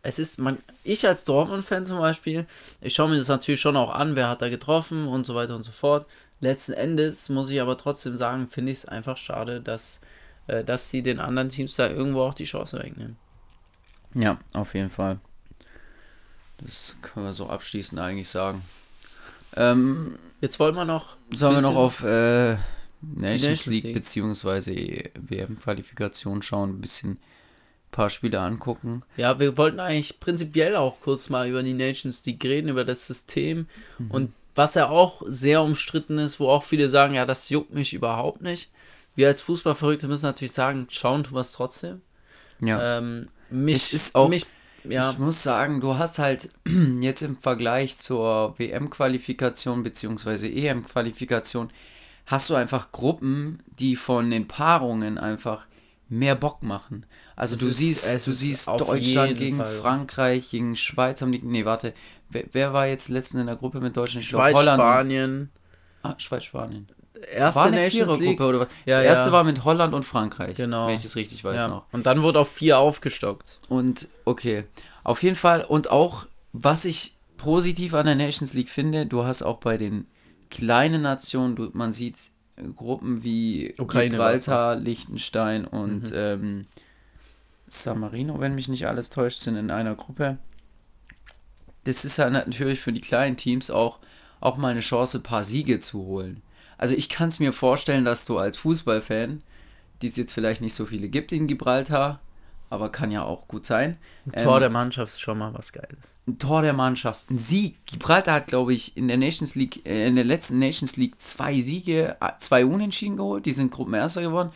Es 0.06 0.20
ist, 0.20 0.40
man, 0.40 0.58
ich 0.84 1.08
als 1.08 1.24
Dortmund-Fan 1.24 1.86
zum 1.86 1.98
Beispiel, 1.98 2.46
ich 2.82 2.94
schaue 2.94 3.10
mir 3.10 3.18
das 3.18 3.28
natürlich 3.28 3.60
schon 3.60 3.76
auch 3.76 3.90
an, 3.90 4.16
wer 4.16 4.30
hat 4.30 4.42
da 4.42 4.50
getroffen 4.50 5.08
und 5.08 5.26
so 5.26 5.36
weiter 5.36 5.56
und 5.56 5.64
so 5.64 5.72
fort. 5.72 6.06
Letzten 6.40 6.74
Endes 6.74 7.30
muss 7.30 7.50
ich 7.50 7.60
aber 7.60 7.78
trotzdem 7.78 8.18
sagen, 8.18 8.48
finde 8.48 8.72
ich 8.72 8.80
es 8.80 8.86
einfach 8.86 9.18
schade, 9.18 9.62
dass, 9.62 10.02
äh, 10.48 10.64
dass 10.64 10.90
sie 10.90 11.02
den 11.02 11.20
anderen 11.20 11.50
Teams 11.50 11.76
da 11.76 11.90
irgendwo 11.90 12.22
auch 12.22 12.34
die 12.34 12.44
Chance 12.44 12.78
wegnehmen. 12.80 13.18
Ja, 14.14 14.38
auf 14.54 14.74
jeden 14.76 14.92
Fall. 14.92 15.20
Das 16.60 16.96
können 17.02 17.26
wir 17.26 17.34
so 17.34 17.50
abschließend 17.50 18.00
eigentlich 18.00 18.30
sagen. 18.30 18.62
Ähm, 19.56 20.18
Jetzt 20.42 20.60
wollen 20.60 20.76
wir 20.76 20.86
noch. 20.86 21.18
Sollen 21.32 21.56
wir 21.56 21.62
noch 21.62 21.76
auf 21.76 22.04
äh, 22.04 22.52
Nations, 22.54 23.42
Nations 23.42 23.66
League, 23.66 23.84
League. 23.86 23.94
beziehungsweise 23.96 24.72
WM-Qualifikation 24.72 26.42
schauen, 26.42 26.72
ein 26.72 26.82
bisschen 26.82 27.20
paar 27.96 28.10
Spiele 28.10 28.40
angucken. 28.42 29.04
Ja, 29.16 29.40
wir 29.40 29.58
wollten 29.58 29.80
eigentlich 29.80 30.20
prinzipiell 30.20 30.76
auch 30.76 31.00
kurz 31.00 31.30
mal 31.30 31.48
über 31.48 31.64
die 31.64 31.74
Nations 31.74 32.26
League 32.26 32.44
reden, 32.44 32.70
über 32.70 32.84
das 32.84 33.08
System 33.08 33.68
mhm. 33.98 34.12
und 34.12 34.34
was 34.54 34.76
ja 34.76 34.90
auch 34.90 35.22
sehr 35.26 35.62
umstritten 35.62 36.18
ist, 36.18 36.40
wo 36.40 36.50
auch 36.50 36.64
viele 36.64 36.88
sagen, 36.88 37.16
ja, 37.16 37.26
das 37.26 37.50
juckt 37.50 37.74
mich 37.74 37.94
überhaupt 37.94 38.42
nicht. 38.42 38.70
Wir 39.16 39.28
als 39.28 39.42
Fußballverrückte 39.42 40.08
müssen 40.08 40.26
natürlich 40.26 40.54
sagen, 40.54 40.88
schauen 40.90 41.24
tun 41.24 41.36
wir 41.36 41.42
es 41.42 41.54
trotzdem. 41.54 42.02
Ja. 42.60 42.98
Ähm, 42.98 43.28
mich, 43.50 43.78
es 43.78 43.94
ist 43.94 44.16
auch, 44.16 44.30
mich, 44.30 44.46
ja. 44.84 45.12
ich 45.12 45.18
muss 45.18 45.44
sagen, 45.44 45.82
du 45.82 45.98
hast 45.98 46.20
halt 46.20 46.50
jetzt 47.02 47.22
im 47.22 47.38
Vergleich 47.38 47.98
zur 47.98 48.56
WM-Qualifikation 48.58 49.84
bzw. 49.84 50.68
EM-Qualifikation 50.68 51.70
hast 52.26 52.50
du 52.50 52.56
einfach 52.56 52.92
Gruppen, 52.92 53.60
die 53.80 53.96
von 53.96 54.30
den 54.30 54.48
Paarungen 54.48 55.18
einfach 55.18 55.66
mehr 56.10 56.36
Bock 56.36 56.64
machen. 56.64 57.06
Also 57.36 57.56
es 57.56 57.62
du 57.62 57.68
ist, 57.68 57.78
siehst, 57.78 58.28
du 58.28 58.32
siehst 58.32 58.68
Deutschland 58.68 59.38
gegen 59.38 59.58
Fall. 59.58 59.76
Frankreich, 59.78 60.50
gegen 60.52 60.76
Schweiz 60.76 61.22
haben 61.22 61.32
die. 61.32 61.42
Nee, 61.42 61.66
warte. 61.66 61.94
Wer, 62.30 62.46
wer 62.52 62.74
war 62.74 62.88
jetzt 62.88 63.10
letztens 63.10 63.42
in 63.42 63.48
der 63.48 63.56
Gruppe 63.56 63.80
mit 63.80 63.96
Deutschland? 63.96 64.26
Schweiz, 64.26 64.56
Holland 64.56 64.80
Spanien. 64.80 65.50
Ah, 66.04 66.16
Schweiz, 66.18 66.46
Spanien. 66.46 66.88
Erste 67.32 67.60
war 67.60 67.68
eine 67.68 67.78
Nations 67.78 68.20
League 68.20 68.42
oder 68.42 68.62
was? 68.62 68.68
Ja, 68.86 69.00
die 69.00 69.08
erste 69.08 69.28
ja. 69.28 69.32
war 69.32 69.44
mit 69.44 69.64
Holland 69.64 69.94
und 69.94 70.04
Frankreich. 70.04 70.56
Genau. 70.56 70.88
Wenn 70.88 70.96
ich 70.96 71.04
das 71.04 71.16
richtig 71.16 71.44
weiß 71.44 71.62
ja. 71.62 71.68
noch. 71.68 71.86
Und 71.92 72.06
dann 72.06 72.22
wurde 72.22 72.40
auf 72.40 72.52
vier 72.52 72.78
aufgestockt. 72.78 73.60
Und 73.70 74.08
okay. 74.26 74.66
Auf 75.04 75.24
jeden 75.24 75.36
Fall. 75.36 75.64
Und 75.64 75.90
auch, 75.90 76.26
was 76.52 76.86
ich 76.86 77.16
positiv 77.38 77.94
an 77.94 78.06
der 78.06 78.16
Nations 78.16 78.54
League 78.54 78.70
finde, 78.70 79.06
du 79.06 79.24
hast 79.24 79.44
auch 79.44 79.58
bei 79.58 79.78
den 79.78 80.08
kleine 80.50 81.00
Nationen, 81.00 81.56
du, 81.56 81.70
man 81.74 81.94
sieht 81.94 82.16
Gruppen 82.76 83.24
wie 83.24 83.74
Ukraine, 83.78 84.12
Gibraltar, 84.12 84.76
Liechtenstein 84.76 85.66
und 85.66 86.12
mhm. 86.12 86.16
ähm, 86.16 86.68
San 87.68 88.00
Marino, 88.00 88.40
wenn 88.40 88.56
mich 88.56 88.70
nicht 88.70 88.88
alles 88.88 89.10
täuscht, 89.10 89.40
sind 89.40 89.58
in 89.58 89.72
einer 89.72 89.96
Gruppe. 89.96 90.38
Das 91.84 92.06
ist 92.06 92.18
ja 92.18 92.30
natürlich 92.30 92.80
für 92.80 92.94
die 92.94 93.02
kleinen 93.02 93.38
Teams 93.38 93.70
auch, 93.70 94.00
auch 94.40 94.58
mal 94.58 94.70
eine 94.70 94.80
Chance, 94.80 95.20
ein 95.20 95.24
paar 95.24 95.44
Siege 95.44 95.80
zu 95.80 96.00
holen. 96.06 96.42
Also 96.78 96.96
ich 96.96 97.10
kann 97.10 97.30
es 97.30 97.40
mir 97.40 97.54
vorstellen, 97.54 98.06
dass 98.06 98.26
du 98.26 98.38
als 98.38 98.58
Fußballfan, 98.58 99.42
die 100.02 100.08
es 100.08 100.16
jetzt 100.16 100.34
vielleicht 100.34 100.62
nicht 100.62 100.74
so 100.74 100.86
viele 100.86 101.10
gibt 101.10 101.32
in 101.32 101.48
Gibraltar, 101.48 102.20
aber 102.76 102.92
kann 102.92 103.10
ja 103.10 103.24
auch 103.24 103.48
gut 103.48 103.66
sein. 103.66 103.98
Ein 104.26 104.44
Tor 104.44 104.58
ähm, 104.58 104.62
der 104.62 104.70
Mannschaft 104.70 105.14
ist 105.14 105.22
schon 105.22 105.38
mal 105.38 105.54
was 105.54 105.74
Geiles. 105.74 106.16
Ein 106.28 106.38
Tor 106.38 106.62
der 106.62 106.74
Mannschaft. 106.74 107.20
Ein 107.30 107.38
Sieg. 107.38 107.78
Gibraltar 107.86 108.36
hat, 108.36 108.48
glaube 108.48 108.74
ich, 108.74 108.96
in 108.96 109.08
der 109.08 109.18
Nations 109.18 109.56
League, 109.56 109.86
äh, 109.86 110.08
in 110.08 110.16
der 110.16 110.24
letzten 110.24 110.60
Nations 110.60 110.98
League 110.98 111.20
zwei 111.22 111.60
Siege, 111.60 112.18
äh, 112.20 112.32
zwei 112.40 112.66
Unentschieden 112.66 113.18
geholt. 113.18 113.46
Die 113.46 113.54
sind 113.54 113.72
Gruppenerster 113.72 114.22
geworden. 114.22 114.52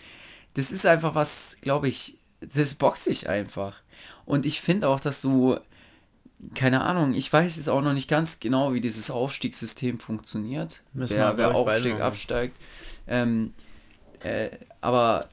Das 0.54 0.72
ist 0.72 0.86
einfach 0.86 1.16
was, 1.16 1.58
glaube 1.62 1.88
ich, 1.88 2.18
das 2.42 2.76
bockt 2.76 3.00
sich 3.00 3.30
einfach. 3.30 3.78
Und 4.26 4.46
ich 4.46 4.62
finde 4.62 4.90
auch, 4.90 5.00
dass 5.00 5.22
du, 5.22 5.58
keine 6.54 6.82
Ahnung, 6.82 7.14
ich 7.14 7.32
weiß 7.32 7.56
jetzt 7.56 7.70
auch 7.70 7.82
noch 7.82 7.94
nicht 7.94 8.10
ganz 8.10 8.40
genau, 8.40 8.74
wie 8.74 8.82
dieses 8.82 9.10
Aufstiegssystem 9.10 10.00
funktioniert. 10.00 10.82
Müssen 10.94 11.18
wer, 11.18 11.38
wer 11.38 11.56
aufsteigt, 11.56 12.02
absteigt. 12.02 12.58
Ähm, 13.08 13.54
äh, 14.22 14.50
aber 14.82 15.30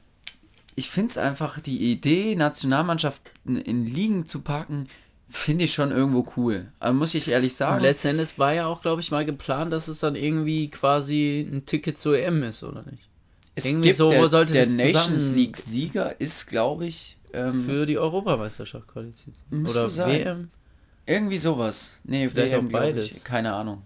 ich 0.77 0.91
finde 0.91 1.09
es 1.09 1.17
einfach, 1.17 1.59
die 1.59 1.91
Idee, 1.91 2.35
Nationalmannschaften 2.35 3.57
in 3.57 3.87
Ligen 3.87 4.27
zu 4.27 4.41
packen, 4.41 4.87
finde 5.27 5.63
ich 5.63 5.73
schon 5.73 5.91
irgendwo 5.91 6.31
cool. 6.37 6.71
Aber 6.79 6.93
muss 6.93 7.15
ich 7.15 7.29
ehrlich 7.29 7.55
sagen. 7.55 7.77
Und 7.77 7.81
letzten 7.81 8.09
Endes 8.09 8.37
war 8.37 8.53
ja 8.53 8.67
auch, 8.67 8.83
glaube 8.83 9.01
ich, 9.01 9.09
mal 9.09 9.25
geplant, 9.25 9.73
dass 9.73 9.87
es 9.87 9.99
dann 9.99 10.15
irgendwie 10.15 10.69
quasi 10.69 11.47
ein 11.51 11.65
Ticket 11.65 11.97
zur 11.97 12.19
EM 12.19 12.43
ist, 12.43 12.63
oder 12.63 12.83
nicht? 12.83 13.09
Es 13.55 13.65
irgendwie 13.65 13.87
gibt 13.87 13.97
so 13.97 14.09
der, 14.09 14.27
sollte 14.27 14.53
der 14.53 14.67
Nations 14.67 15.31
League 15.31 15.57
Sieger 15.57 16.21
ist, 16.21 16.45
glaube 16.45 16.85
ich, 16.85 17.17
ähm, 17.33 17.63
für 17.65 17.87
die 17.87 17.97
Europameisterschaft 17.97 18.87
qualifiziert. 18.87 19.35
Oder 19.51 19.89
sein. 19.89 20.09
WM. 20.11 20.51
Irgendwie 21.07 21.39
sowas. 21.39 21.97
Nee, 22.03 22.29
Vielleicht 22.29 22.53
WM, 22.53 22.67
auch 22.67 22.71
beides. 22.71 23.23
Keine 23.23 23.51
Ahnung. 23.51 23.81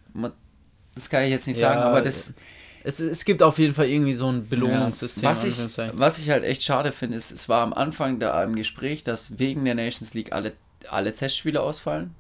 Das 0.93 1.10
kann 1.10 1.23
ich 1.23 1.30
jetzt 1.30 1.47
nicht 1.47 1.62
ja, 1.62 1.69
sagen, 1.69 1.84
aber 1.84 2.01
das 2.01 2.34
es, 2.83 2.99
es 2.99 3.25
gibt 3.25 3.43
auf 3.43 3.59
jeden 3.59 3.73
Fall 3.73 3.87
irgendwie 3.87 4.15
so 4.15 4.31
ein 4.31 4.47
Belohnungssystem. 4.47 5.23
Ja, 5.23 5.29
was, 5.29 5.43
ich, 5.43 5.57
was 5.93 6.19
ich 6.19 6.29
halt 6.29 6.43
echt 6.43 6.63
schade 6.63 6.91
finde, 6.91 7.17
ist, 7.17 7.31
es 7.31 7.49
war 7.49 7.63
am 7.63 7.73
Anfang 7.73 8.19
da 8.19 8.43
im 8.43 8.55
Gespräch, 8.55 9.03
dass 9.03 9.39
wegen 9.39 9.65
der 9.65 9.75
Nations 9.75 10.13
League 10.13 10.31
alle, 10.31 10.53
alle 10.89 11.13
Testspiele 11.13 11.61
ausfallen. 11.61 12.15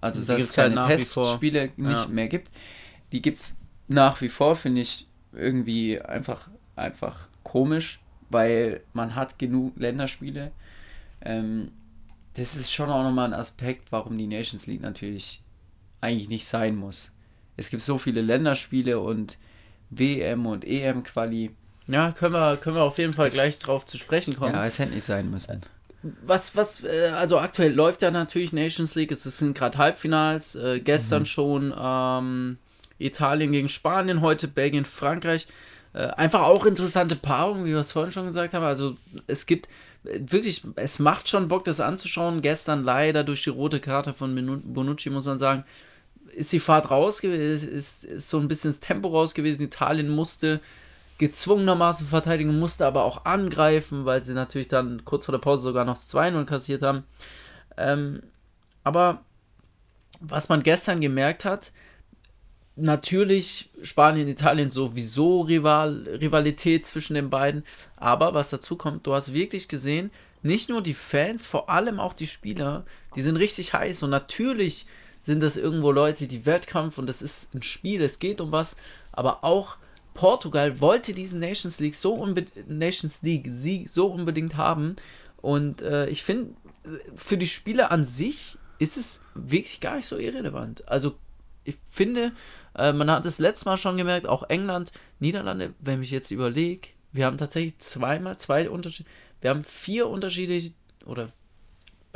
Also, 0.00 0.20
dass 0.20 0.42
es 0.42 0.52
keine 0.52 0.84
halt 0.84 0.98
Testspiele 0.98 1.70
nicht 1.76 2.04
ja. 2.04 2.08
mehr 2.08 2.28
gibt. 2.28 2.50
Die 3.12 3.22
gibt 3.22 3.40
es 3.40 3.56
nach 3.88 4.20
wie 4.20 4.28
vor, 4.28 4.56
finde 4.56 4.82
ich 4.82 5.06
irgendwie 5.32 6.00
einfach, 6.00 6.48
einfach 6.76 7.28
komisch, 7.42 8.00
weil 8.30 8.82
man 8.92 9.14
hat 9.14 9.38
genug 9.38 9.76
Länderspiele. 9.76 10.52
Ähm, 11.22 11.72
das 12.34 12.54
ist 12.54 12.72
schon 12.72 12.90
auch 12.90 13.02
nochmal 13.02 13.32
ein 13.32 13.38
Aspekt, 13.38 13.90
warum 13.90 14.18
die 14.18 14.26
Nations 14.26 14.66
League 14.66 14.82
natürlich 14.82 15.42
eigentlich 16.00 16.28
nicht 16.28 16.46
sein 16.46 16.76
muss. 16.76 17.12
Es 17.56 17.70
gibt 17.70 17.82
so 17.82 17.98
viele 17.98 18.20
Länderspiele 18.20 19.00
und 19.00 19.38
WM 19.90 20.46
und 20.46 20.64
EM-Quali. 20.64 21.50
Ja, 21.88 22.12
können 22.12 22.34
wir, 22.34 22.56
können 22.56 22.76
wir 22.76 22.82
auf 22.82 22.98
jeden 22.98 23.12
Fall 23.12 23.30
gleich 23.30 23.58
drauf 23.58 23.86
zu 23.86 23.96
sprechen 23.96 24.34
kommen. 24.34 24.54
Ja, 24.54 24.66
es 24.66 24.78
hätte 24.78 24.94
nicht 24.94 25.04
sein 25.04 25.30
müssen. 25.30 25.60
Was, 26.24 26.56
was, 26.56 26.84
äh, 26.84 27.12
also 27.14 27.38
aktuell 27.38 27.72
läuft 27.72 28.02
ja 28.02 28.10
natürlich 28.10 28.52
Nations 28.52 28.94
League, 28.94 29.10
es 29.10 29.22
sind 29.24 29.56
gerade 29.56 29.78
Halbfinals, 29.78 30.54
äh, 30.56 30.80
gestern 30.80 31.22
mhm. 31.22 31.26
schon 31.26 31.74
ähm, 31.78 32.58
Italien 32.98 33.52
gegen 33.52 33.68
Spanien, 33.68 34.20
heute 34.20 34.48
Belgien, 34.48 34.84
Frankreich. 34.84 35.46
Äh, 35.92 36.08
einfach 36.08 36.42
auch 36.42 36.66
interessante 36.66 37.16
Paarungen, 37.16 37.64
wie 37.64 37.70
wir 37.70 37.80
es 37.80 37.92
vorhin 37.92 38.12
schon 38.12 38.26
gesagt 38.26 38.54
haben. 38.54 38.64
Also 38.64 38.96
es 39.26 39.46
gibt 39.46 39.68
äh, 40.04 40.20
wirklich, 40.20 40.62
es 40.76 40.98
macht 40.98 41.28
schon 41.28 41.48
Bock, 41.48 41.64
das 41.64 41.80
anzuschauen. 41.80 42.42
Gestern 42.42 42.84
leider 42.84 43.24
durch 43.24 43.42
die 43.42 43.50
rote 43.50 43.80
Karte 43.80 44.12
von 44.12 44.62
Bonucci, 44.64 45.10
muss 45.10 45.24
man 45.24 45.38
sagen, 45.38 45.64
ist 46.36 46.52
die 46.52 46.60
Fahrt 46.60 46.90
raus 46.90 47.20
gewesen, 47.20 47.70
ist, 47.70 48.04
ist 48.04 48.28
so 48.28 48.38
ein 48.38 48.46
bisschen 48.46 48.70
das 48.70 48.80
Tempo 48.80 49.08
raus 49.08 49.34
gewesen. 49.34 49.62
Italien 49.62 50.10
musste 50.10 50.60
gezwungenermaßen 51.18 52.06
verteidigen, 52.06 52.58
musste 52.58 52.86
aber 52.86 53.04
auch 53.04 53.24
angreifen, 53.24 54.04
weil 54.04 54.22
sie 54.22 54.34
natürlich 54.34 54.68
dann 54.68 55.04
kurz 55.06 55.24
vor 55.24 55.32
der 55.32 55.38
Pause 55.38 55.62
sogar 55.62 55.86
noch 55.86 55.94
das 55.94 56.12
2-0 56.14 56.44
kassiert 56.44 56.82
haben. 56.82 57.04
Ähm, 57.78 58.22
aber 58.84 59.22
was 60.20 60.50
man 60.50 60.62
gestern 60.62 61.00
gemerkt 61.00 61.46
hat, 61.46 61.72
natürlich 62.76 63.70
Spanien, 63.80 64.28
Italien 64.28 64.70
sowieso 64.70 65.40
Rival, 65.40 66.06
Rivalität 66.20 66.84
zwischen 66.84 67.14
den 67.14 67.30
beiden. 67.30 67.64
Aber 67.96 68.34
was 68.34 68.50
dazu 68.50 68.76
kommt, 68.76 69.06
du 69.06 69.14
hast 69.14 69.32
wirklich 69.32 69.68
gesehen, 69.68 70.10
nicht 70.42 70.68
nur 70.68 70.82
die 70.82 70.94
Fans, 70.94 71.46
vor 71.46 71.70
allem 71.70 71.98
auch 71.98 72.12
die 72.12 72.26
Spieler, 72.26 72.84
die 73.14 73.22
sind 73.22 73.36
richtig 73.36 73.72
heiß. 73.72 74.02
Und 74.02 74.10
natürlich 74.10 74.86
sind 75.26 75.42
das 75.42 75.56
irgendwo 75.56 75.90
Leute, 75.90 76.28
die 76.28 76.46
Wettkampf 76.46 76.98
und 76.98 77.08
das 77.08 77.20
ist 77.20 77.52
ein 77.52 77.62
Spiel, 77.62 78.00
es 78.00 78.20
geht 78.20 78.40
um 78.40 78.52
was. 78.52 78.76
Aber 79.10 79.42
auch 79.42 79.76
Portugal 80.14 80.80
wollte 80.80 81.14
diesen 81.14 81.40
Nations 81.40 81.80
League 81.80 81.96
so 81.96 82.24
Nations 82.68 83.22
League 83.22 83.48
Sieg 83.50 83.90
so 83.90 84.06
unbedingt 84.06 84.56
haben. 84.56 84.94
Und 85.38 85.82
äh, 85.82 86.08
ich 86.08 86.22
finde, 86.22 86.54
für 87.16 87.36
die 87.36 87.48
Spieler 87.48 87.90
an 87.90 88.04
sich 88.04 88.56
ist 88.78 88.96
es 88.96 89.20
wirklich 89.34 89.80
gar 89.80 89.96
nicht 89.96 90.06
so 90.06 90.16
irrelevant. 90.16 90.86
Also 90.86 91.16
ich 91.64 91.76
finde, 91.82 92.30
äh, 92.76 92.92
man 92.92 93.10
hat 93.10 93.26
es 93.26 93.40
letztes 93.40 93.64
Mal 93.64 93.78
schon 93.78 93.96
gemerkt, 93.96 94.28
auch 94.28 94.44
England, 94.48 94.92
Niederlande, 95.18 95.74
wenn 95.80 96.02
ich 96.02 96.12
jetzt 96.12 96.30
überlege, 96.30 96.90
wir 97.10 97.26
haben 97.26 97.36
tatsächlich 97.36 97.78
zweimal 97.78 98.36
zwei 98.36 98.70
Unterschiede, 98.70 99.10
wir 99.40 99.50
haben 99.50 99.64
vier 99.64 100.06
unterschiedliche, 100.06 100.72
oder 101.04 101.32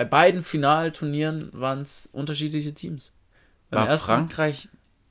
bei 0.01 0.07
beiden 0.07 0.43
Finalturnieren 0.43 1.51
waren 1.53 1.83
es 1.83 2.09
unterschiedliche 2.11 2.73
Teams. 2.73 3.13
Beim 3.69 3.87
War 3.87 3.99
Frankreich, 3.99 4.71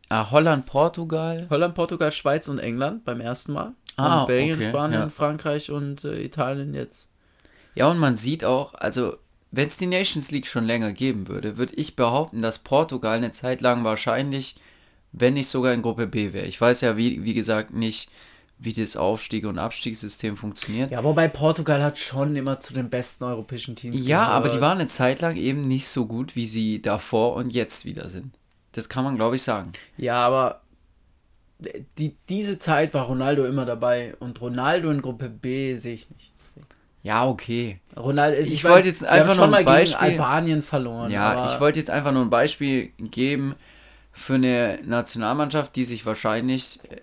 ah, 0.10 0.32
Holland, 0.32 0.66
Portugal? 0.66 1.46
Holland, 1.52 1.76
Portugal, 1.76 2.12
Schweiz 2.12 2.48
und 2.48 2.58
England 2.58 3.06
beim 3.06 3.22
ersten 3.22 3.54
Mal. 3.54 3.74
Ah, 3.98 4.22
und 4.22 4.28
Belgien, 4.30 4.58
okay, 4.58 4.70
Spanien, 4.70 5.02
ja. 5.02 5.10
Frankreich 5.10 5.70
und 5.70 6.06
äh, 6.06 6.24
Italien 6.24 6.74
jetzt. 6.74 7.08
Ja, 7.76 7.86
und 7.92 8.00
man 8.00 8.16
sieht 8.16 8.44
auch, 8.44 8.74
also 8.74 9.18
wenn 9.52 9.68
es 9.68 9.78
die 9.78 9.86
Nations 9.86 10.32
League 10.32 10.48
schon 10.48 10.66
länger 10.66 10.92
geben 10.92 11.28
würde, 11.28 11.60
würde 11.60 11.76
ich 11.76 11.96
behaupten, 11.96 12.42
dass 12.42 12.58
Portugal 12.58 13.18
eine 13.18 13.30
Zeit 13.30 13.62
lang 13.62 13.84
wahrscheinlich, 13.84 14.56
wenn 15.12 15.36
nicht 15.36 15.50
sogar 15.50 15.72
in 15.72 15.84
Gruppe 15.84 16.08
B 16.08 16.34
wäre. 16.34 16.48
Ich 16.48 16.60
weiß 16.60 16.82
ja, 16.82 16.98
wie, 16.98 17.24
wie 17.24 17.36
gesagt, 17.36 17.76
nicht, 17.76 18.10
wie 18.60 18.74
das 18.74 18.98
Aufstieg- 18.98 19.46
und 19.46 19.58
Abstiegssystem 19.58 20.36
funktioniert. 20.36 20.92
Ja, 20.92 21.04
wobei 21.04 21.28
Portugal 21.30 21.82
hat 21.82 21.98
schon 21.98 22.36
immer 22.36 22.60
zu 22.60 22.74
den 22.74 22.90
besten 22.90 23.24
europäischen 23.24 23.76
Teams 23.76 24.06
Ja, 24.06 24.26
gehört. 24.26 24.36
aber 24.36 24.50
die 24.50 24.62
waren 24.62 24.78
eine 24.80 24.88
Zeit 24.90 25.22
lang 25.22 25.38
eben 25.38 25.62
nicht 25.62 25.88
so 25.88 26.06
gut, 26.06 26.36
wie 26.36 26.46
sie 26.46 26.82
davor 26.82 27.36
und 27.36 27.52
jetzt 27.54 27.86
wieder 27.86 28.10
sind. 28.10 28.34
Das 28.74 28.90
kann 28.90 29.04
man, 29.06 29.16
glaube 29.16 29.38
ich, 29.38 29.44
sagen. 29.44 29.72
Ja, 29.98 30.16
aber 30.18 30.62
die, 31.98 32.16
diese 32.28 32.60
Zeit 32.60 32.94
war 32.94 33.06
Ronaldo 33.06 33.46
immer 33.46 33.66
dabei 33.66 34.16
und 34.20 34.40
Ronaldo 34.42 34.92
in 34.92 35.02
Gruppe 35.02 35.30
B 35.30 35.76
sehe 35.76 35.96
ich 35.96 36.10
nicht. 36.10 36.34
Ja, 37.02 37.26
okay. 37.26 37.80
Ronaldo, 37.96 38.38
ich, 38.42 38.54
ich 38.54 38.64
wollte 38.66 38.90
jetzt 38.90 39.06
einfach 39.06 39.38
nur 39.38 39.54
ein 39.56 39.66
Beispiel. 39.66 39.96
Albanien 39.98 40.62
verloren. 40.62 41.12
Ja, 41.12 41.54
ich 41.54 41.62
wollte 41.62 41.80
jetzt 41.80 41.90
einfach 41.90 42.12
nur 42.12 42.24
ein 42.24 42.30
Beispiel 42.30 42.88
geben 42.98 43.56
für 44.12 44.34
eine 44.36 44.80
Nationalmannschaft, 44.84 45.76
die 45.78 45.86
sich 45.86 46.06
wahrscheinlich 46.06 46.80
äh, 46.90 46.98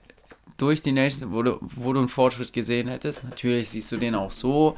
durch 0.57 0.83
die 0.83 0.93
Nations, 0.93 1.33
wo 1.33 1.43
du, 1.43 1.59
wo 1.61 1.93
du 1.93 2.01
einen 2.01 2.09
Fortschritt 2.09 2.53
gesehen 2.53 2.89
hättest. 2.89 3.25
Natürlich 3.25 3.71
siehst 3.71 3.93
du 3.93 3.97
den 3.97 4.15
auch 4.15 4.33
so, 4.33 4.77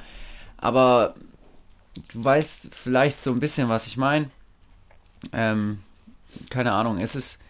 aber 0.57 1.15
du 2.13 2.25
weißt 2.25 2.71
vielleicht 2.73 3.21
so 3.21 3.31
ein 3.31 3.41
bisschen, 3.41 3.69
was 3.69 3.87
ich 3.87 3.97
meine. 3.97 4.31
Ähm, 5.33 5.81
keine 6.51 6.73
Ahnung, 6.73 6.99
es 6.99 7.17
ist 7.17 7.41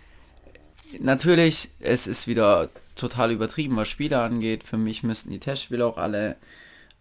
natürlich, 1.00 1.70
es 1.80 2.06
ist 2.06 2.26
wieder 2.26 2.70
total 2.96 3.32
übertrieben, 3.32 3.76
was 3.76 3.88
Spiele 3.88 4.20
angeht. 4.20 4.64
Für 4.64 4.78
mich 4.78 5.02
müssten 5.02 5.30
die 5.30 5.40
Testspiele 5.40 5.84
auch 5.84 5.98
alle 5.98 6.36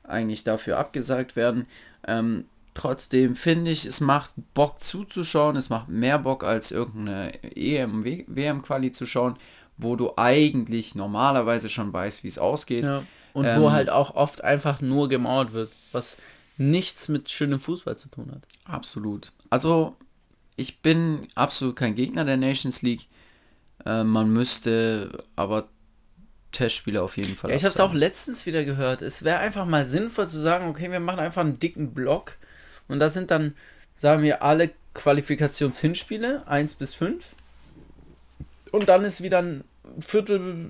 eigentlich 0.04 0.44
dafür 0.44 0.78
abgesagt 0.78 1.36
werden. 1.36 1.68
Ähm, 2.08 2.46
trotzdem 2.74 3.36
finde 3.36 3.72
ich, 3.72 3.86
es 3.86 4.00
macht 4.00 4.34
Bock 4.54 4.82
zuzuschauen, 4.84 5.56
es 5.56 5.70
macht 5.70 5.90
mehr 5.90 6.20
Bock 6.20 6.44
als 6.44 6.72
irgendeine 6.72 7.44
EM, 7.56 8.06
WM-Quali 8.06 8.92
zu 8.92 9.06
schauen, 9.06 9.38
wo 9.78 9.96
du 9.96 10.14
eigentlich 10.18 10.96
normalerweise 10.96 11.70
schon 11.70 11.94
weißt, 11.94 12.24
wie 12.24 12.28
es 12.28 12.40
ausgeht. 12.40 12.84
Ja. 12.84 13.04
Und 13.34 13.46
ähm, 13.46 13.62
wo 13.62 13.72
halt 13.72 13.90
auch 13.90 14.16
oft 14.16 14.44
einfach 14.44 14.82
nur 14.82 15.10
gemauert 15.10 15.54
wird, 15.54 15.72
was 15.92 16.18
nichts 16.58 17.08
mit 17.08 17.30
schönem 17.30 17.60
Fußball 17.60 17.96
zu 17.96 18.10
tun 18.10 18.32
hat. 18.32 18.42
Absolut. 18.66 19.32
Also, 19.52 19.96
ich 20.56 20.82
bin 20.82 21.28
absolut 21.36 21.76
kein 21.76 21.94
Gegner 21.94 22.26
der 22.26 22.38
Nations 22.38 22.82
League. 22.82 23.08
Äh, 23.86 24.04
man 24.04 24.32
müsste 24.32 25.24
aber 25.36 25.68
Testspiele 26.52 27.02
auf 27.04 27.18
jeden 27.18 27.36
Fall. 27.36 27.52
Ja, 27.52 27.56
ich 27.56 27.64
habe 27.64 27.72
es 27.72 27.80
auch 27.80 27.94
letztens 27.94 28.48
wieder 28.48 28.64
gehört. 28.64 29.04
Es 29.04 29.24
wäre 29.24 29.38
einfach 29.38 29.66
mal 29.66 29.86
sinnvoll 29.86 30.28
zu 30.28 30.42
sagen, 30.42 30.68
okay, 30.68 30.92
wir 30.92 31.00
machen 31.00 31.20
einfach 31.20 31.42
einen 31.42 31.60
dicken 31.60 31.94
Block 31.94 32.38
und 32.88 33.00
da 33.00 33.10
sind 33.10 33.30
dann, 33.30 33.54
sagen 33.96 34.24
wir, 34.24 34.42
alle 34.42 34.72
Qualifikationshinspiele, 34.94 36.48
1 36.48 36.76
bis 36.76 36.96
5. 36.96 37.36
Und 38.72 38.90
dann 38.90 39.04
ist 39.04 39.22
wieder 39.22 39.40
ein 39.40 39.64
Viertel, 40.00 40.70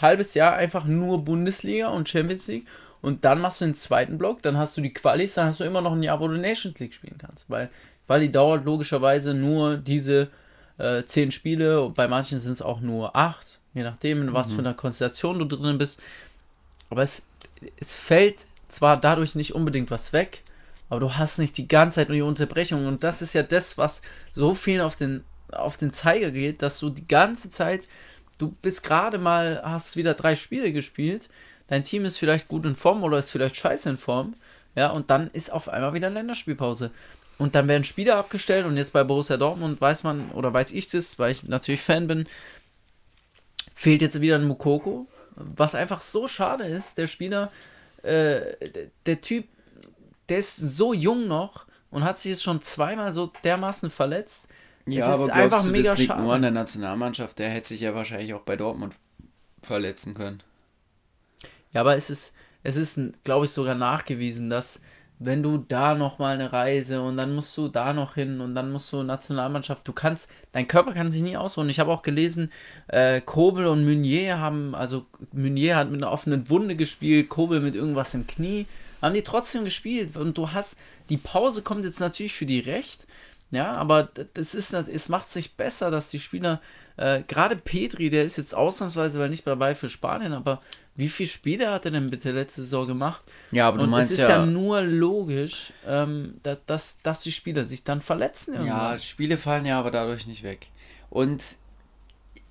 halbes 0.00 0.34
Jahr 0.34 0.54
einfach 0.54 0.84
nur 0.84 1.24
Bundesliga 1.24 1.88
und 1.88 2.08
Champions 2.08 2.46
League. 2.48 2.66
Und 3.00 3.24
dann 3.24 3.40
machst 3.40 3.60
du 3.60 3.64
den 3.64 3.74
zweiten 3.74 4.18
Block, 4.18 4.42
dann 4.42 4.56
hast 4.56 4.76
du 4.76 4.80
die 4.80 4.92
Qualis, 4.92 5.34
dann 5.34 5.46
hast 5.46 5.60
du 5.60 5.64
immer 5.64 5.80
noch 5.80 5.92
ein 5.92 6.02
Jahr, 6.02 6.18
wo 6.18 6.26
du 6.28 6.36
Nations 6.36 6.78
League 6.80 6.94
spielen 6.94 7.16
kannst. 7.18 7.48
Weil 7.48 7.70
Quali 8.06 8.32
dauert 8.32 8.64
logischerweise 8.64 9.34
nur 9.34 9.76
diese 9.76 10.28
äh, 10.78 11.04
10 11.04 11.30
Spiele, 11.30 11.90
bei 11.90 12.08
manchen 12.08 12.38
sind 12.38 12.52
es 12.52 12.62
auch 12.62 12.80
nur 12.80 13.14
8 13.14 13.58
je 13.78 13.82
nachdem, 13.82 14.22
in 14.22 14.34
was 14.34 14.50
mhm. 14.50 14.54
für 14.54 14.60
einer 14.60 14.74
Konstellation 14.74 15.38
du 15.38 15.44
drin 15.44 15.78
bist. 15.78 16.00
Aber 16.90 17.02
es, 17.02 17.26
es 17.76 17.94
fällt 17.94 18.46
zwar 18.68 18.98
dadurch 18.98 19.34
nicht 19.34 19.54
unbedingt 19.54 19.90
was 19.90 20.12
weg, 20.12 20.42
aber 20.90 21.00
du 21.00 21.14
hast 21.14 21.38
nicht 21.38 21.56
die 21.56 21.68
ganze 21.68 21.96
Zeit 21.96 22.08
nur 22.08 22.16
die 22.16 22.22
Unterbrechung. 22.22 22.86
Und 22.86 23.04
das 23.04 23.22
ist 23.22 23.34
ja 23.34 23.42
das, 23.42 23.78
was 23.78 24.02
so 24.32 24.54
vielen 24.54 24.80
auf 24.80 24.96
den, 24.96 25.24
auf 25.52 25.76
den 25.76 25.92
Zeiger 25.92 26.30
geht, 26.30 26.62
dass 26.62 26.78
du 26.78 26.90
die 26.90 27.06
ganze 27.06 27.50
Zeit, 27.50 27.88
du 28.38 28.54
bist 28.62 28.82
gerade 28.82 29.18
mal, 29.18 29.60
hast 29.64 29.96
wieder 29.96 30.14
drei 30.14 30.36
Spiele 30.36 30.72
gespielt, 30.72 31.28
dein 31.66 31.84
Team 31.84 32.04
ist 32.04 32.16
vielleicht 32.16 32.48
gut 32.48 32.64
in 32.64 32.76
Form 32.76 33.02
oder 33.02 33.18
ist 33.18 33.30
vielleicht 33.30 33.56
scheiße 33.56 33.90
in 33.90 33.96
Form, 33.98 34.34
ja, 34.74 34.90
und 34.90 35.10
dann 35.10 35.30
ist 35.32 35.52
auf 35.52 35.68
einmal 35.68 35.94
wieder 35.94 36.10
Länderspielpause. 36.10 36.90
Und 37.38 37.54
dann 37.54 37.68
werden 37.68 37.84
Spieler 37.84 38.16
abgestellt 38.16 38.66
und 38.66 38.76
jetzt 38.76 38.92
bei 38.92 39.04
Borussia 39.04 39.36
Dortmund 39.36 39.80
weiß 39.80 40.02
man, 40.02 40.30
oder 40.32 40.52
weiß 40.52 40.72
ich 40.72 40.88
das, 40.88 41.18
weil 41.18 41.30
ich 41.30 41.44
natürlich 41.44 41.80
Fan 41.80 42.08
bin, 42.08 42.26
fehlt 43.74 44.02
jetzt 44.02 44.20
wieder 44.20 44.36
ein 44.36 44.44
Mukoko, 44.44 45.06
was 45.36 45.76
einfach 45.76 46.00
so 46.00 46.26
schade 46.26 46.64
ist. 46.64 46.98
Der 46.98 47.06
Spieler, 47.06 47.52
äh, 48.02 48.40
der 49.06 49.20
Typ, 49.20 49.46
der 50.28 50.38
ist 50.38 50.56
so 50.56 50.92
jung 50.92 51.28
noch 51.28 51.66
und 51.90 52.02
hat 52.02 52.18
sich 52.18 52.30
jetzt 52.30 52.42
schon 52.42 52.60
zweimal 52.60 53.12
so 53.12 53.32
dermaßen 53.44 53.90
verletzt. 53.90 54.48
Ja, 54.90 55.08
das 55.08 55.16
aber 55.16 55.24
ist 55.24 55.30
einfach 55.30 55.64
du, 55.64 55.70
mega 55.70 55.90
das 55.90 55.98
liegt 55.98 56.18
nur 56.18 56.34
an 56.34 56.42
der 56.42 56.50
Nationalmannschaft. 56.50 57.38
Der 57.38 57.50
hätte 57.50 57.68
sich 57.68 57.80
ja 57.80 57.94
wahrscheinlich 57.94 58.34
auch 58.34 58.42
bei 58.42 58.56
Dortmund 58.56 58.94
verletzen 59.62 60.14
können. 60.14 60.42
Ja, 61.74 61.82
aber 61.82 61.96
es 61.96 62.10
ist, 62.10 62.34
es 62.62 62.76
ist, 62.76 63.24
glaube 63.24 63.44
ich, 63.44 63.50
sogar 63.50 63.74
nachgewiesen, 63.74 64.50
dass 64.50 64.80
wenn 65.20 65.42
du 65.42 65.58
da 65.58 65.94
nochmal 65.94 66.34
eine 66.34 66.52
Reise 66.52 67.02
und 67.02 67.16
dann 67.16 67.34
musst 67.34 67.56
du 67.56 67.68
da 67.68 67.92
noch 67.92 68.14
hin 68.14 68.40
und 68.40 68.54
dann 68.54 68.70
musst 68.70 68.92
du 68.92 69.02
Nationalmannschaft, 69.02 69.86
du 69.86 69.92
kannst, 69.92 70.30
dein 70.52 70.68
Körper 70.68 70.92
kann 70.92 71.10
sich 71.10 71.22
nie 71.22 71.36
ausruhen. 71.36 71.68
Ich 71.68 71.80
habe 71.80 71.90
auch 71.90 72.02
gelesen, 72.02 72.52
äh, 72.86 73.20
Kobel 73.20 73.66
und 73.66 73.84
Meunier 73.84 74.38
haben, 74.38 74.76
also 74.76 75.06
Meunier 75.32 75.76
hat 75.76 75.90
mit 75.90 76.02
einer 76.02 76.12
offenen 76.12 76.48
Wunde 76.48 76.76
gespielt, 76.76 77.28
Kobel 77.28 77.60
mit 77.60 77.74
irgendwas 77.74 78.14
im 78.14 78.28
Knie, 78.28 78.66
haben 79.02 79.14
die 79.14 79.22
trotzdem 79.22 79.64
gespielt 79.64 80.16
und 80.16 80.38
du 80.38 80.52
hast, 80.52 80.78
die 81.08 81.16
Pause 81.16 81.62
kommt 81.62 81.84
jetzt 81.84 82.00
natürlich 82.00 82.34
für 82.34 82.46
die 82.46 82.60
recht, 82.60 83.06
ja, 83.50 83.72
aber 83.72 84.10
das 84.34 84.54
ist, 84.54 84.72
es 84.74 85.08
macht 85.08 85.30
sich 85.30 85.56
besser, 85.56 85.90
dass 85.90 86.10
die 86.10 86.20
Spieler, 86.20 86.60
äh, 86.96 87.22
gerade 87.26 87.56
Petri, 87.56 88.10
der 88.10 88.24
ist 88.24 88.36
jetzt 88.36 88.54
ausnahmsweise 88.54 89.18
weil 89.18 89.30
nicht 89.30 89.46
dabei 89.46 89.74
für 89.74 89.88
Spanien, 89.88 90.34
aber 90.34 90.60
wie 90.96 91.08
viele 91.08 91.28
Spiele 91.28 91.70
hat 91.70 91.84
er 91.84 91.92
denn 91.92 92.10
bitte 92.10 92.32
letzte 92.32 92.62
Saison 92.62 92.86
gemacht? 92.86 93.22
Ja, 93.52 93.68
aber 93.68 93.78
du 93.78 93.84
und 93.84 93.90
meinst 93.90 94.12
es 94.12 94.18
ist 94.18 94.28
ja, 94.28 94.40
ja 94.40 94.46
nur 94.46 94.82
logisch, 94.82 95.72
ähm, 95.86 96.40
dass, 96.42 97.00
dass, 97.02 97.22
die 97.22 97.32
Spieler 97.32 97.64
sich 97.64 97.84
dann 97.84 98.02
verletzen. 98.02 98.54
Irgendwann. 98.54 98.92
Ja, 98.92 98.98
Spiele 98.98 99.38
fallen 99.38 99.64
ja 99.64 99.78
aber 99.78 99.92
dadurch 99.92 100.26
nicht 100.26 100.42
weg. 100.42 100.66
Und 101.08 101.56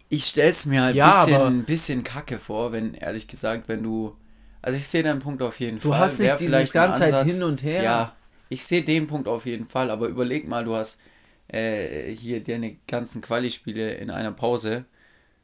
ich 0.09 0.25
stelle 0.25 0.49
es 0.49 0.65
mir 0.65 0.81
halt 0.81 0.95
ein 0.95 0.97
ja, 0.97 1.25
bisschen, 1.25 1.65
bisschen 1.65 2.03
kacke 2.03 2.39
vor, 2.39 2.71
wenn, 2.71 2.93
ehrlich 2.93 3.27
gesagt, 3.27 3.67
wenn 3.67 3.83
du. 3.83 4.15
Also 4.61 4.77
ich 4.77 4.87
sehe 4.87 5.03
deinen 5.03 5.19
Punkt 5.19 5.41
auf 5.41 5.59
jeden 5.59 5.79
du 5.79 5.89
Fall. 5.89 5.99
Du 5.99 6.03
hast 6.03 6.19
nicht 6.19 6.39
dieses 6.39 6.71
ganze 6.71 6.99
Zeit 6.99 7.25
hin 7.25 7.43
und 7.43 7.61
her. 7.61 7.83
Ja, 7.83 8.15
ich 8.49 8.63
sehe 8.63 8.83
den 8.83 9.07
Punkt 9.07 9.27
auf 9.27 9.45
jeden 9.45 9.67
Fall, 9.67 9.89
aber 9.91 10.07
überleg 10.07 10.47
mal, 10.47 10.65
du 10.65 10.75
hast 10.75 11.01
äh, 11.47 12.13
hier 12.15 12.43
deine 12.43 12.77
ganzen 12.87 13.21
Quali-Spiele 13.21 13.95
in 13.95 14.09
einer 14.09 14.31
Pause, 14.31 14.85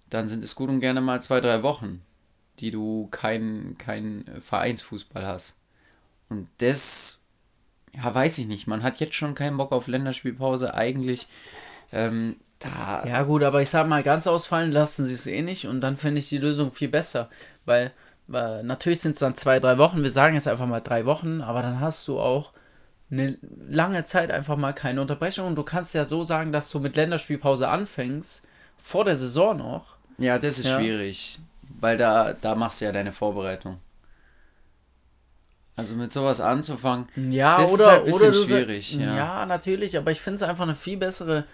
dann 0.09 0.27
sind 0.27 0.43
es 0.43 0.55
gut 0.55 0.69
und 0.69 0.79
gerne 0.79 1.01
mal 1.01 1.21
zwei, 1.21 1.41
drei 1.41 1.63
Wochen 1.63 2.01
die 2.59 2.71
du 2.71 3.07
keinen 3.11 3.77
kein 3.77 4.25
Vereinsfußball 4.39 5.25
hast. 5.25 5.57
Und 6.29 6.47
das, 6.59 7.19
ja, 7.93 8.13
weiß 8.13 8.37
ich 8.37 8.47
nicht. 8.47 8.67
Man 8.67 8.83
hat 8.83 8.99
jetzt 8.99 9.15
schon 9.15 9.35
keinen 9.35 9.57
Bock 9.57 9.71
auf 9.71 9.87
Länderspielpause. 9.87 10.73
Eigentlich, 10.73 11.27
ähm, 11.91 12.37
da. 12.59 13.03
Ja, 13.05 13.23
gut, 13.23 13.43
aber 13.43 13.61
ich 13.61 13.69
sag 13.69 13.87
mal, 13.87 14.03
ganz 14.03 14.27
ausfallen 14.27 14.71
lassen 14.71 15.05
sie 15.05 15.13
es 15.13 15.27
eh 15.27 15.41
nicht. 15.41 15.67
Und 15.67 15.81
dann 15.81 15.97
finde 15.97 16.19
ich 16.19 16.29
die 16.29 16.37
Lösung 16.37 16.71
viel 16.71 16.89
besser. 16.89 17.29
Weil, 17.65 17.91
weil 18.27 18.63
natürlich 18.63 19.01
sind 19.01 19.13
es 19.13 19.19
dann 19.19 19.35
zwei, 19.35 19.59
drei 19.59 19.77
Wochen. 19.77 20.03
Wir 20.03 20.11
sagen 20.11 20.35
jetzt 20.35 20.47
einfach 20.47 20.67
mal 20.67 20.79
drei 20.79 21.05
Wochen. 21.05 21.41
Aber 21.41 21.61
dann 21.61 21.79
hast 21.79 22.07
du 22.07 22.19
auch 22.19 22.53
eine 23.13 23.37
lange 23.69 24.03
Zeit 24.05 24.31
einfach 24.31 24.57
mal 24.57 24.73
keine 24.73 25.01
Unterbrechung. 25.01 25.47
Und 25.47 25.55
du 25.55 25.63
kannst 25.63 25.93
ja 25.93 26.05
so 26.05 26.23
sagen, 26.23 26.51
dass 26.51 26.69
du 26.71 26.79
mit 26.79 26.95
Länderspielpause 26.95 27.67
anfängst 27.67 28.43
vor 28.77 29.05
der 29.05 29.17
Saison 29.17 29.57
noch. 29.57 29.97
Ja, 30.17 30.37
das 30.39 30.59
ist 30.59 30.65
Ja. 30.65 30.79
schwierig. 30.79 31.39
Weil 31.79 31.97
da, 31.97 32.33
da 32.33 32.55
machst 32.55 32.81
du 32.81 32.85
ja 32.85 32.91
deine 32.91 33.11
Vorbereitung. 33.11 33.79
Also 35.75 35.95
mit 35.95 36.11
sowas 36.11 36.39
anzufangen. 36.39 37.07
Ja, 37.31 37.57
Das 37.57 37.69
ist 37.69 37.75
oder, 37.75 37.87
halt 37.91 37.99
ein 38.01 38.05
bisschen 38.05 38.33
schwierig, 38.33 38.93
ja. 38.95 39.15
ja. 39.15 39.45
natürlich, 39.45 39.97
aber 39.97 40.11
ich 40.11 40.21
finde 40.21 40.35
es 40.35 40.43
einfach 40.43 40.63
eine 40.65 40.75
viel 40.75 40.97
bessere 40.97 41.45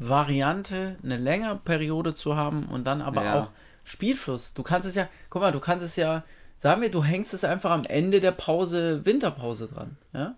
Variante, 0.00 0.96
eine 1.02 1.16
längere 1.16 1.56
Periode 1.56 2.14
zu 2.14 2.36
haben 2.36 2.66
und 2.66 2.86
dann 2.86 3.00
aber 3.02 3.22
Ja. 3.24 3.34
auch 3.40 3.50
Spielfluss. 3.84 4.52
Du 4.54 4.62
kannst 4.64 4.88
es 4.88 4.94
ja, 4.96 5.08
guck 5.30 5.42
mal, 5.42 5.52
du 5.52 5.60
kannst 5.60 5.84
es 5.84 5.94
ja, 5.96 6.24
sagen 6.58 6.82
wir, 6.82 6.90
du 6.90 7.04
hängst 7.04 7.32
es 7.34 7.44
einfach 7.44 7.70
am 7.70 7.84
Ende 7.84 8.20
der 8.20 8.32
Pause, 8.32 9.04
Winterpause 9.06 9.68
dran, 9.68 9.96
ja? 10.12 10.34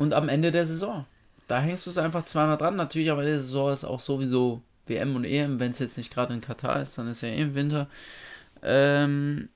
Und 0.00 0.14
am 0.14 0.30
Ende 0.30 0.50
der 0.50 0.64
Saison. 0.64 1.04
Da 1.46 1.60
hängst 1.60 1.84
du 1.84 1.90
es 1.90 1.98
einfach 1.98 2.24
zweimal 2.24 2.56
dran. 2.56 2.74
Natürlich, 2.74 3.10
aber 3.10 3.22
der 3.22 3.38
Saison 3.38 3.70
ist 3.70 3.84
auch 3.84 4.00
sowieso 4.00 4.62
WM 4.86 5.14
und 5.14 5.24
EM, 5.24 5.60
wenn 5.60 5.72
es 5.72 5.78
jetzt 5.78 5.98
nicht 5.98 6.10
gerade 6.10 6.32
in 6.32 6.40
Katar 6.40 6.80
ist, 6.80 6.96
dann 6.96 7.06
ist 7.06 7.20
ja 7.20 7.28
eh 7.28 7.42
im 7.42 7.54
Winter. 7.54 7.86
Ähm, 8.62 9.50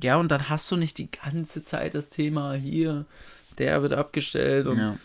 ja, 0.00 0.16
und 0.18 0.30
dann 0.30 0.48
hast 0.48 0.70
du 0.70 0.76
nicht 0.76 0.98
die 0.98 1.10
ganze 1.10 1.64
Zeit 1.64 1.96
das 1.96 2.10
Thema 2.10 2.54
hier, 2.54 3.06
der 3.58 3.82
wird 3.82 3.92
abgestellt 3.92 4.68
und 4.68 4.78
Ja. 4.78 4.96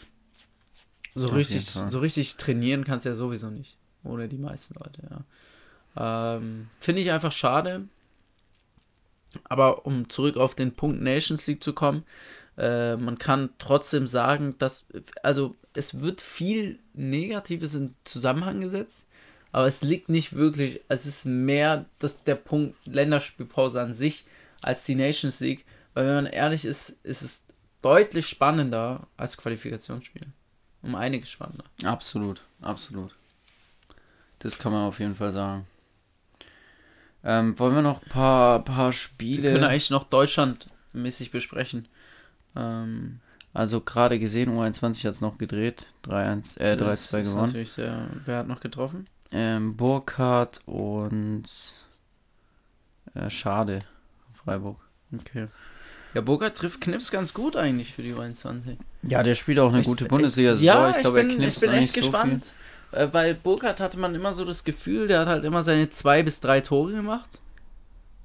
so 1.16 1.28
auf 1.28 1.34
richtig, 1.34 1.66
so 1.66 2.00
richtig 2.00 2.38
trainieren 2.38 2.84
kannst 2.84 3.06
du 3.06 3.10
ja 3.10 3.16
sowieso 3.16 3.50
nicht. 3.50 3.78
Oder 4.04 4.28
die 4.28 4.38
meisten 4.38 4.76
Leute, 4.76 5.02
ja. 5.10 6.36
Ähm, 6.36 6.68
Finde 6.80 7.02
ich 7.02 7.12
einfach 7.12 7.32
schade. 7.32 7.88
Aber 9.44 9.86
um 9.86 10.10
zurück 10.10 10.38
auf 10.38 10.56
den 10.56 10.74
Punkt 10.74 11.02
Nations 11.02 11.46
League 11.48 11.64
zu 11.64 11.74
kommen, 11.74 12.04
äh, 12.58 12.96
man 12.96 13.18
kann 13.18 13.50
trotzdem 13.58 14.08
sagen, 14.08 14.56
dass, 14.60 14.86
also 15.24 15.56
es 15.74 16.00
wird 16.02 16.22
viel 16.22 16.80
Negatives 16.94 17.74
in 17.74 17.96
Zusammenhang 18.04 18.62
gesetzt, 18.62 19.08
aber 19.52 19.68
es 19.68 19.84
liegt 19.84 20.10
nicht 20.10 20.34
wirklich, 20.34 20.82
es 20.88 21.06
ist 21.06 21.26
mehr 21.26 21.86
das, 22.00 22.24
der 22.24 22.36
Punkt 22.36 22.76
Länderspielpause 22.86 23.82
an 23.82 23.94
sich 23.94 24.26
als 24.62 24.86
die 24.86 24.96
Nations 24.96 25.40
League, 25.40 25.66
weil 25.94 26.06
wenn 26.06 26.16
man 26.16 26.26
ehrlich 26.28 26.66
ist, 26.66 27.00
ist 27.04 27.22
es 27.22 27.46
deutlich 27.82 28.28
spannender 28.28 29.08
als 29.18 29.38
Qualifikationsspiel. 29.38 30.28
Um 30.82 30.96
einiges 30.96 31.30
spannender. 31.30 31.64
Absolut, 31.84 32.42
absolut. 32.62 33.16
Das 34.40 34.60
kann 34.60 34.74
man 34.74 34.88
auf 34.88 35.00
jeden 35.00 35.16
Fall 35.16 35.32
sagen. 35.32 35.66
Ähm, 37.24 37.58
wollen 37.58 37.76
wir 37.76 37.82
noch 37.82 38.02
ein 38.04 38.10
paar, 38.10 38.64
paar 38.66 38.88
Wir 38.90 38.94
Spiele? 38.94 39.52
können 39.52 39.64
eigentlich 39.64 39.90
noch 39.90 40.04
deutschlandmäßig 40.06 41.32
besprechen. 41.32 41.88
Ähm, 42.56 43.20
also 43.54 43.82
gerade 43.82 44.20
gesehen, 44.20 44.50
U21 44.58 45.06
hat 45.06 45.14
es 45.14 45.22
noch 45.22 45.38
gedreht. 45.38 45.88
3-1, 46.06 46.60
äh, 46.60 46.76
das 46.76 47.12
3-2 47.14 47.20
ist 47.20 47.30
gewonnen. 47.32 47.46
natürlich 47.48 47.72
sehr. 47.72 48.08
Wer 48.26 48.38
hat 48.40 48.48
noch 48.48 48.60
getroffen? 48.60 49.06
Ähm, 49.32 49.76
Burkhardt 49.78 50.62
und 50.66 51.44
äh, 53.16 53.30
Schade. 53.30 53.80
Freiburg. 54.34 54.78
Okay. 55.18 55.48
Ja, 56.14 56.22
Burkhardt 56.22 56.58
trifft 56.58 56.82
Knips 56.82 57.10
ganz 57.10 57.34
gut 57.34 57.56
eigentlich 57.56 57.94
für 57.94 58.04
die 58.04 58.14
U21. 58.14 58.78
Ja, 59.04 59.24
der 59.24 59.34
spielt 59.36 59.60
auch 59.60 59.70
eine 59.70 59.80
Ich- 59.82 59.86
gute 59.88 60.06
Bundesliga-Saison. 60.06 60.66
Ja, 60.66 60.90
ich 60.90 60.98
ich, 60.98 61.02
glaube, 61.04 61.20
er 61.22 61.26
bin, 61.26 61.38
knipst 61.38 61.64
ich 61.64 61.70
bin 61.70 61.80
echt 61.80 61.94
so 61.94 62.02
gespannt. 62.02 62.42
äh, 62.42 62.46
weil 63.12 63.36
Burkhardt 63.36 63.80
hatte 63.80 64.00
man 64.00 64.16
immer 64.16 64.34
so 64.34 64.46
das 64.46 64.64
Gefühl, 64.64 65.08
der 65.08 65.22
hat 65.22 65.28
halt 65.28 65.44
immer 65.46 65.64
seine 65.64 65.90
zwei 65.90 66.24
bis 66.24 66.40
drei 66.40 66.62
Tore 66.62 66.92
gemacht. 66.92 67.40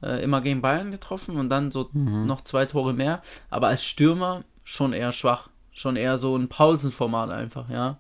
Äh, 0.03 0.23
immer 0.23 0.41
gegen 0.41 0.63
Bayern 0.63 0.91
getroffen 0.93 1.37
und 1.37 1.49
dann 1.51 1.71
so 1.71 1.89
Mhm. 1.93 2.27
noch 2.27 2.43
zwei 2.43 2.67
Tore 2.67 2.95
mehr. 2.95 3.21
Aber 3.51 3.69
als 3.69 3.85
Stürmer 3.85 4.45
schon 4.63 4.93
eher 4.93 5.13
schwach. 5.13 5.49
Schon 5.73 5.97
eher 5.97 6.17
so 6.17 6.37
ein 6.37 6.49
Paulsen-Format 6.49 7.31
einfach, 7.31 7.69
ja. 7.71 7.99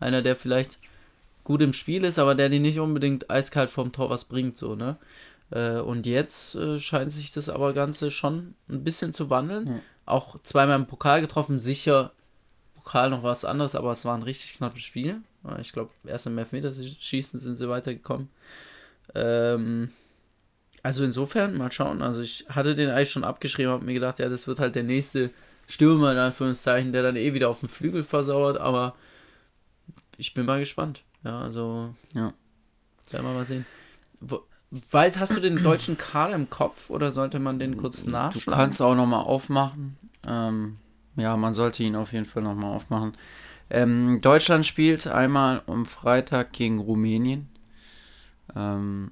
Einer, 0.00 0.22
der 0.22 0.36
vielleicht 0.36 0.78
gut 1.44 1.62
im 1.62 1.72
Spiel 1.72 2.04
ist, 2.04 2.18
aber 2.18 2.34
der 2.34 2.48
dir 2.48 2.60
nicht 2.60 2.78
unbedingt 2.80 3.30
eiskalt 3.30 3.70
vorm 3.70 3.92
Tor 3.92 4.10
was 4.10 4.24
bringt, 4.24 4.58
so, 4.58 4.74
ne? 4.74 4.96
Äh, 5.50 5.78
und 5.78 6.06
jetzt 6.06 6.54
äh, 6.54 6.78
scheint 6.78 7.10
sich 7.12 7.32
das 7.32 7.48
aber 7.48 7.72
Ganze 7.72 8.10
schon 8.10 8.54
ein 8.68 8.84
bisschen 8.84 9.12
zu 9.12 9.30
wandeln. 9.30 9.66
Ja. 9.66 9.80
Auch 10.04 10.36
zweimal 10.42 10.76
im 10.76 10.86
Pokal 10.86 11.20
getroffen, 11.20 11.58
sicher 11.58 12.12
Pokal 12.88 13.10
noch 13.10 13.22
was 13.22 13.44
anderes, 13.44 13.74
aber 13.74 13.90
es 13.90 14.06
war 14.06 14.16
ein 14.16 14.22
richtig 14.22 14.54
knappes 14.54 14.80
Spiel. 14.82 15.20
Äh, 15.46 15.60
Ich 15.60 15.72
glaube, 15.74 15.90
erst 16.06 16.26
im 16.26 16.38
Elfmeterschießen 16.38 17.38
sind 17.38 17.56
sie 17.56 17.68
weitergekommen. 17.68 18.30
Ähm, 19.14 19.90
also 20.82 21.04
insofern, 21.04 21.54
mal 21.54 21.70
schauen. 21.70 22.00
Also 22.00 22.22
ich 22.22 22.46
hatte 22.48 22.74
den 22.74 22.88
eigentlich 22.88 23.10
schon 23.10 23.24
abgeschrieben, 23.24 23.72
habe 23.72 23.84
mir 23.84 23.92
gedacht, 23.92 24.18
ja, 24.20 24.30
das 24.30 24.46
wird 24.46 24.58
halt 24.58 24.74
der 24.74 24.84
nächste 24.84 25.30
Stürmer, 25.66 26.12
in 26.12 26.18
Anführungszeichen, 26.18 26.92
der 26.92 27.02
dann 27.02 27.16
eh 27.16 27.34
wieder 27.34 27.50
auf 27.50 27.60
dem 27.60 27.68
Flügel 27.68 28.02
versauert, 28.02 28.56
aber 28.58 28.94
ich 30.16 30.32
bin 30.32 30.46
mal 30.46 30.58
gespannt. 30.58 31.02
Ja, 31.24 31.40
also 31.40 31.94
Ja. 32.14 32.32
werden 33.10 33.26
wir 33.26 33.34
mal 33.34 33.44
sehen. 33.46 33.66
Wo, 34.20 34.44
weißt, 34.70 35.18
hast 35.20 35.36
du 35.36 35.40
den 35.40 35.62
deutschen 35.62 35.98
Kader 35.98 36.34
im 36.34 36.48
Kopf 36.48 36.88
oder 36.88 37.12
sollte 37.12 37.38
man 37.38 37.58
den 37.58 37.76
kurz 37.76 38.04
Du 38.04 38.10
nachschlagen? 38.12 38.58
kannst 38.58 38.80
auch 38.80 38.94
nochmal 38.94 39.24
aufmachen. 39.24 39.98
Ähm, 40.26 40.78
ja, 41.18 41.36
man 41.36 41.54
sollte 41.54 41.82
ihn 41.82 41.96
auf 41.96 42.12
jeden 42.12 42.26
Fall 42.26 42.42
nochmal 42.42 42.74
aufmachen. 42.74 43.12
Ähm, 43.70 44.20
Deutschland 44.22 44.64
spielt 44.64 45.06
einmal 45.06 45.62
am 45.66 45.84
Freitag 45.84 46.52
gegen 46.52 46.78
Rumänien. 46.78 47.48
Ähm, 48.56 49.10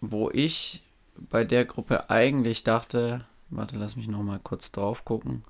wo 0.00 0.30
ich 0.30 0.82
bei 1.16 1.44
der 1.44 1.64
Gruppe 1.64 2.10
eigentlich 2.10 2.64
dachte, 2.64 3.24
warte, 3.50 3.76
lass 3.76 3.96
mich 3.96 4.08
nochmal 4.08 4.40
kurz 4.42 4.72
drauf 4.72 5.04
gucken. 5.04 5.42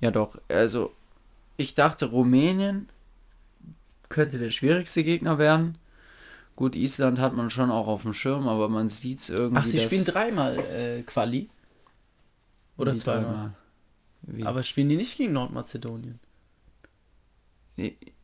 Ja 0.00 0.10
doch, 0.10 0.38
also 0.48 0.92
ich 1.56 1.74
dachte, 1.74 2.06
Rumänien 2.06 2.88
könnte 4.08 4.38
der 4.38 4.50
schwierigste 4.50 5.04
Gegner 5.04 5.38
werden. 5.38 5.78
Gut, 6.56 6.74
Island 6.74 7.18
hat 7.18 7.34
man 7.34 7.50
schon 7.50 7.70
auch 7.70 7.86
auf 7.86 8.02
dem 8.02 8.12
Schirm, 8.12 8.46
aber 8.46 8.68
man 8.68 8.88
sieht 8.88 9.20
es 9.20 9.30
irgendwie. 9.30 9.62
Ach, 9.62 9.66
sie 9.66 9.78
spielen 9.78 10.04
dreimal 10.04 10.58
äh, 10.58 11.02
Quali. 11.02 11.48
Oder 12.76 12.96
zweimal. 12.96 13.54
Wie? 14.22 14.44
Aber 14.44 14.62
spielen 14.62 14.88
die 14.88 14.96
nicht 14.96 15.16
gegen 15.16 15.32
Nordmazedonien? 15.32 16.18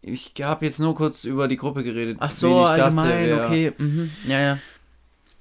Ich 0.02 0.32
habe 0.40 0.66
jetzt 0.66 0.78
nur 0.78 0.94
kurz 0.94 1.24
über 1.24 1.48
die 1.48 1.56
Gruppe 1.56 1.82
geredet. 1.82 2.18
Ach 2.20 2.30
so, 2.30 2.60
ich 2.62 2.68
dachte, 2.68 2.82
allgemein, 2.82 3.26
wer- 3.28 3.46
okay. 3.46 3.72
Mhm. 3.78 4.10
Ja, 4.26 4.40
ja. 4.40 4.58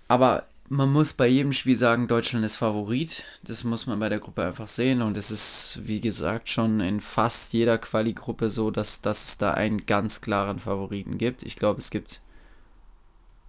Aber 0.08 0.46
man 0.70 0.92
muss 0.92 1.14
bei 1.14 1.28
jedem 1.28 1.54
Spiel 1.54 1.78
sagen, 1.78 2.08
Deutschland 2.08 2.44
ist 2.46 2.56
Favorit. 2.56 3.24
Das 3.44 3.64
muss 3.64 3.86
man 3.86 4.00
bei 4.00 4.10
der 4.10 4.20
Gruppe 4.20 4.46
einfach 4.46 4.68
sehen. 4.68 5.02
Und 5.02 5.18
es 5.18 5.30
ist, 5.30 5.80
wie 5.84 6.02
gesagt, 6.02 6.50
schon 6.50 6.80
in 6.80 7.02
fast 7.02 7.54
jeder 7.54 7.78
Quali-Gruppe 7.78 8.50
so, 8.50 8.72
dass, 8.72 9.02
dass 9.02 9.26
es 9.26 9.38
da 9.38 9.52
einen 9.52 9.86
ganz 9.86 10.22
klaren 10.22 10.60
Favoriten 10.60 11.18
gibt. 11.18 11.44
Ich 11.44 11.56
glaube, 11.58 11.80
es 11.80 11.90
gibt. 11.90 12.22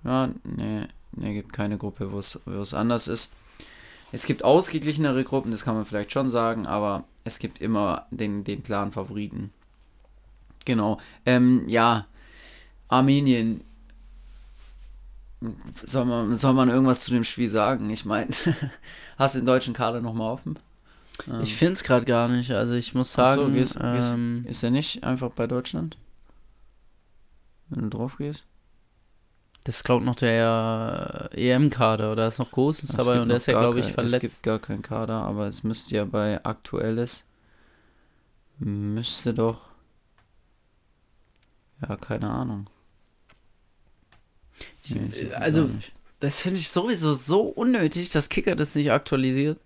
Ja, 0.04 0.28
nee, 0.44 0.86
nee, 1.12 1.34
gibt 1.34 1.52
keine 1.52 1.78
Gruppe, 1.78 2.12
wo 2.12 2.18
es 2.18 2.40
wo 2.44 2.61
es 2.61 2.74
anders 2.74 3.09
ist. 3.09 3.32
Es 4.12 4.24
gibt 4.24 4.42
ausgeglichenere 4.44 5.22
Gruppen, 5.24 5.50
das 5.50 5.64
kann 5.64 5.74
man 5.74 5.84
vielleicht 5.86 6.12
schon 6.12 6.28
sagen, 6.30 6.66
aber 6.66 7.04
es 7.24 7.38
gibt 7.38 7.61
immer 7.61 8.06
den, 8.11 8.42
den 8.44 8.62
klaren 8.62 8.92
Favoriten. 8.92 9.52
Genau. 10.64 10.98
Ähm, 11.26 11.64
ja, 11.68 12.06
Armenien. 12.88 13.62
Soll 15.84 16.04
man, 16.06 16.34
soll 16.34 16.52
man 16.54 16.68
irgendwas 16.68 17.00
zu 17.02 17.11
dem 17.12 17.22
Spiel 17.24 17.48
sagen? 17.48 17.88
Ich 17.90 18.04
meine, 18.04 18.30
hast 19.18 19.34
du 19.34 19.40
den 19.40 19.46
deutschen 19.46 19.72
Kader 19.74 20.00
nochmal 20.00 20.32
offen? 20.32 20.59
Ähm, 21.28 21.42
Ich 21.42 21.54
finde 21.54 21.74
es 21.74 21.84
gerade 21.84 22.06
gar 22.06 22.28
nicht. 22.28 22.50
Also 22.50 22.74
ich 22.74 22.94
muss 22.94 23.12
so, 23.12 23.24
sagen, 23.24 23.54
gehst- 23.54 23.76
gehst- 23.78 24.14
ähm, 24.14 24.44
ist 24.48 24.62
er 24.62 24.70
nicht 24.70 25.04
einfach 25.04 25.30
bei 25.30 25.46
Deutschland? 25.46 25.96
Wenn 27.68 27.82
du 27.84 27.90
drauf 27.90 28.16
gehst? 28.16 28.46
Das 29.68 29.84
glaubt 29.84 30.02
noch 30.02 30.14
der 30.14 31.28
äh, 31.34 31.50
EM-Kader 31.50 32.12
oder 32.12 32.26
ist 32.26 32.38
noch 32.38 32.50
Gosens 32.50 32.88
Es 32.88 32.96
dabei 32.96 33.20
und 33.20 33.28
der 33.28 33.36
ist 33.36 33.44
ja, 33.48 33.58
glaube 33.58 33.80
ich, 33.80 33.84
kein- 33.94 34.06
Es 34.06 34.12
verletzt. 34.12 34.20
gibt 34.20 34.42
gar 34.44 34.58
keinen 34.58 34.80
Kader, 34.80 35.12
aber 35.24 35.46
es 35.46 35.62
müsste 35.62 35.94
ja 35.94 36.06
bei 36.06 36.42
aktuelles. 36.42 37.26
Müsste 38.58 39.34
doch. 39.34 39.60
Ja, 41.86 41.96
keine 41.98 42.30
Ahnung. 42.30 42.70
Nee, 44.88 45.10
weiß 45.30 45.32
also. 45.34 45.70
Das 46.20 46.40
finde 46.42 46.58
ich 46.60 46.70
sowieso 46.70 47.12
so 47.12 47.42
unnötig, 47.42 48.08
dass 48.08 48.30
Kicker 48.30 48.56
das 48.56 48.74
nicht 48.74 48.90
aktualisiert. 48.90 49.60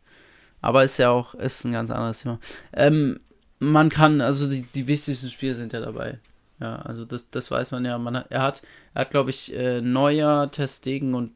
Aber 0.61 0.83
ist 0.83 0.99
ja 0.99 1.11
auch 1.11 1.35
ist 1.35 1.65
ein 1.65 1.73
ganz 1.73 1.93
anderes 1.93 2.23
Thema. 2.23 2.41
Ähm, 2.73 3.21
man 3.61 3.89
kann, 3.89 4.21
also 4.21 4.51
die, 4.51 4.63
die 4.63 4.89
wichtigsten 4.89 5.31
Spiele 5.31 5.55
sind 5.55 5.73
ja 5.73 5.81
dabei. 5.81 6.19
Ja, 6.61 6.77
also 6.77 7.05
das, 7.05 7.31
das 7.31 7.51
weiß 7.51 7.73
man 7.73 7.85
ja. 7.85 7.99
Man 7.99 8.17
hat, 8.17 8.31
er 8.31 8.43
hat, 8.43 8.63
er 8.95 9.01
hat 9.03 9.11
glaube 9.11 9.31
ich, 9.31 9.53
äh, 9.55 9.81
Neuer, 9.81 10.51
Testegen 10.51 11.15
und 11.15 11.33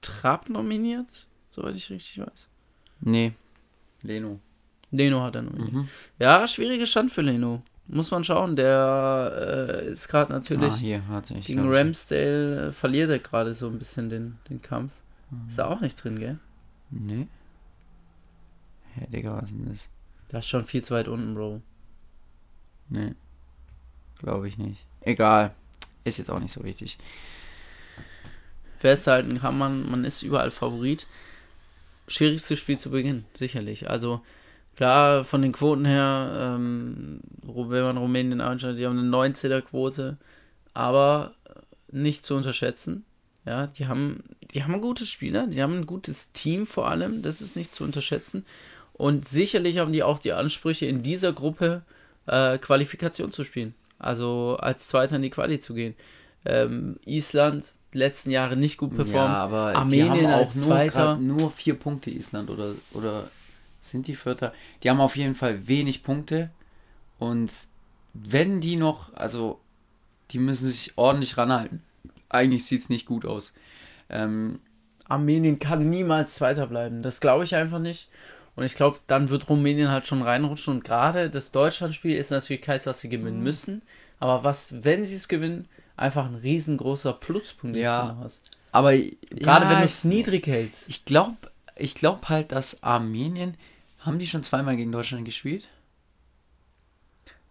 Trapp 0.00 0.48
nominiert, 0.48 1.26
soweit 1.50 1.74
ich 1.74 1.90
richtig 1.90 2.20
weiß. 2.20 2.48
Nee. 3.00 3.32
Leno. 4.02 4.40
Leno 4.90 5.22
hat 5.22 5.36
er 5.36 5.42
nominiert. 5.42 5.72
Mhm. 5.72 5.88
Ja, 6.18 6.46
schwieriger 6.46 6.86
Stand 6.86 7.12
für 7.12 7.22
Leno. 7.22 7.62
Muss 7.86 8.10
man 8.10 8.24
schauen. 8.24 8.56
Der 8.56 9.82
äh, 9.84 9.90
ist 9.90 10.08
gerade 10.08 10.32
natürlich 10.32 10.74
Ah, 10.74 10.76
hier, 10.76 11.02
warte. 11.08 11.34
Ich 11.34 11.46
gegen 11.46 11.70
Ramsdale 11.72 12.68
äh, 12.68 12.72
verliert 12.72 13.10
er 13.10 13.18
gerade 13.18 13.52
so 13.52 13.66
ein 13.68 13.78
bisschen 13.78 14.08
den, 14.08 14.38
den 14.48 14.62
Kampf. 14.62 14.92
Ist 15.46 15.58
er 15.58 15.68
auch 15.68 15.80
nicht 15.80 16.02
drin, 16.02 16.18
gell? 16.18 16.38
Nee. 16.90 17.28
Hä, 18.94 19.06
Digga, 19.06 19.40
was 19.40 19.50
denn 19.50 19.68
das? 19.68 19.88
Da 20.28 20.38
ist 20.38 20.48
schon 20.48 20.64
viel 20.64 20.82
zu 20.82 20.94
weit 20.94 21.08
unten, 21.08 21.34
Bro. 21.34 21.60
Nee. 22.88 23.14
Glaube 24.22 24.48
ich 24.48 24.58
nicht. 24.58 24.84
Egal. 25.02 25.54
ist 26.04 26.18
jetzt 26.18 26.30
auch 26.30 26.40
nicht 26.40 26.52
so 26.52 26.64
wichtig. 26.64 26.98
Festhalten 28.78 29.40
kann 29.40 29.58
man, 29.58 29.90
man 29.90 30.04
ist 30.04 30.22
überall 30.22 30.50
Favorit. 30.50 31.06
Schwierigstes 32.08 32.58
Spiel 32.58 32.78
zu 32.78 32.90
Beginn, 32.90 33.24
sicherlich. 33.34 33.88
Also 33.88 34.22
klar, 34.76 35.24
von 35.24 35.42
den 35.42 35.52
Quoten 35.52 35.84
her, 35.84 36.56
ähm, 36.56 37.20
wenn 37.42 37.82
man 37.82 37.96
Rumänien 37.98 38.40
anschaut, 38.40 38.78
die 38.78 38.86
haben 38.86 38.98
eine 38.98 39.08
19er-Quote, 39.08 40.16
aber 40.74 41.34
nicht 41.90 42.26
zu 42.26 42.34
unterschätzen. 42.34 43.04
Ja, 43.46 43.66
die 43.66 43.86
haben, 43.86 44.24
die 44.52 44.64
haben 44.64 44.80
gute 44.80 45.06
Spieler, 45.06 45.46
die 45.46 45.62
haben 45.62 45.78
ein 45.78 45.86
gutes 45.86 46.32
Team 46.32 46.66
vor 46.66 46.88
allem, 46.88 47.22
das 47.22 47.40
ist 47.40 47.56
nicht 47.56 47.74
zu 47.74 47.84
unterschätzen. 47.84 48.44
Und 48.92 49.26
sicherlich 49.26 49.78
haben 49.78 49.92
die 49.92 50.02
auch 50.02 50.18
die 50.18 50.32
Ansprüche, 50.32 50.86
in 50.86 51.02
dieser 51.02 51.32
Gruppe 51.32 51.82
äh, 52.26 52.58
Qualifikation 52.58 53.32
zu 53.32 53.44
spielen. 53.44 53.74
Also 54.00 54.56
als 54.58 54.88
Zweiter 54.88 55.16
in 55.16 55.22
die 55.22 55.30
Quali 55.30 55.60
zu 55.60 55.74
gehen. 55.74 55.94
Ähm, 56.44 56.98
Island, 57.04 57.72
letzten 57.92 58.30
Jahre 58.30 58.56
nicht 58.56 58.78
gut 58.78 58.94
performt. 58.94 59.38
Ja, 59.38 59.38
aber 59.38 59.74
Armenien 59.76 60.26
als 60.26 60.56
nur, 60.56 60.66
Zweiter. 60.66 61.16
Nur 61.16 61.50
vier 61.50 61.74
Punkte 61.74 62.10
Island 62.10 62.50
oder, 62.50 62.72
oder 62.92 63.28
sind 63.80 64.06
die 64.06 64.16
Vierter? 64.16 64.52
Die 64.82 64.90
haben 64.90 65.00
auf 65.00 65.16
jeden 65.16 65.34
Fall 65.34 65.68
wenig 65.68 66.02
Punkte. 66.02 66.50
Und 67.18 67.52
wenn 68.14 68.60
die 68.60 68.76
noch, 68.76 69.12
also 69.14 69.60
die 70.30 70.38
müssen 70.38 70.68
sich 70.68 70.92
ordentlich 70.96 71.36
ranhalten. 71.36 71.82
Eigentlich 72.28 72.64
sieht 72.66 72.80
es 72.80 72.88
nicht 72.88 73.06
gut 73.06 73.24
aus. 73.26 73.52
Ähm, 74.08 74.60
Armenien 75.08 75.58
kann 75.58 75.90
niemals 75.90 76.34
Zweiter 76.36 76.66
bleiben. 76.68 77.02
Das 77.02 77.20
glaube 77.20 77.44
ich 77.44 77.54
einfach 77.54 77.80
nicht. 77.80 78.08
Und 78.56 78.64
ich 78.64 78.74
glaube, 78.74 78.98
dann 79.06 79.28
wird 79.28 79.48
Rumänien 79.48 79.90
halt 79.90 80.06
schon 80.06 80.22
reinrutschen. 80.22 80.74
Und 80.74 80.84
gerade 80.84 81.30
das 81.30 81.52
Deutschlandspiel 81.52 82.16
ist 82.16 82.30
natürlich 82.30 82.62
keins, 82.62 82.86
was 82.86 83.00
sie 83.00 83.08
gewinnen 83.08 83.38
mhm. 83.38 83.44
müssen. 83.44 83.82
Aber 84.18 84.44
was, 84.44 84.84
wenn 84.84 85.02
sie 85.02 85.16
es 85.16 85.28
gewinnen, 85.28 85.68
einfach 85.96 86.26
ein 86.26 86.34
riesengroßer 86.34 87.12
Pluspunkt 87.14 87.76
ist. 87.76 87.82
Ja, 87.82 88.16
aber 88.72 88.92
gerade 88.92 89.64
ja, 89.64 89.70
wenn 89.70 89.78
du 89.78 89.84
es 89.84 90.04
niedrig 90.04 90.46
hältst. 90.46 90.88
Ich 90.88 91.04
glaube 91.04 91.36
ich 91.80 91.94
glaub 91.94 92.28
halt, 92.28 92.52
dass 92.52 92.82
Armenien, 92.82 93.56
haben 94.00 94.18
die 94.18 94.26
schon 94.26 94.42
zweimal 94.42 94.76
gegen 94.76 94.92
Deutschland 94.92 95.24
gespielt? 95.24 95.68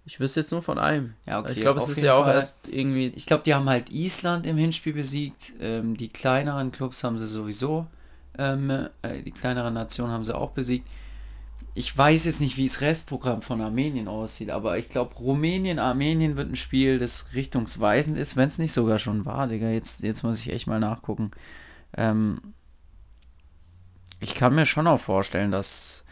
Ich 0.06 0.20
wüsste 0.20 0.40
jetzt 0.40 0.52
nur 0.52 0.64
von 0.64 0.80
einem. 0.80 1.14
Ja, 1.26 1.40
okay. 1.40 1.54
Ich 1.54 1.62
glaube, 1.62 1.80
es 1.80 1.90
ist 1.90 2.02
ja 2.02 2.16
auch 2.16 2.24
Fall. 2.24 2.36
erst 2.36 2.68
irgendwie. 2.68 3.08
Ich 3.16 3.28
glaube, 3.28 3.44
die 3.44 3.54
haben 3.54 3.70
halt 3.70 3.92
Island 3.92 4.46
im 4.46 4.58
Hinspiel 4.58 4.94
besiegt. 4.94 5.54
Ähm, 5.60 5.98
die 5.98 6.10
kleineren 6.10 6.72
Clubs 6.72 7.04
haben 7.04 7.20
sie 7.20 7.28
sowieso. 7.28 7.86
Ähm, 8.40 8.88
äh, 9.02 9.22
die 9.22 9.32
kleineren 9.32 9.74
Nationen 9.74 10.12
haben 10.12 10.24
sie 10.24 10.36
auch 10.36 10.52
besiegt 10.52 10.88
ich 11.80 11.98
weiß 11.98 12.26
jetzt 12.26 12.42
nicht, 12.42 12.58
wie 12.58 12.68
das 12.68 12.82
Restprogramm 12.82 13.42
von 13.42 13.62
Armenien 13.62 14.08
aussieht, 14.08 14.50
aber 14.50 14.78
ich 14.78 14.90
glaube, 14.90 15.16
Rumänien, 15.16 15.80
Armenien 15.80 16.36
wird 16.36 16.52
ein 16.52 16.56
Spiel, 16.56 16.98
das 16.98 17.28
richtungsweisend 17.34 18.18
ist, 18.18 18.36
wenn 18.36 18.48
es 18.48 18.58
nicht 18.58 18.74
sogar 18.74 19.00
schon 19.00 19.26
war, 19.26 19.48
Digga. 19.48 19.70
Jetzt, 19.70 20.02
jetzt 20.02 20.24
muss 20.24 20.40
ich 20.40 20.52
echt 20.52 20.68
mal 20.68 20.80
nachgucken. 20.80 21.32
Ähm, 21.96 22.54
ich 24.20 24.36
kann 24.36 24.56
mir 24.56 24.66
schon 24.66 24.88
auch 24.88 25.00
vorstellen, 25.00 25.52
dass, 25.52 26.04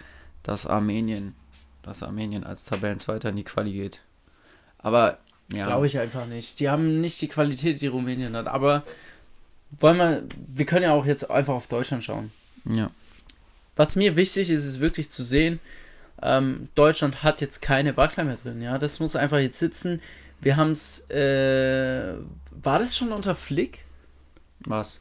dass 0.41 0.67
Armenien, 0.67 1.35
dass 1.81 2.03
Armenien 2.03 2.43
als 2.43 2.63
Tabellenzweiter 2.63 3.29
in 3.29 3.35
die 3.35 3.43
Quali 3.43 3.73
geht. 3.73 4.01
Aber 4.77 5.17
ja. 5.51 5.65
Glaube 5.65 5.87
ich 5.87 5.99
einfach 5.99 6.27
nicht. 6.27 6.59
Die 6.59 6.69
haben 6.69 7.01
nicht 7.01 7.19
die 7.21 7.27
Qualität, 7.29 7.81
die 7.81 7.87
Rumänien 7.87 8.35
hat. 8.35 8.47
Aber 8.47 8.83
wollen 9.71 9.97
wir, 9.97 10.23
wir 10.47 10.65
können 10.65 10.83
ja 10.83 10.93
auch 10.93 11.05
jetzt 11.05 11.29
einfach 11.29 11.53
auf 11.53 11.67
Deutschland 11.67 12.03
schauen. 12.03 12.31
Ja. 12.65 12.89
Was 13.75 13.95
mir 13.95 14.15
wichtig 14.15 14.49
ist, 14.49 14.65
ist 14.65 14.79
wirklich 14.79 15.09
zu 15.11 15.23
sehen, 15.23 15.59
ähm, 16.21 16.69
Deutschland 16.75 17.23
hat 17.23 17.41
jetzt 17.41 17.61
keine 17.61 17.95
Wackler 17.95 18.23
mehr 18.23 18.37
drin. 18.41 18.61
Ja, 18.61 18.77
das 18.77 18.99
muss 18.99 19.15
einfach 19.15 19.37
jetzt 19.37 19.59
sitzen. 19.59 20.01
Wir 20.41 20.57
haben 20.57 20.71
es. 20.71 21.09
Äh, 21.09 22.13
war 22.63 22.79
das 22.79 22.97
schon 22.97 23.11
unter 23.11 23.35
Flick? 23.35 23.79
Was? 24.61 24.99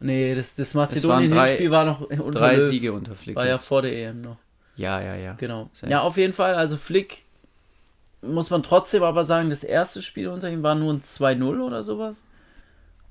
Nee, 0.00 0.34
das, 0.34 0.54
das 0.54 0.74
Mazedonien-Hinspiel 0.74 1.70
war 1.70 1.84
noch 1.84 2.00
unter 2.00 2.38
Drei 2.38 2.56
Löw. 2.56 2.68
Siege 2.68 2.92
unter 2.92 3.14
Flick. 3.14 3.36
War 3.36 3.44
jetzt. 3.44 3.50
ja 3.50 3.58
vor 3.58 3.82
der 3.82 3.92
EM 3.92 4.22
noch. 4.22 4.36
Ja, 4.76 5.00
ja, 5.00 5.14
ja. 5.14 5.34
Genau. 5.34 5.70
Sehr 5.72 5.88
ja, 5.88 6.00
auf 6.00 6.16
jeden 6.16 6.32
Fall. 6.32 6.54
Also 6.54 6.76
Flick 6.76 7.24
muss 8.22 8.50
man 8.50 8.62
trotzdem 8.62 9.02
aber 9.02 9.24
sagen, 9.24 9.50
das 9.50 9.64
erste 9.64 10.02
Spiel 10.02 10.28
unter 10.28 10.50
ihm 10.50 10.62
war 10.62 10.74
nur 10.74 10.92
ein 10.92 11.02
2-0 11.02 11.60
oder 11.60 11.82
sowas. 11.82 12.24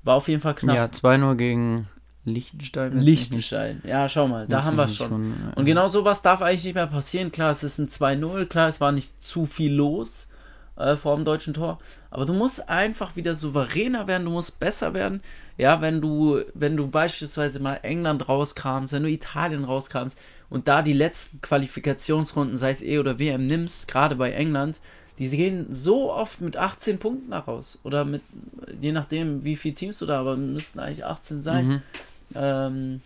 War 0.04 0.16
auf 0.16 0.28
jeden 0.28 0.40
Fall 0.40 0.54
knapp. 0.54 0.76
Ja, 0.76 0.84
2-0 0.84 1.34
gegen 1.34 1.88
Liechtenstein? 2.24 2.98
Liechtenstein, 2.98 3.82
ja, 3.84 4.08
schau 4.08 4.28
mal, 4.28 4.46
da 4.46 4.64
haben 4.64 4.76
wir 4.76 4.84
es 4.84 4.96
schon. 4.96 5.08
schon 5.08 5.30
ja. 5.30 5.52
Und 5.56 5.64
genau 5.64 5.88
sowas 5.88 6.22
darf 6.22 6.40
eigentlich 6.40 6.64
nicht 6.64 6.74
mehr 6.74 6.86
passieren. 6.86 7.30
Klar, 7.30 7.50
es 7.50 7.64
ist 7.64 7.78
ein 7.78 7.88
2-0, 7.88 8.46
klar, 8.46 8.68
es 8.68 8.80
war 8.80 8.92
nicht 8.92 9.22
zu 9.22 9.44
viel 9.44 9.72
los 9.74 10.28
äh, 10.76 10.96
vor 10.96 11.16
dem 11.16 11.24
deutschen 11.24 11.54
Tor. 11.54 11.78
Aber 12.10 12.24
du 12.24 12.32
musst 12.32 12.68
einfach 12.68 13.16
wieder 13.16 13.34
souveräner 13.34 14.06
werden, 14.06 14.24
du 14.24 14.30
musst 14.30 14.58
besser 14.58 14.94
werden. 14.94 15.20
Ja, 15.58 15.80
wenn 15.80 16.00
du, 16.00 16.40
wenn 16.54 16.76
du 16.76 16.88
beispielsweise 16.88 17.60
mal 17.60 17.80
England 17.82 18.28
rauskramst, 18.28 18.92
wenn 18.92 19.02
du 19.02 19.10
Italien 19.10 19.64
rauskramst 19.64 20.18
und 20.48 20.68
da 20.68 20.82
die 20.82 20.92
letzten 20.92 21.40
Qualifikationsrunden, 21.40 22.56
sei 22.56 22.70
es 22.70 22.82
E 22.82 22.98
oder 22.98 23.18
WM, 23.18 23.46
nimmst, 23.46 23.88
gerade 23.88 24.16
bei 24.16 24.32
England, 24.32 24.80
die 25.18 25.28
gehen 25.28 25.66
so 25.70 26.12
oft 26.12 26.40
mit 26.40 26.56
18 26.56 26.98
Punkten 26.98 27.28
nach 27.28 27.46
raus. 27.46 27.78
Oder 27.84 28.04
mit, 28.04 28.22
je 28.80 28.92
nachdem, 28.92 29.44
wie 29.44 29.56
viele 29.56 29.74
Teams 29.74 29.98
du 29.98 30.06
da, 30.06 30.20
aber 30.20 30.36
müssten 30.36 30.80
eigentlich 30.80 31.04
18 31.04 31.42
sein. 31.42 31.66
Mhm. 31.66 31.82
Ähm, 32.34 33.02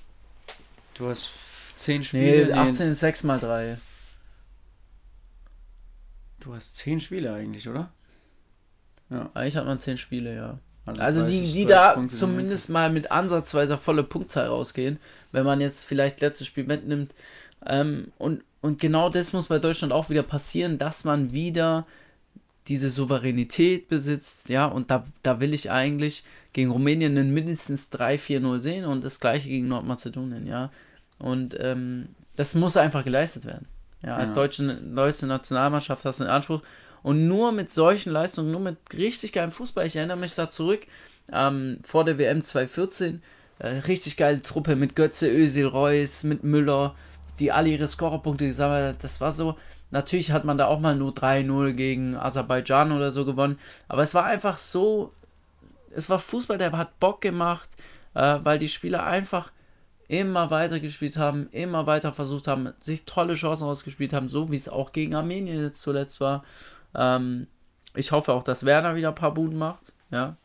du 0.94 1.08
hast 1.08 1.30
10 1.76 2.04
Spiele. 2.04 2.46
Nee, 2.46 2.52
18 2.52 2.88
ist 2.88 3.00
6 3.00 3.24
mal 3.24 3.38
3. 3.38 3.78
Du 6.40 6.54
hast 6.54 6.76
10 6.76 7.00
Spiele 7.00 7.32
eigentlich, 7.34 7.68
oder? 7.68 7.90
Ja. 9.10 9.30
Eigentlich 9.34 9.56
hat 9.56 9.66
man 9.66 9.80
10 9.80 9.98
Spiele, 9.98 10.34
ja. 10.34 10.58
Also, 10.86 11.02
also 11.02 11.26
die, 11.26 11.52
die 11.52 11.66
da 11.66 11.92
Punkte 11.92 12.16
zumindest 12.16 12.70
mal 12.70 12.90
mit 12.90 13.10
ansatzweise 13.10 13.76
volle 13.76 14.04
Punktzahl 14.04 14.46
rausgehen, 14.46 14.98
wenn 15.32 15.44
man 15.44 15.60
jetzt 15.60 15.84
vielleicht 15.84 16.22
letztes 16.22 16.46
Spiel 16.46 16.64
mitnimmt. 16.64 17.14
Ähm, 17.66 18.12
und, 18.16 18.42
und 18.60 18.80
genau 18.80 19.08
das 19.08 19.32
muss 19.32 19.46
bei 19.46 19.58
Deutschland 19.58 19.92
auch 19.92 20.10
wieder 20.10 20.22
passieren, 20.22 20.78
dass 20.78 21.04
man 21.04 21.32
wieder 21.32 21.86
diese 22.66 22.90
Souveränität 22.90 23.88
besitzt, 23.88 24.48
ja, 24.50 24.66
und 24.66 24.90
da, 24.90 25.04
da 25.22 25.40
will 25.40 25.54
ich 25.54 25.70
eigentlich 25.70 26.24
gegen 26.52 26.70
Rumänien 26.70 27.16
einen 27.16 27.32
mindestens 27.32 27.90
3-4-0 27.92 28.60
sehen 28.60 28.84
und 28.84 29.04
das 29.04 29.20
gleiche 29.20 29.48
gegen 29.48 29.68
Nordmazedonien, 29.68 30.46
ja. 30.46 30.70
Und 31.18 31.56
ähm, 31.60 32.08
das 32.36 32.54
muss 32.54 32.76
einfach 32.76 33.04
geleistet 33.04 33.44
werden. 33.44 33.66
Ja, 34.02 34.16
als 34.16 34.30
ja. 34.30 34.34
deutsche, 34.36 34.74
deutsche 34.74 35.26
Nationalmannschaft 35.26 36.04
hast 36.04 36.20
du 36.20 36.24
einen 36.24 36.32
Anspruch. 36.32 36.60
Und 37.02 37.26
nur 37.26 37.52
mit 37.52 37.70
solchen 37.70 38.12
Leistungen, 38.12 38.50
nur 38.50 38.60
mit 38.60 38.76
richtig 38.92 39.32
geilem 39.32 39.50
Fußball, 39.50 39.86
ich 39.86 39.96
erinnere 39.96 40.16
mich 40.18 40.34
da 40.34 40.50
zurück, 40.50 40.86
ähm, 41.32 41.78
vor 41.82 42.04
der 42.04 42.18
WM 42.18 42.42
2014, 42.42 43.22
äh, 43.60 43.68
richtig 43.68 44.16
geile 44.16 44.42
Truppe 44.42 44.76
mit 44.76 44.94
Götze, 44.94 45.28
Özil, 45.28 45.66
Reus, 45.66 46.24
mit 46.24 46.44
Müller, 46.44 46.94
die 47.38 47.52
alle 47.52 47.70
ihre 47.70 47.86
Scorerpunkte 47.86 48.46
gesammelt 48.46 48.84
haben. 48.84 48.98
Das 49.00 49.20
war 49.20 49.32
so, 49.32 49.56
Natürlich 49.90 50.32
hat 50.32 50.44
man 50.44 50.58
da 50.58 50.66
auch 50.66 50.80
mal 50.80 50.94
nur 50.94 51.12
3-0 51.12 51.72
gegen 51.72 52.14
Aserbaidschan 52.14 52.92
oder 52.92 53.10
so 53.10 53.24
gewonnen. 53.24 53.58
Aber 53.88 54.02
es 54.02 54.14
war 54.14 54.24
einfach 54.24 54.58
so, 54.58 55.12
es 55.90 56.10
war 56.10 56.18
Fußball, 56.18 56.58
der 56.58 56.72
hat 56.72 57.00
Bock 57.00 57.20
gemacht, 57.20 57.70
äh, 58.14 58.38
weil 58.42 58.58
die 58.58 58.68
Spieler 58.68 59.04
einfach 59.04 59.50
immer 60.06 60.50
weiter 60.50 60.80
gespielt 60.80 61.16
haben, 61.16 61.48
immer 61.52 61.86
weiter 61.86 62.12
versucht 62.12 62.48
haben, 62.48 62.72
sich 62.80 63.04
tolle 63.04 63.34
Chancen 63.34 63.66
ausgespielt 63.66 64.12
haben, 64.12 64.28
so 64.28 64.50
wie 64.50 64.56
es 64.56 64.68
auch 64.68 64.92
gegen 64.92 65.14
Armenien 65.14 65.62
jetzt 65.62 65.80
zuletzt 65.80 66.20
war. 66.20 66.44
Ähm, 66.94 67.46
ich 67.94 68.12
hoffe 68.12 68.32
auch, 68.32 68.42
dass 68.42 68.64
Werner 68.64 68.94
wieder 68.94 69.08
ein 69.08 69.14
paar 69.14 69.34
Buden 69.34 69.58
macht. 69.58 69.94
Ja. 70.10 70.36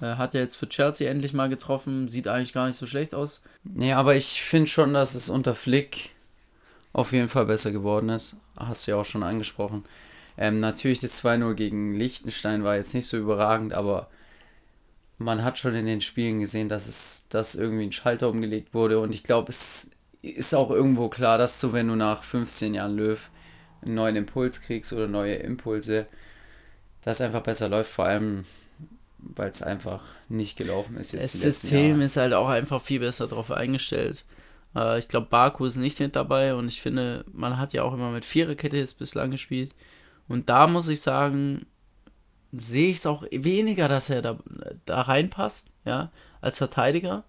Er 0.00 0.18
hat 0.18 0.34
ja 0.34 0.40
jetzt 0.40 0.56
für 0.56 0.68
Chelsea 0.68 1.08
endlich 1.10 1.32
mal 1.32 1.48
getroffen, 1.48 2.08
sieht 2.08 2.28
eigentlich 2.28 2.52
gar 2.52 2.66
nicht 2.66 2.76
so 2.76 2.86
schlecht 2.86 3.14
aus. 3.14 3.42
Nee, 3.62 3.92
aber 3.92 4.16
ich 4.16 4.42
finde 4.42 4.68
schon, 4.68 4.92
dass 4.92 5.14
es 5.14 5.28
unter 5.28 5.54
Flick 5.54 6.13
auf 6.94 7.12
jeden 7.12 7.28
Fall 7.28 7.44
besser 7.44 7.72
geworden 7.72 8.08
ist. 8.08 8.36
Hast 8.56 8.86
du 8.86 8.92
ja 8.92 8.96
auch 8.96 9.04
schon 9.04 9.22
angesprochen. 9.22 9.84
Ähm, 10.38 10.60
natürlich 10.60 11.00
das 11.00 11.22
2-0 11.22 11.54
gegen 11.54 11.94
Liechtenstein 11.96 12.64
war 12.64 12.76
jetzt 12.76 12.94
nicht 12.94 13.06
so 13.06 13.18
überragend, 13.18 13.74
aber 13.74 14.08
man 15.18 15.44
hat 15.44 15.58
schon 15.58 15.74
in 15.74 15.86
den 15.86 16.00
Spielen 16.00 16.40
gesehen, 16.40 16.68
dass 16.68 16.88
es 16.88 17.26
dass 17.28 17.54
irgendwie 17.54 17.84
ein 17.84 17.92
Schalter 17.92 18.30
umgelegt 18.30 18.74
wurde 18.74 18.98
und 18.98 19.14
ich 19.14 19.22
glaube, 19.22 19.50
es 19.50 19.90
ist 20.22 20.54
auch 20.54 20.70
irgendwo 20.70 21.08
klar, 21.08 21.36
dass 21.36 21.60
du, 21.60 21.72
wenn 21.72 21.88
du 21.88 21.94
nach 21.94 22.24
15 22.24 22.74
Jahren 22.74 22.96
Löw 22.96 23.20
einen 23.82 23.94
neuen 23.94 24.16
Impuls 24.16 24.62
kriegst 24.62 24.92
oder 24.92 25.06
neue 25.06 25.34
Impulse, 25.34 26.06
das 27.02 27.20
einfach 27.20 27.42
besser 27.42 27.68
läuft, 27.68 27.90
vor 27.90 28.06
allem 28.06 28.44
weil 29.18 29.50
es 29.50 29.62
einfach 29.62 30.02
nicht 30.28 30.56
gelaufen 30.56 30.96
ist. 30.96 31.12
Jetzt 31.12 31.34
das 31.34 31.40
System 31.40 32.00
ist 32.00 32.16
halt 32.16 32.34
auch 32.34 32.48
einfach 32.48 32.82
viel 32.82 33.00
besser 33.00 33.26
darauf 33.26 33.50
eingestellt. 33.50 34.24
Äh, 34.74 34.98
ich 34.98 35.08
glaube, 35.08 35.28
Baku 35.28 35.64
ist 35.66 35.76
nicht 35.76 36.00
mit 36.00 36.16
dabei 36.16 36.54
und 36.54 36.68
ich 36.68 36.80
finde, 36.80 37.24
man 37.32 37.58
hat 37.58 37.72
ja 37.72 37.82
auch 37.82 37.94
immer 37.94 38.10
mit 38.10 38.24
Viererkette 38.24 38.76
jetzt 38.76 38.98
bislang 38.98 39.30
gespielt. 39.30 39.74
Und 40.28 40.48
da 40.48 40.66
muss 40.66 40.88
ich 40.88 41.00
sagen, 41.00 41.66
sehe 42.52 42.90
ich 42.90 42.98
es 42.98 43.06
auch 43.06 43.24
weniger, 43.30 43.88
dass 43.88 44.10
er 44.10 44.22
da, 44.22 44.38
da 44.86 45.02
reinpasst, 45.02 45.68
ja, 45.84 46.10
als 46.40 46.58
Verteidiger. 46.58 47.24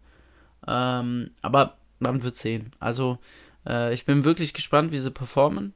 Ähm, 0.68 1.32
aber 1.42 1.78
man 2.00 2.24
wird 2.24 2.36
sehen. 2.36 2.72
Also, 2.80 3.18
äh, 3.66 3.94
ich 3.94 4.06
bin 4.06 4.24
wirklich 4.24 4.54
gespannt, 4.54 4.92
wie 4.92 5.00
sie 5.00 5.12
performen. 5.12 5.74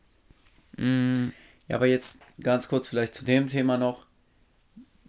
Mm. 0.78 1.30
Ja, 1.67 1.76
aber 1.76 1.88
jetzt 1.88 2.20
ganz 2.41 2.67
kurz 2.67 2.88
vielleicht 2.88 3.13
zu 3.13 3.26
dem 3.26 3.47
Thema 3.47 3.78
noch. 3.78 4.05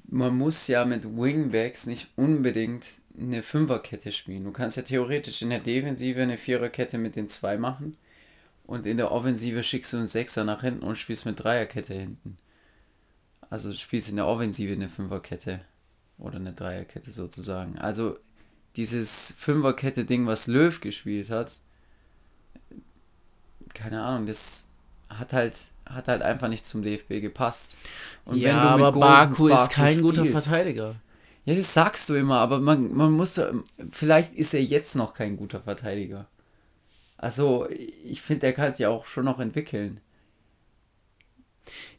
man 0.08 0.36
muss 0.36 0.66
ja 0.66 0.84
mit 0.84 1.04
Wingbacks 1.04 1.86
nicht 1.86 2.08
unbedingt 2.16 2.99
eine 3.18 3.42
Fünferkette 3.42 4.12
spielen. 4.12 4.44
Du 4.44 4.52
kannst 4.52 4.76
ja 4.76 4.82
theoretisch 4.82 5.42
in 5.42 5.50
der 5.50 5.60
Defensive 5.60 6.22
eine 6.22 6.38
Viererkette 6.38 6.98
mit 6.98 7.16
den 7.16 7.28
zwei 7.28 7.56
machen 7.56 7.96
und 8.66 8.86
in 8.86 8.96
der 8.96 9.10
Offensive 9.10 9.62
schickst 9.62 9.92
du 9.92 9.98
einen 9.98 10.06
Sechser 10.06 10.44
nach 10.44 10.62
hinten 10.62 10.84
und 10.84 10.96
spielst 10.96 11.26
mit 11.26 11.42
Dreierkette 11.42 11.94
hinten. 11.94 12.36
Also 13.50 13.70
du 13.70 13.76
spielst 13.76 14.08
in 14.08 14.16
der 14.16 14.26
Offensive 14.26 14.72
eine 14.72 14.88
Fünferkette 14.88 15.60
oder 16.18 16.36
eine 16.36 16.52
Dreierkette 16.52 17.10
sozusagen. 17.10 17.78
Also 17.78 18.16
dieses 18.76 19.34
Fünferkette-Ding, 19.38 20.26
was 20.26 20.46
Löw 20.46 20.80
gespielt 20.80 21.30
hat, 21.30 21.52
keine 23.74 24.02
Ahnung, 24.02 24.26
das 24.26 24.68
hat 25.08 25.32
halt, 25.32 25.56
hat 25.86 26.06
halt 26.08 26.22
einfach 26.22 26.48
nicht 26.48 26.64
zum 26.64 26.82
DFB 26.82 27.20
gepasst. 27.20 27.72
Und 28.24 28.38
ja, 28.38 28.56
aber 28.60 28.92
Baku 28.92 29.48
ist 29.48 29.70
kein 29.70 29.94
spielst, 29.98 30.02
guter 30.02 30.24
Verteidiger. 30.26 30.96
Ja, 31.50 31.56
das 31.56 31.74
sagst 31.74 32.08
du 32.08 32.14
immer, 32.14 32.38
aber 32.38 32.60
man, 32.60 32.94
man 32.94 33.10
muss, 33.10 33.40
vielleicht 33.90 34.34
ist 34.34 34.54
er 34.54 34.62
jetzt 34.62 34.94
noch 34.94 35.14
kein 35.14 35.36
guter 35.36 35.60
Verteidiger. 35.60 36.28
Also, 37.18 37.68
ich 37.68 38.22
finde, 38.22 38.42
der 38.42 38.52
kann 38.52 38.72
sich 38.72 38.86
auch 38.86 39.04
schon 39.04 39.24
noch 39.24 39.40
entwickeln. 39.40 40.00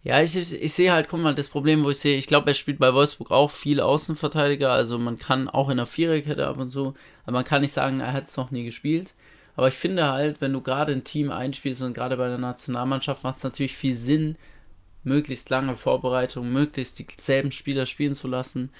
Ja, 0.04 0.22
ich, 0.22 0.38
ich, 0.38 0.54
ich 0.54 0.74
sehe 0.74 0.94
halt, 0.94 1.10
guck 1.10 1.20
mal, 1.20 1.36
das 1.36 1.50
Problem, 1.50 1.84
wo 1.84 1.90
ich 1.90 1.98
sehe, 2.00 2.18
ich 2.18 2.28
glaube, 2.28 2.52
er 2.52 2.54
spielt 2.54 2.80
bei 2.80 2.94
Wolfsburg 2.94 3.32
auch 3.32 3.52
viel 3.52 3.82
Außenverteidiger, 3.82 4.72
also 4.72 4.98
man 4.98 5.18
kann 5.18 5.50
auch 5.50 5.70
in 5.70 5.78
der 5.78 5.86
Viererkette 5.86 6.48
ab 6.48 6.58
und 6.58 6.70
so, 6.70 6.94
aber 7.24 7.34
man 7.34 7.44
kann 7.44 7.62
nicht 7.62 7.74
sagen, 7.74 8.00
er 8.00 8.14
hat 8.14 8.28
es 8.28 8.38
noch 8.38 8.52
nie 8.52 8.64
gespielt. 8.64 9.14
Aber 9.58 9.68
ich 9.68 9.76
finde 9.76 10.08
halt, 10.08 10.40
wenn 10.40 10.54
du 10.54 10.62
gerade 10.62 10.94
ein 10.94 11.04
Team 11.04 11.30
einspielst 11.30 11.82
und 11.82 11.94
gerade 11.94 12.16
bei 12.16 12.30
der 12.30 12.38
Nationalmannschaft 12.38 13.24
macht 13.26 13.40
es 13.40 13.44
natürlich 13.44 13.76
viel 13.76 13.98
Sinn, 13.98 14.38
möglichst 15.04 15.50
lange 15.50 15.76
Vorbereitung, 15.76 16.52
möglichst 16.52 17.00
dieselben 17.00 17.52
Spieler 17.52 17.86
spielen 17.86 18.14
zu 18.14 18.28
lassen. 18.28 18.72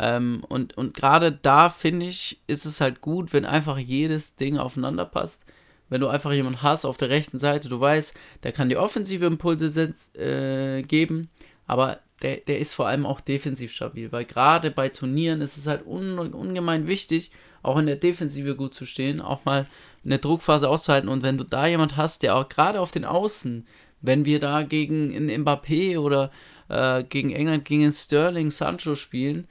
Ähm, 0.00 0.42
und 0.48 0.78
und 0.78 0.94
gerade 0.94 1.30
da 1.30 1.68
finde 1.68 2.06
ich, 2.06 2.40
ist 2.46 2.64
es 2.64 2.80
halt 2.80 3.02
gut, 3.02 3.34
wenn 3.34 3.44
einfach 3.44 3.76
jedes 3.76 4.34
Ding 4.34 4.56
aufeinander 4.56 5.04
passt. 5.04 5.44
Wenn 5.90 6.00
du 6.00 6.08
einfach 6.08 6.32
jemanden 6.32 6.62
hast 6.62 6.86
auf 6.86 6.96
der 6.96 7.10
rechten 7.10 7.38
Seite, 7.38 7.68
du 7.68 7.80
weißt, 7.80 8.16
der 8.42 8.52
kann 8.52 8.70
die 8.70 8.78
offensive 8.78 9.26
Impulse 9.26 9.92
äh, 10.14 10.82
geben, 10.82 11.28
aber 11.66 11.98
der, 12.22 12.38
der 12.38 12.60
ist 12.60 12.74
vor 12.74 12.86
allem 12.86 13.04
auch 13.04 13.20
defensiv 13.20 13.72
stabil, 13.72 14.10
weil 14.10 14.24
gerade 14.24 14.70
bei 14.70 14.88
Turnieren 14.88 15.42
ist 15.42 15.58
es 15.58 15.66
halt 15.66 15.86
un, 15.86 16.18
ungemein 16.18 16.86
wichtig, 16.86 17.30
auch 17.62 17.76
in 17.76 17.86
der 17.86 17.96
Defensive 17.96 18.56
gut 18.56 18.72
zu 18.72 18.86
stehen, 18.86 19.20
auch 19.20 19.44
mal 19.44 19.66
eine 20.02 20.18
Druckphase 20.18 20.68
auszuhalten. 20.68 21.10
Und 21.10 21.22
wenn 21.22 21.36
du 21.36 21.44
da 21.44 21.66
jemand 21.66 21.98
hast, 21.98 22.22
der 22.22 22.36
auch 22.36 22.48
gerade 22.48 22.80
auf 22.80 22.90
den 22.90 23.04
Außen, 23.04 23.66
wenn 24.00 24.24
wir 24.24 24.40
da 24.40 24.62
gegen 24.62 25.10
in 25.10 25.44
Mbappé 25.44 25.98
oder 25.98 26.30
äh, 26.68 27.04
gegen 27.04 27.32
England, 27.32 27.66
gegen 27.66 27.92
Sterling, 27.92 28.50
Sancho 28.50 28.94
spielen, 28.94 29.46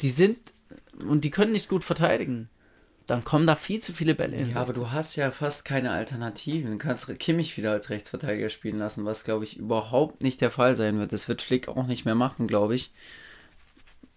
die 0.00 0.10
sind 0.10 0.38
und 1.08 1.24
die 1.24 1.30
können 1.30 1.52
nicht 1.52 1.68
gut 1.68 1.84
verteidigen. 1.84 2.48
Dann 3.06 3.22
kommen 3.22 3.46
da 3.46 3.54
viel 3.54 3.80
zu 3.80 3.92
viele 3.92 4.14
Bälle 4.14 4.36
hin. 4.36 4.50
Ja, 4.50 4.56
aber 4.56 4.72
du 4.72 4.90
hast 4.90 5.16
ja 5.16 5.30
fast 5.30 5.66
keine 5.66 5.90
Alternativen. 5.90 6.72
Du 6.72 6.78
kannst 6.78 7.06
Kimmich 7.18 7.56
wieder 7.58 7.72
als 7.72 7.90
Rechtsverteidiger 7.90 8.48
spielen 8.48 8.78
lassen, 8.78 9.04
was 9.04 9.24
glaube 9.24 9.44
ich 9.44 9.58
überhaupt 9.58 10.22
nicht 10.22 10.40
der 10.40 10.50
Fall 10.50 10.74
sein 10.74 10.98
wird. 10.98 11.12
Das 11.12 11.28
wird 11.28 11.42
Flick 11.42 11.68
auch 11.68 11.86
nicht 11.86 12.06
mehr 12.06 12.14
machen, 12.14 12.46
glaube 12.46 12.74
ich. 12.74 12.92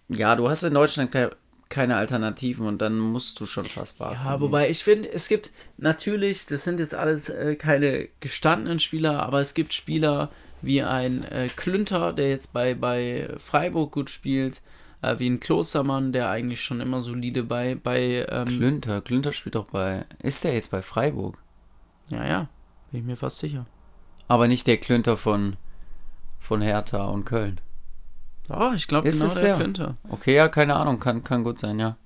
Ja, 0.07 0.37
du 0.37 0.49
hast 0.49 0.63
in 0.63 0.73
Deutschland 0.73 1.11
keine 1.69 1.97
Alternativen 1.97 2.65
und 2.65 2.81
dann 2.81 2.97
musst 2.97 3.41
du 3.41 3.45
schon 3.45 3.65
fast 3.65 3.99
warten. 3.99 4.19
Ja, 4.23 4.39
wobei 4.39 4.69
ich 4.69 4.85
finde, 4.85 5.11
es 5.11 5.27
gibt 5.27 5.51
natürlich, 5.77 6.45
das 6.45 6.63
sind 6.63 6.79
jetzt 6.79 6.95
alles 6.95 7.27
äh, 7.27 7.55
keine 7.55 8.07
gestandenen 8.21 8.79
Spieler, 8.79 9.21
aber 9.21 9.41
es 9.41 9.53
gibt 9.53 9.73
Spieler 9.73 10.31
wie 10.61 10.81
ein 10.81 11.23
äh, 11.23 11.49
Klünter, 11.53 12.13
der 12.13 12.29
jetzt 12.29 12.53
bei, 12.53 12.73
bei 12.73 13.29
Freiburg 13.37 13.91
gut 13.91 14.09
spielt, 14.09 14.61
äh, 15.01 15.19
wie 15.19 15.29
ein 15.29 15.39
Klostermann, 15.39 16.11
der 16.11 16.29
eigentlich 16.29 16.61
schon 16.61 16.81
immer 16.81 17.01
solide 17.01 17.43
bei. 17.43 17.75
bei 17.75 18.25
ähm, 18.29 18.45
Klünter, 18.45 19.01
Klünter 19.01 19.31
spielt 19.33 19.55
doch 19.55 19.65
bei. 19.65 20.05
Ist 20.21 20.43
der 20.43 20.53
jetzt 20.53 20.71
bei 20.71 20.81
Freiburg? 20.81 21.37
Ja, 22.09 22.25
ja, 22.25 22.49
bin 22.91 23.01
ich 23.01 23.05
mir 23.05 23.17
fast 23.17 23.39
sicher. 23.39 23.65
Aber 24.27 24.47
nicht 24.47 24.67
der 24.67 24.77
Klünter 24.77 25.17
von, 25.17 25.57
von 26.39 26.61
Hertha 26.61 27.05
und 27.05 27.25
Köln. 27.25 27.61
Oh, 28.49 28.71
ich 28.73 28.87
glaube 28.87 29.09
genau 29.09 29.27
der, 29.27 29.41
der 29.41 29.57
könnte. 29.57 29.97
Okay, 30.09 30.35
ja, 30.35 30.47
keine 30.47 30.75
Ahnung, 30.75 30.99
kann, 30.99 31.23
kann 31.23 31.43
gut 31.43 31.59
sein, 31.59 31.79
ja. 31.79 31.97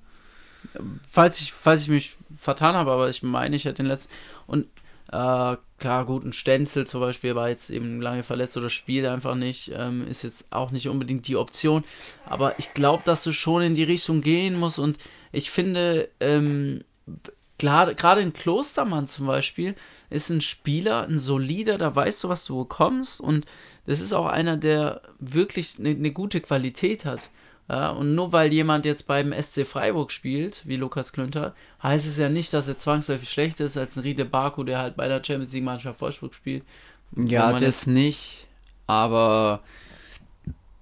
Falls 1.07 1.39
ich, 1.39 1.53
falls 1.53 1.83
ich 1.83 1.89
mich 1.89 2.17
vertan 2.35 2.75
habe, 2.75 2.91
aber 2.91 3.09
ich 3.09 3.23
meine, 3.23 3.55
ich 3.55 3.65
hätte 3.65 3.83
den 3.83 3.87
letzten. 3.87 4.11
Und 4.47 4.67
äh, 5.11 5.57
klar, 5.77 6.05
gut, 6.05 6.23
ein 6.23 6.33
Stenzel 6.33 6.87
zum 6.87 7.01
Beispiel 7.01 7.35
war 7.35 7.49
jetzt 7.49 7.69
eben 7.69 8.01
lange 8.01 8.23
verletzt 8.23 8.55
oder 8.55 8.69
spielt 8.69 9.05
einfach 9.05 9.35
nicht, 9.35 9.71
ähm, 9.75 10.07
ist 10.07 10.23
jetzt 10.23 10.45
auch 10.51 10.71
nicht 10.71 10.87
unbedingt 10.87 11.27
die 11.27 11.35
Option. 11.35 11.83
Aber 12.25 12.57
ich 12.59 12.73
glaube, 12.73 13.03
dass 13.03 13.23
du 13.23 13.33
schon 13.33 13.61
in 13.61 13.75
die 13.75 13.83
Richtung 13.83 14.21
gehen 14.21 14.57
musst 14.57 14.79
und 14.79 14.97
ich 15.33 15.51
finde, 15.51 16.09
ähm, 16.19 16.83
gerade 17.57 18.21
ein 18.21 18.33
Klostermann 18.33 19.05
zum 19.05 19.27
Beispiel 19.27 19.75
ist 20.09 20.29
ein 20.29 20.41
Spieler, 20.41 21.07
ein 21.07 21.19
solider, 21.19 21.77
da 21.77 21.95
weißt 21.95 22.23
du, 22.23 22.29
was 22.29 22.45
du 22.45 22.59
bekommst 22.59 23.21
und 23.21 23.45
das 23.85 23.99
ist 23.99 24.13
auch 24.13 24.27
einer, 24.27 24.57
der 24.57 25.01
wirklich 25.19 25.77
eine 25.77 25.93
ne 25.93 26.11
gute 26.11 26.41
Qualität 26.41 27.05
hat. 27.05 27.29
Ja, 27.71 27.91
und 27.91 28.15
nur 28.15 28.33
weil 28.33 28.51
jemand 28.51 28.83
jetzt 28.83 29.07
beim 29.07 29.31
SC 29.31 29.65
Freiburg 29.65 30.11
spielt, 30.11 30.67
wie 30.67 30.75
Lukas 30.75 31.13
Klünter, 31.13 31.55
heißt 31.81 32.05
es 32.05 32.17
ja 32.17 32.27
nicht, 32.27 32.51
dass 32.51 32.67
er 32.67 32.77
zwangsläufig 32.77 33.29
schlechter 33.29 33.63
ist 33.63 33.77
als 33.77 33.95
ein 33.95 34.01
Riede 34.01 34.25
Baku, 34.25 34.65
der 34.65 34.79
halt 34.79 34.97
bei 34.97 35.07
der 35.07 35.23
Champions 35.23 35.53
League 35.53 35.63
Mannschaft 35.63 36.01
Wolfsburg 36.01 36.35
spielt. 36.35 36.65
Ja, 37.15 37.57
das 37.57 37.87
nicht, 37.87 38.45
aber 38.87 39.61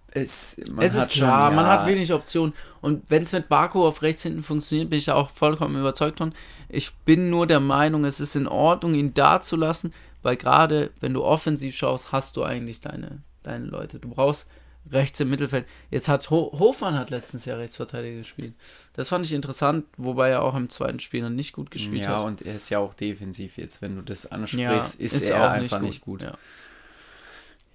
es, 0.08 0.58
es 0.80 0.96
ist 0.96 1.12
klar, 1.12 1.50
schon, 1.50 1.58
ja. 1.58 1.62
man 1.62 1.68
hat 1.68 1.86
wenig 1.86 2.12
Optionen. 2.12 2.56
Und 2.82 3.04
wenn 3.10 3.22
es 3.22 3.34
mit 3.34 3.50
Baku 3.50 3.86
auf 3.86 4.02
rechts 4.02 4.24
hinten 4.24 4.42
funktioniert, 4.42 4.90
bin 4.90 4.98
ich 4.98 5.06
da 5.06 5.14
auch 5.14 5.30
vollkommen 5.30 5.80
überzeugt 5.80 6.18
von. 6.18 6.34
Ich 6.70 6.96
bin 7.06 7.30
nur 7.30 7.46
der 7.46 7.60
Meinung, 7.60 8.04
es 8.04 8.20
ist 8.20 8.36
in 8.36 8.48
Ordnung, 8.48 8.96
ihn 8.96 9.14
da 9.14 9.42
zu 9.42 9.58
lassen, 9.58 9.94
weil 10.24 10.38
gerade 10.38 10.90
wenn 11.02 11.14
du 11.14 11.24
offensiv 11.24 11.76
schaust, 11.76 12.12
hast 12.12 12.36
du 12.36 12.44
eigentlich 12.44 12.82
deine, 12.82 13.20
deine 13.44 13.66
Leute. 13.66 14.00
Du 14.00 14.10
brauchst 14.10 14.50
rechts 14.92 15.20
im 15.20 15.30
Mittelfeld. 15.30 15.66
Jetzt 15.92 16.08
hat 16.08 16.30
Ho 16.30 16.58
Hofmann 16.58 16.98
hat 16.98 17.10
letztens 17.10 17.46
ja 17.46 17.56
Rechtsverteidiger 17.56 18.18
gespielt. 18.18 18.54
Das 18.94 19.10
fand 19.10 19.26
ich 19.26 19.34
interessant, 19.34 19.86
wobei 19.98 20.30
er 20.30 20.44
auch 20.44 20.56
im 20.56 20.70
zweiten 20.70 21.00
Spiel 21.00 21.22
dann 21.22 21.36
nicht 21.36 21.54
gut 21.54 21.72
gespielt 21.72 22.04
ja, 22.04 22.10
hat. 22.10 22.20
Ja, 22.20 22.26
und 22.26 22.42
er 22.42 22.56
ist 22.56 22.70
ja 22.70 22.80
auch 22.80 22.94
defensiv 22.94 23.58
jetzt, 23.58 23.82
wenn 23.82 23.96
du 23.96 24.02
das 24.02 24.26
ansprichst, 24.26 24.60
ja, 24.60 24.78
ist, 24.78 25.00
ist, 25.00 25.30
er 25.30 25.52
einfach 25.52 25.80
nicht 25.80 26.02
gut. 26.02 26.22
Nicht 26.22 26.32
gut. 26.32 26.38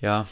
Ja. 0.01 0.19
ja. 0.21 0.29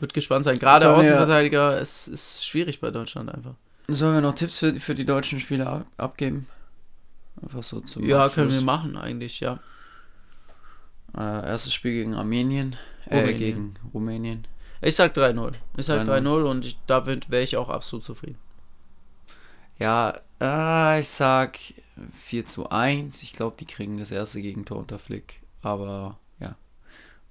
Wird 0.00 0.14
gespannt 0.14 0.44
sein. 0.44 0.58
Gerade 0.58 0.94
Außenverteidiger 0.94 1.80
ist, 1.80 2.08
ist 2.08 2.44
schwierig 2.44 2.80
bei 2.80 2.90
Deutschland 2.90 3.32
einfach. 3.32 3.54
Sollen 3.88 4.14
wir 4.14 4.20
noch 4.20 4.34
Tipps 4.34 4.58
für, 4.58 4.78
für 4.80 4.94
die 4.94 5.06
deutschen 5.06 5.40
Spieler 5.40 5.86
abgeben? 5.96 6.48
Einfach 7.40 7.62
so 7.62 7.80
zum 7.80 8.04
Ja, 8.04 8.24
Abschluss. 8.24 8.34
können 8.34 8.52
wir 8.52 8.62
machen 8.62 8.96
eigentlich, 8.96 9.40
ja. 9.40 9.60
Äh, 11.16 11.46
erstes 11.46 11.72
Spiel 11.72 11.92
gegen 11.92 12.14
Armenien, 12.14 12.76
äh, 13.06 13.32
gegen 13.32 13.74
Rumänien. 13.94 14.46
Ich 14.80 14.94
sag 14.94 15.16
3-0. 15.16 15.54
Ich 15.76 15.86
sag 15.86 16.06
3-0 16.06 16.44
und 16.44 16.64
ich, 16.64 16.78
damit 16.86 17.30
wäre 17.30 17.42
ich 17.42 17.56
auch 17.56 17.68
absolut 17.68 18.04
zufrieden. 18.04 18.38
Ja, 19.78 20.20
äh, 20.40 21.00
ich 21.00 21.08
sag 21.08 21.58
4 22.24 22.44
zu 22.44 22.70
1. 22.70 23.22
Ich 23.22 23.32
glaube, 23.32 23.56
die 23.58 23.66
kriegen 23.66 23.98
das 23.98 24.10
erste 24.10 24.40
Gegentor 24.42 24.78
unter 24.78 24.98
Flick. 24.98 25.40
Aber 25.62 26.18
ja. 26.40 26.56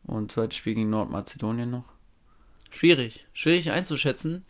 Und 0.06 0.32
zweites 0.32 0.58
Spiel 0.58 0.76
gegen 0.76 0.90
Nordmazedonien 0.90 1.70
noch. 1.70 1.86
Schwierig. 2.70 3.26
Schwierig 3.34 3.72
einzuschätzen. 3.72 4.44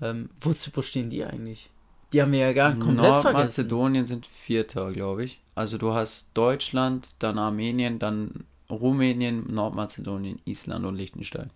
Ähm, 0.00 0.30
wo, 0.40 0.54
wo 0.72 0.82
stehen 0.82 1.10
die 1.10 1.24
eigentlich? 1.24 1.70
Die 2.12 2.22
haben 2.22 2.32
wir 2.32 2.38
ja 2.38 2.52
gar 2.52 2.72
komplett 2.72 3.10
Nordmazedonien 3.10 4.06
sind 4.06 4.26
Vierter, 4.26 4.92
glaube 4.92 5.24
ich. 5.24 5.40
Also 5.54 5.76
du 5.76 5.92
hast 5.92 6.30
Deutschland, 6.34 7.16
dann 7.18 7.38
Armenien, 7.38 7.98
dann 7.98 8.44
Rumänien, 8.70 9.52
Nordmazedonien, 9.52 10.40
Island 10.44 10.86
und 10.86 10.96
Liechtenstein. 10.96 11.50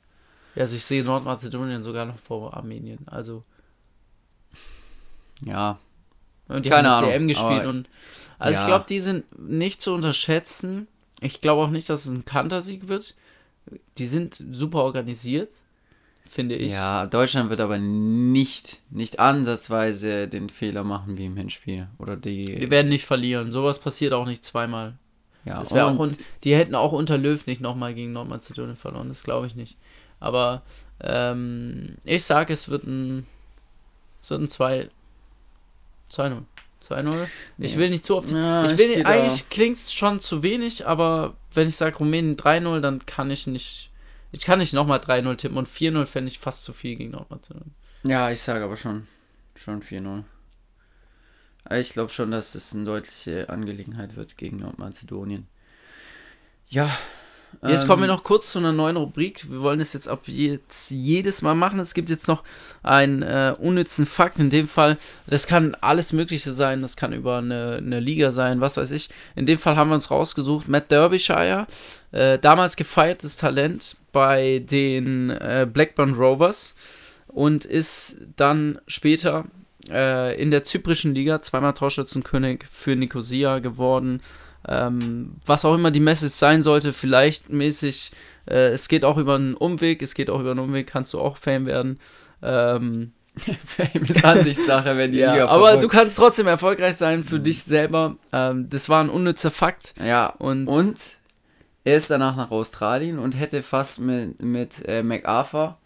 Ja, 0.55 0.63
also 0.63 0.77
ich 0.77 0.85
sehe 0.85 1.03
Nordmazedonien 1.03 1.83
sogar 1.83 2.05
noch 2.05 2.19
vor 2.19 2.55
Armenien. 2.55 3.01
Also. 3.07 3.45
Ja. 5.45 5.79
Und 6.49 6.65
die 6.65 6.71
Keine 6.71 6.91
haben 6.91 6.99
Ahnung, 6.99 7.11
CM 7.11 7.29
gespielt 7.29 7.67
und. 7.67 7.89
Also 8.39 8.55
ja. 8.55 8.61
ich 8.61 8.67
glaube, 8.67 8.85
die 8.89 9.01
sind 9.01 9.39
nicht 9.39 9.81
zu 9.81 9.95
unterschätzen. 9.95 10.89
Ich 11.21 11.41
glaube 11.41 11.63
auch 11.63 11.71
nicht, 11.71 11.89
dass 11.89 12.07
es 12.07 12.13
ein 12.13 12.25
Kantersieg 12.25 12.89
wird. 12.89 13.15
Die 13.99 14.07
sind 14.07 14.43
super 14.51 14.83
organisiert, 14.83 15.51
finde 16.27 16.57
ich. 16.57 16.73
Ja, 16.73 17.07
Deutschland 17.07 17.49
wird 17.49 17.61
aber 17.61 17.79
nicht, 17.79 18.81
nicht 18.91 19.21
ansatzweise 19.21 20.27
den 20.27 20.49
Fehler 20.49 20.83
machen 20.83 21.17
wie 21.17 21.27
im 21.27 21.37
Hinspiel. 21.37 21.87
Oder 21.99 22.17
die. 22.17 22.45
Die 22.45 22.71
werden 22.71 22.89
nicht 22.89 23.07
verlieren. 23.07 23.53
Sowas 23.53 23.79
passiert 23.79 24.13
auch 24.13 24.27
nicht 24.27 24.45
zweimal. 24.45 24.99
Ja, 25.45 25.59
das 25.59 25.73
wäre 25.73 25.87
auch 25.87 25.99
und 25.99 26.19
die 26.45 26.55
hätten 26.55 26.75
auch 26.75 26.93
unter 26.93 27.19
Löw 27.19 27.45
nicht 27.47 27.61
nochmal 27.61 27.95
gegen 27.95 28.13
Nordmazedonien 28.13 28.77
verloren, 28.77 29.09
das 29.09 29.25
glaube 29.25 29.47
ich 29.47 29.57
nicht. 29.57 29.77
Aber 30.23 30.63
ähm, 31.01 31.97
ich 32.05 32.25
sage, 32.25 32.53
es 32.53 32.69
wird 32.69 32.85
ein 32.85 33.27
es 34.23 34.31
wird 34.31 34.43
ein 34.43 34.49
2 34.49 34.89
2-0. 36.11 36.43
2-0. 36.85 37.27
Ich 37.59 37.77
will 37.77 37.91
nicht 37.91 38.05
zu 38.05 38.17
oft. 38.17 38.31
Ja, 38.31 38.65
ich 38.65 38.79
will 38.79 38.91
ich 38.91 39.07
eigentlich 39.07 39.49
klingt 39.51 39.77
es 39.77 39.93
schon 39.93 40.21
zu 40.21 40.43
wenig, 40.43 40.87
aber 40.87 41.35
wenn 41.55 41.69
ich 41.69 41.77
sage 41.77 41.97
Rumänien 41.97 42.37
3-0, 42.37 42.81
dann 42.81 43.05
kann 43.05 43.31
ich 43.31 43.47
nicht. 43.47 43.91
Ich 44.31 44.45
kann 44.45 44.59
nicht 44.61 44.73
nochmal 44.73 44.99
3-0 44.99 45.37
tippen 45.37 45.59
und 45.59 45.69
4-0 45.69 46.07
fände 46.07 46.31
ich 46.31 46.39
fast 46.39 46.65
zu 46.65 46.73
viel 46.73 46.97
gegen 46.97 47.11
Nordmazedonien. 47.11 47.75
Ja, 48.05 48.31
ich 48.31 48.41
sage 48.41 48.65
aber 48.65 48.77
schon, 48.77 49.07
schon 49.57 49.83
4-0. 49.83 50.25
Ich 51.79 51.93
glaube 51.93 52.11
schon, 52.11 52.31
dass 52.31 52.55
es 52.55 52.75
eine 52.75 52.85
deutliche 52.85 53.49
Angelegenheit 53.49 54.17
wird 54.17 54.37
gegen 54.37 54.59
Nordmazedonien. 54.59 55.47
Ja. 56.69 56.91
Jetzt 57.67 57.83
ähm, 57.83 57.89
kommen 57.89 58.03
wir 58.03 58.09
noch 58.09 58.23
kurz 58.23 58.51
zu 58.51 58.59
einer 58.59 58.73
neuen 58.73 58.97
Rubrik. 58.97 59.51
Wir 59.51 59.61
wollen 59.61 59.81
es 59.81 59.93
jetzt 59.93 60.09
ab 60.09 60.23
jetzt 60.27 60.91
jedes 60.91 61.43
Mal 61.43 61.55
machen. 61.55 61.79
Es 61.79 61.95
gibt 61.95 62.11
jetzt 62.11 62.29
noch 62.29 62.43
einen 62.83 63.23
äh, 63.23 63.55
unnützen 63.59 64.07
Fakt. 64.07 64.39
In 64.39 64.51
dem 64.51 64.67
Fall, 64.67 64.99
das 65.27 65.47
kann 65.47 65.77
alles 65.81 66.13
Mögliche 66.13 66.55
sein. 66.55 66.83
Das 66.83 66.97
kann 66.97 67.13
über 67.13 67.39
eine, 67.39 67.77
eine 67.77 68.01
Liga 68.01 68.31
sein, 68.31 68.61
was 68.61 68.77
weiß 68.77 68.91
ich. 68.91 69.11
In 69.37 69.47
dem 69.47 69.59
Fall 69.59 69.77
haben 69.77 69.91
wir 69.91 69.95
uns 69.95 70.11
rausgesucht. 70.11 70.69
Matt 70.69 70.91
Derbyshire, 70.91 71.67
äh, 72.11 72.39
damals 72.39 72.77
gefeiertes 72.77 73.37
Talent 73.37 73.97
bei 74.13 74.59
den 74.59 75.31
äh, 75.31 75.67
Blackburn 75.71 76.15
Rovers 76.15 76.75
und 77.29 77.65
ist 77.65 78.19
dann 78.37 78.79
später 78.87 79.45
äh, 79.91 80.41
in 80.41 80.51
der 80.51 80.65
zyprischen 80.65 81.15
Liga 81.15 81.41
zweimal 81.41 81.75
Torschützenkönig 81.75 82.65
für 82.71 82.97
Nicosia 82.97 83.59
geworden. 83.59 84.21
Ähm, 84.69 85.37
was 85.45 85.65
auch 85.65 85.75
immer 85.75 85.91
die 85.91 86.01
Message 86.01 86.35
sein 86.35 86.63
sollte, 86.63 86.93
vielleicht 86.93 87.51
mäßig, 87.51 88.13
äh, 88.49 88.69
es 88.69 88.89
geht 88.89 89.05
auch 89.05 89.17
über 89.17 89.35
einen 89.35 89.55
Umweg, 89.55 90.03
es 90.03 90.15
geht 90.15 90.31
auch 90.31 90.41
über 90.41 90.53
einen 90.53 90.61
Umweg, 90.61 90.87
kannst 90.87 91.13
du 91.15 91.21
auch 91.21 91.37
Fame 91.37 91.67
werden. 91.67 91.99
Ähm, 92.43 93.13
Fame 93.65 94.03
ist 94.03 94.25
Ansichtssache, 94.25 94.97
wenn 94.97 95.13
die 95.13 95.19
ja, 95.19 95.33
Liga 95.33 95.49
Aber 95.49 95.79
du 95.79 95.89
kannst 95.89 96.19
trotzdem 96.19 96.47
erfolgreich 96.47 96.97
sein 96.97 97.25
für 97.25 97.39
mhm. 97.39 97.45
dich 97.45 97.65
selber. 97.65 98.17
Ähm, 98.33 98.69
das 98.69 98.89
war 98.89 99.03
ein 99.03 99.11
unnützer 99.11 99.51
Fakt. 99.51 99.95
Ja, 100.05 100.27
und, 100.27 100.69
und 100.69 101.01
er 101.85 101.97
ist 101.97 102.11
danach 102.11 102.37
nach 102.37 102.51
Australien 102.51 103.19
und 103.19 103.39
hätte 103.39 103.63
fast 103.63 104.01
mit, 104.01 104.41
mit 104.41 104.87
äh, 104.87 105.03
MacArthur 105.03 105.79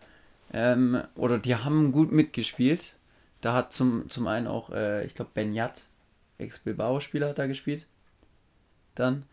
ähm, 0.53 1.03
oder 1.14 1.39
die 1.39 1.55
haben 1.55 1.93
gut 1.93 2.12
mitgespielt. 2.12 2.83
Da 3.41 3.55
hat 3.55 3.72
zum, 3.72 4.09
zum 4.09 4.27
einen 4.27 4.47
auch, 4.47 4.70
äh, 4.70 5.07
ich 5.07 5.14
glaube, 5.14 5.31
Ben 5.35 5.55
Yat, 5.55 5.83
Ex-Bilbao-Spieler, 6.39 7.29
hat 7.29 7.39
da 7.39 7.47
gespielt. 7.47 7.87
Dann. 8.97 9.24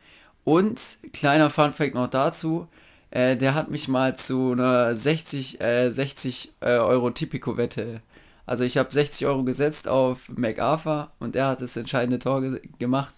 Und, 0.44 0.80
kleiner 1.14 1.50
Fun-Fact 1.50 1.96
noch 1.96 2.10
dazu, 2.10 2.68
äh, 3.12 3.38
der 3.38 3.56
hat 3.56 3.70
mich 3.70 3.88
mal 3.88 4.16
zu 4.18 4.52
einer 4.52 4.96
60, 4.96 5.62
äh, 5.62 5.90
60 5.90 6.54
äh, 6.62 6.78
Euro 6.78 7.12
Tipico-Wette. 7.12 8.02
Also 8.46 8.64
ich 8.64 8.78
habe 8.78 8.92
60 8.92 9.26
Euro 9.28 9.44
gesetzt 9.44 9.88
auf 9.88 10.28
MacArthur 10.30 11.12
und 11.20 11.36
er 11.36 11.48
hat 11.48 11.62
das 11.62 11.78
entscheidende 11.78 12.20
Tor 12.20 12.42
ge 12.42 12.62
gemacht. 12.78 13.14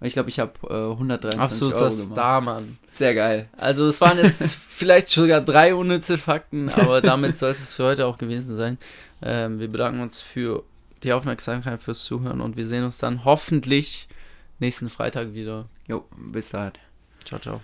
Und 0.00 0.06
ich 0.06 0.12
glaube, 0.12 0.28
ich 0.28 0.38
habe 0.38 0.52
äh, 0.68 0.92
123 0.92 1.38
Ach 1.38 1.50
so, 1.50 1.68
ist 1.70 1.80
das 1.80 2.02
gemacht. 2.02 2.18
da, 2.18 2.40
Mann. 2.42 2.78
Sehr 2.90 3.14
geil. 3.14 3.48
Also 3.56 3.86
es 3.86 4.00
waren 4.02 4.18
jetzt 4.18 4.56
vielleicht 4.68 5.08
sogar 5.08 5.40
drei 5.40 5.74
unnütze 5.74 6.18
Fakten, 6.18 6.68
aber 6.68 7.00
damit 7.00 7.36
soll 7.36 7.52
es 7.52 7.72
für 7.72 7.84
heute 7.84 8.06
auch 8.06 8.18
gewesen 8.18 8.56
sein. 8.56 8.76
Ähm, 9.22 9.58
wir 9.58 9.68
bedanken 9.68 10.00
uns 10.00 10.20
für 10.20 10.64
die 11.02 11.12
Aufmerksamkeit, 11.12 11.82
fürs 11.82 12.04
Zuhören 12.04 12.40
und 12.40 12.56
wir 12.56 12.66
sehen 12.66 12.84
uns 12.84 12.98
dann 12.98 13.24
hoffentlich 13.24 14.08
nächsten 14.58 14.90
Freitag 14.90 15.32
wieder. 15.32 15.68
Jo, 15.86 16.06
bis 16.16 16.50
dahin. 16.50 16.72
Ciao, 17.24 17.40
ciao. 17.40 17.60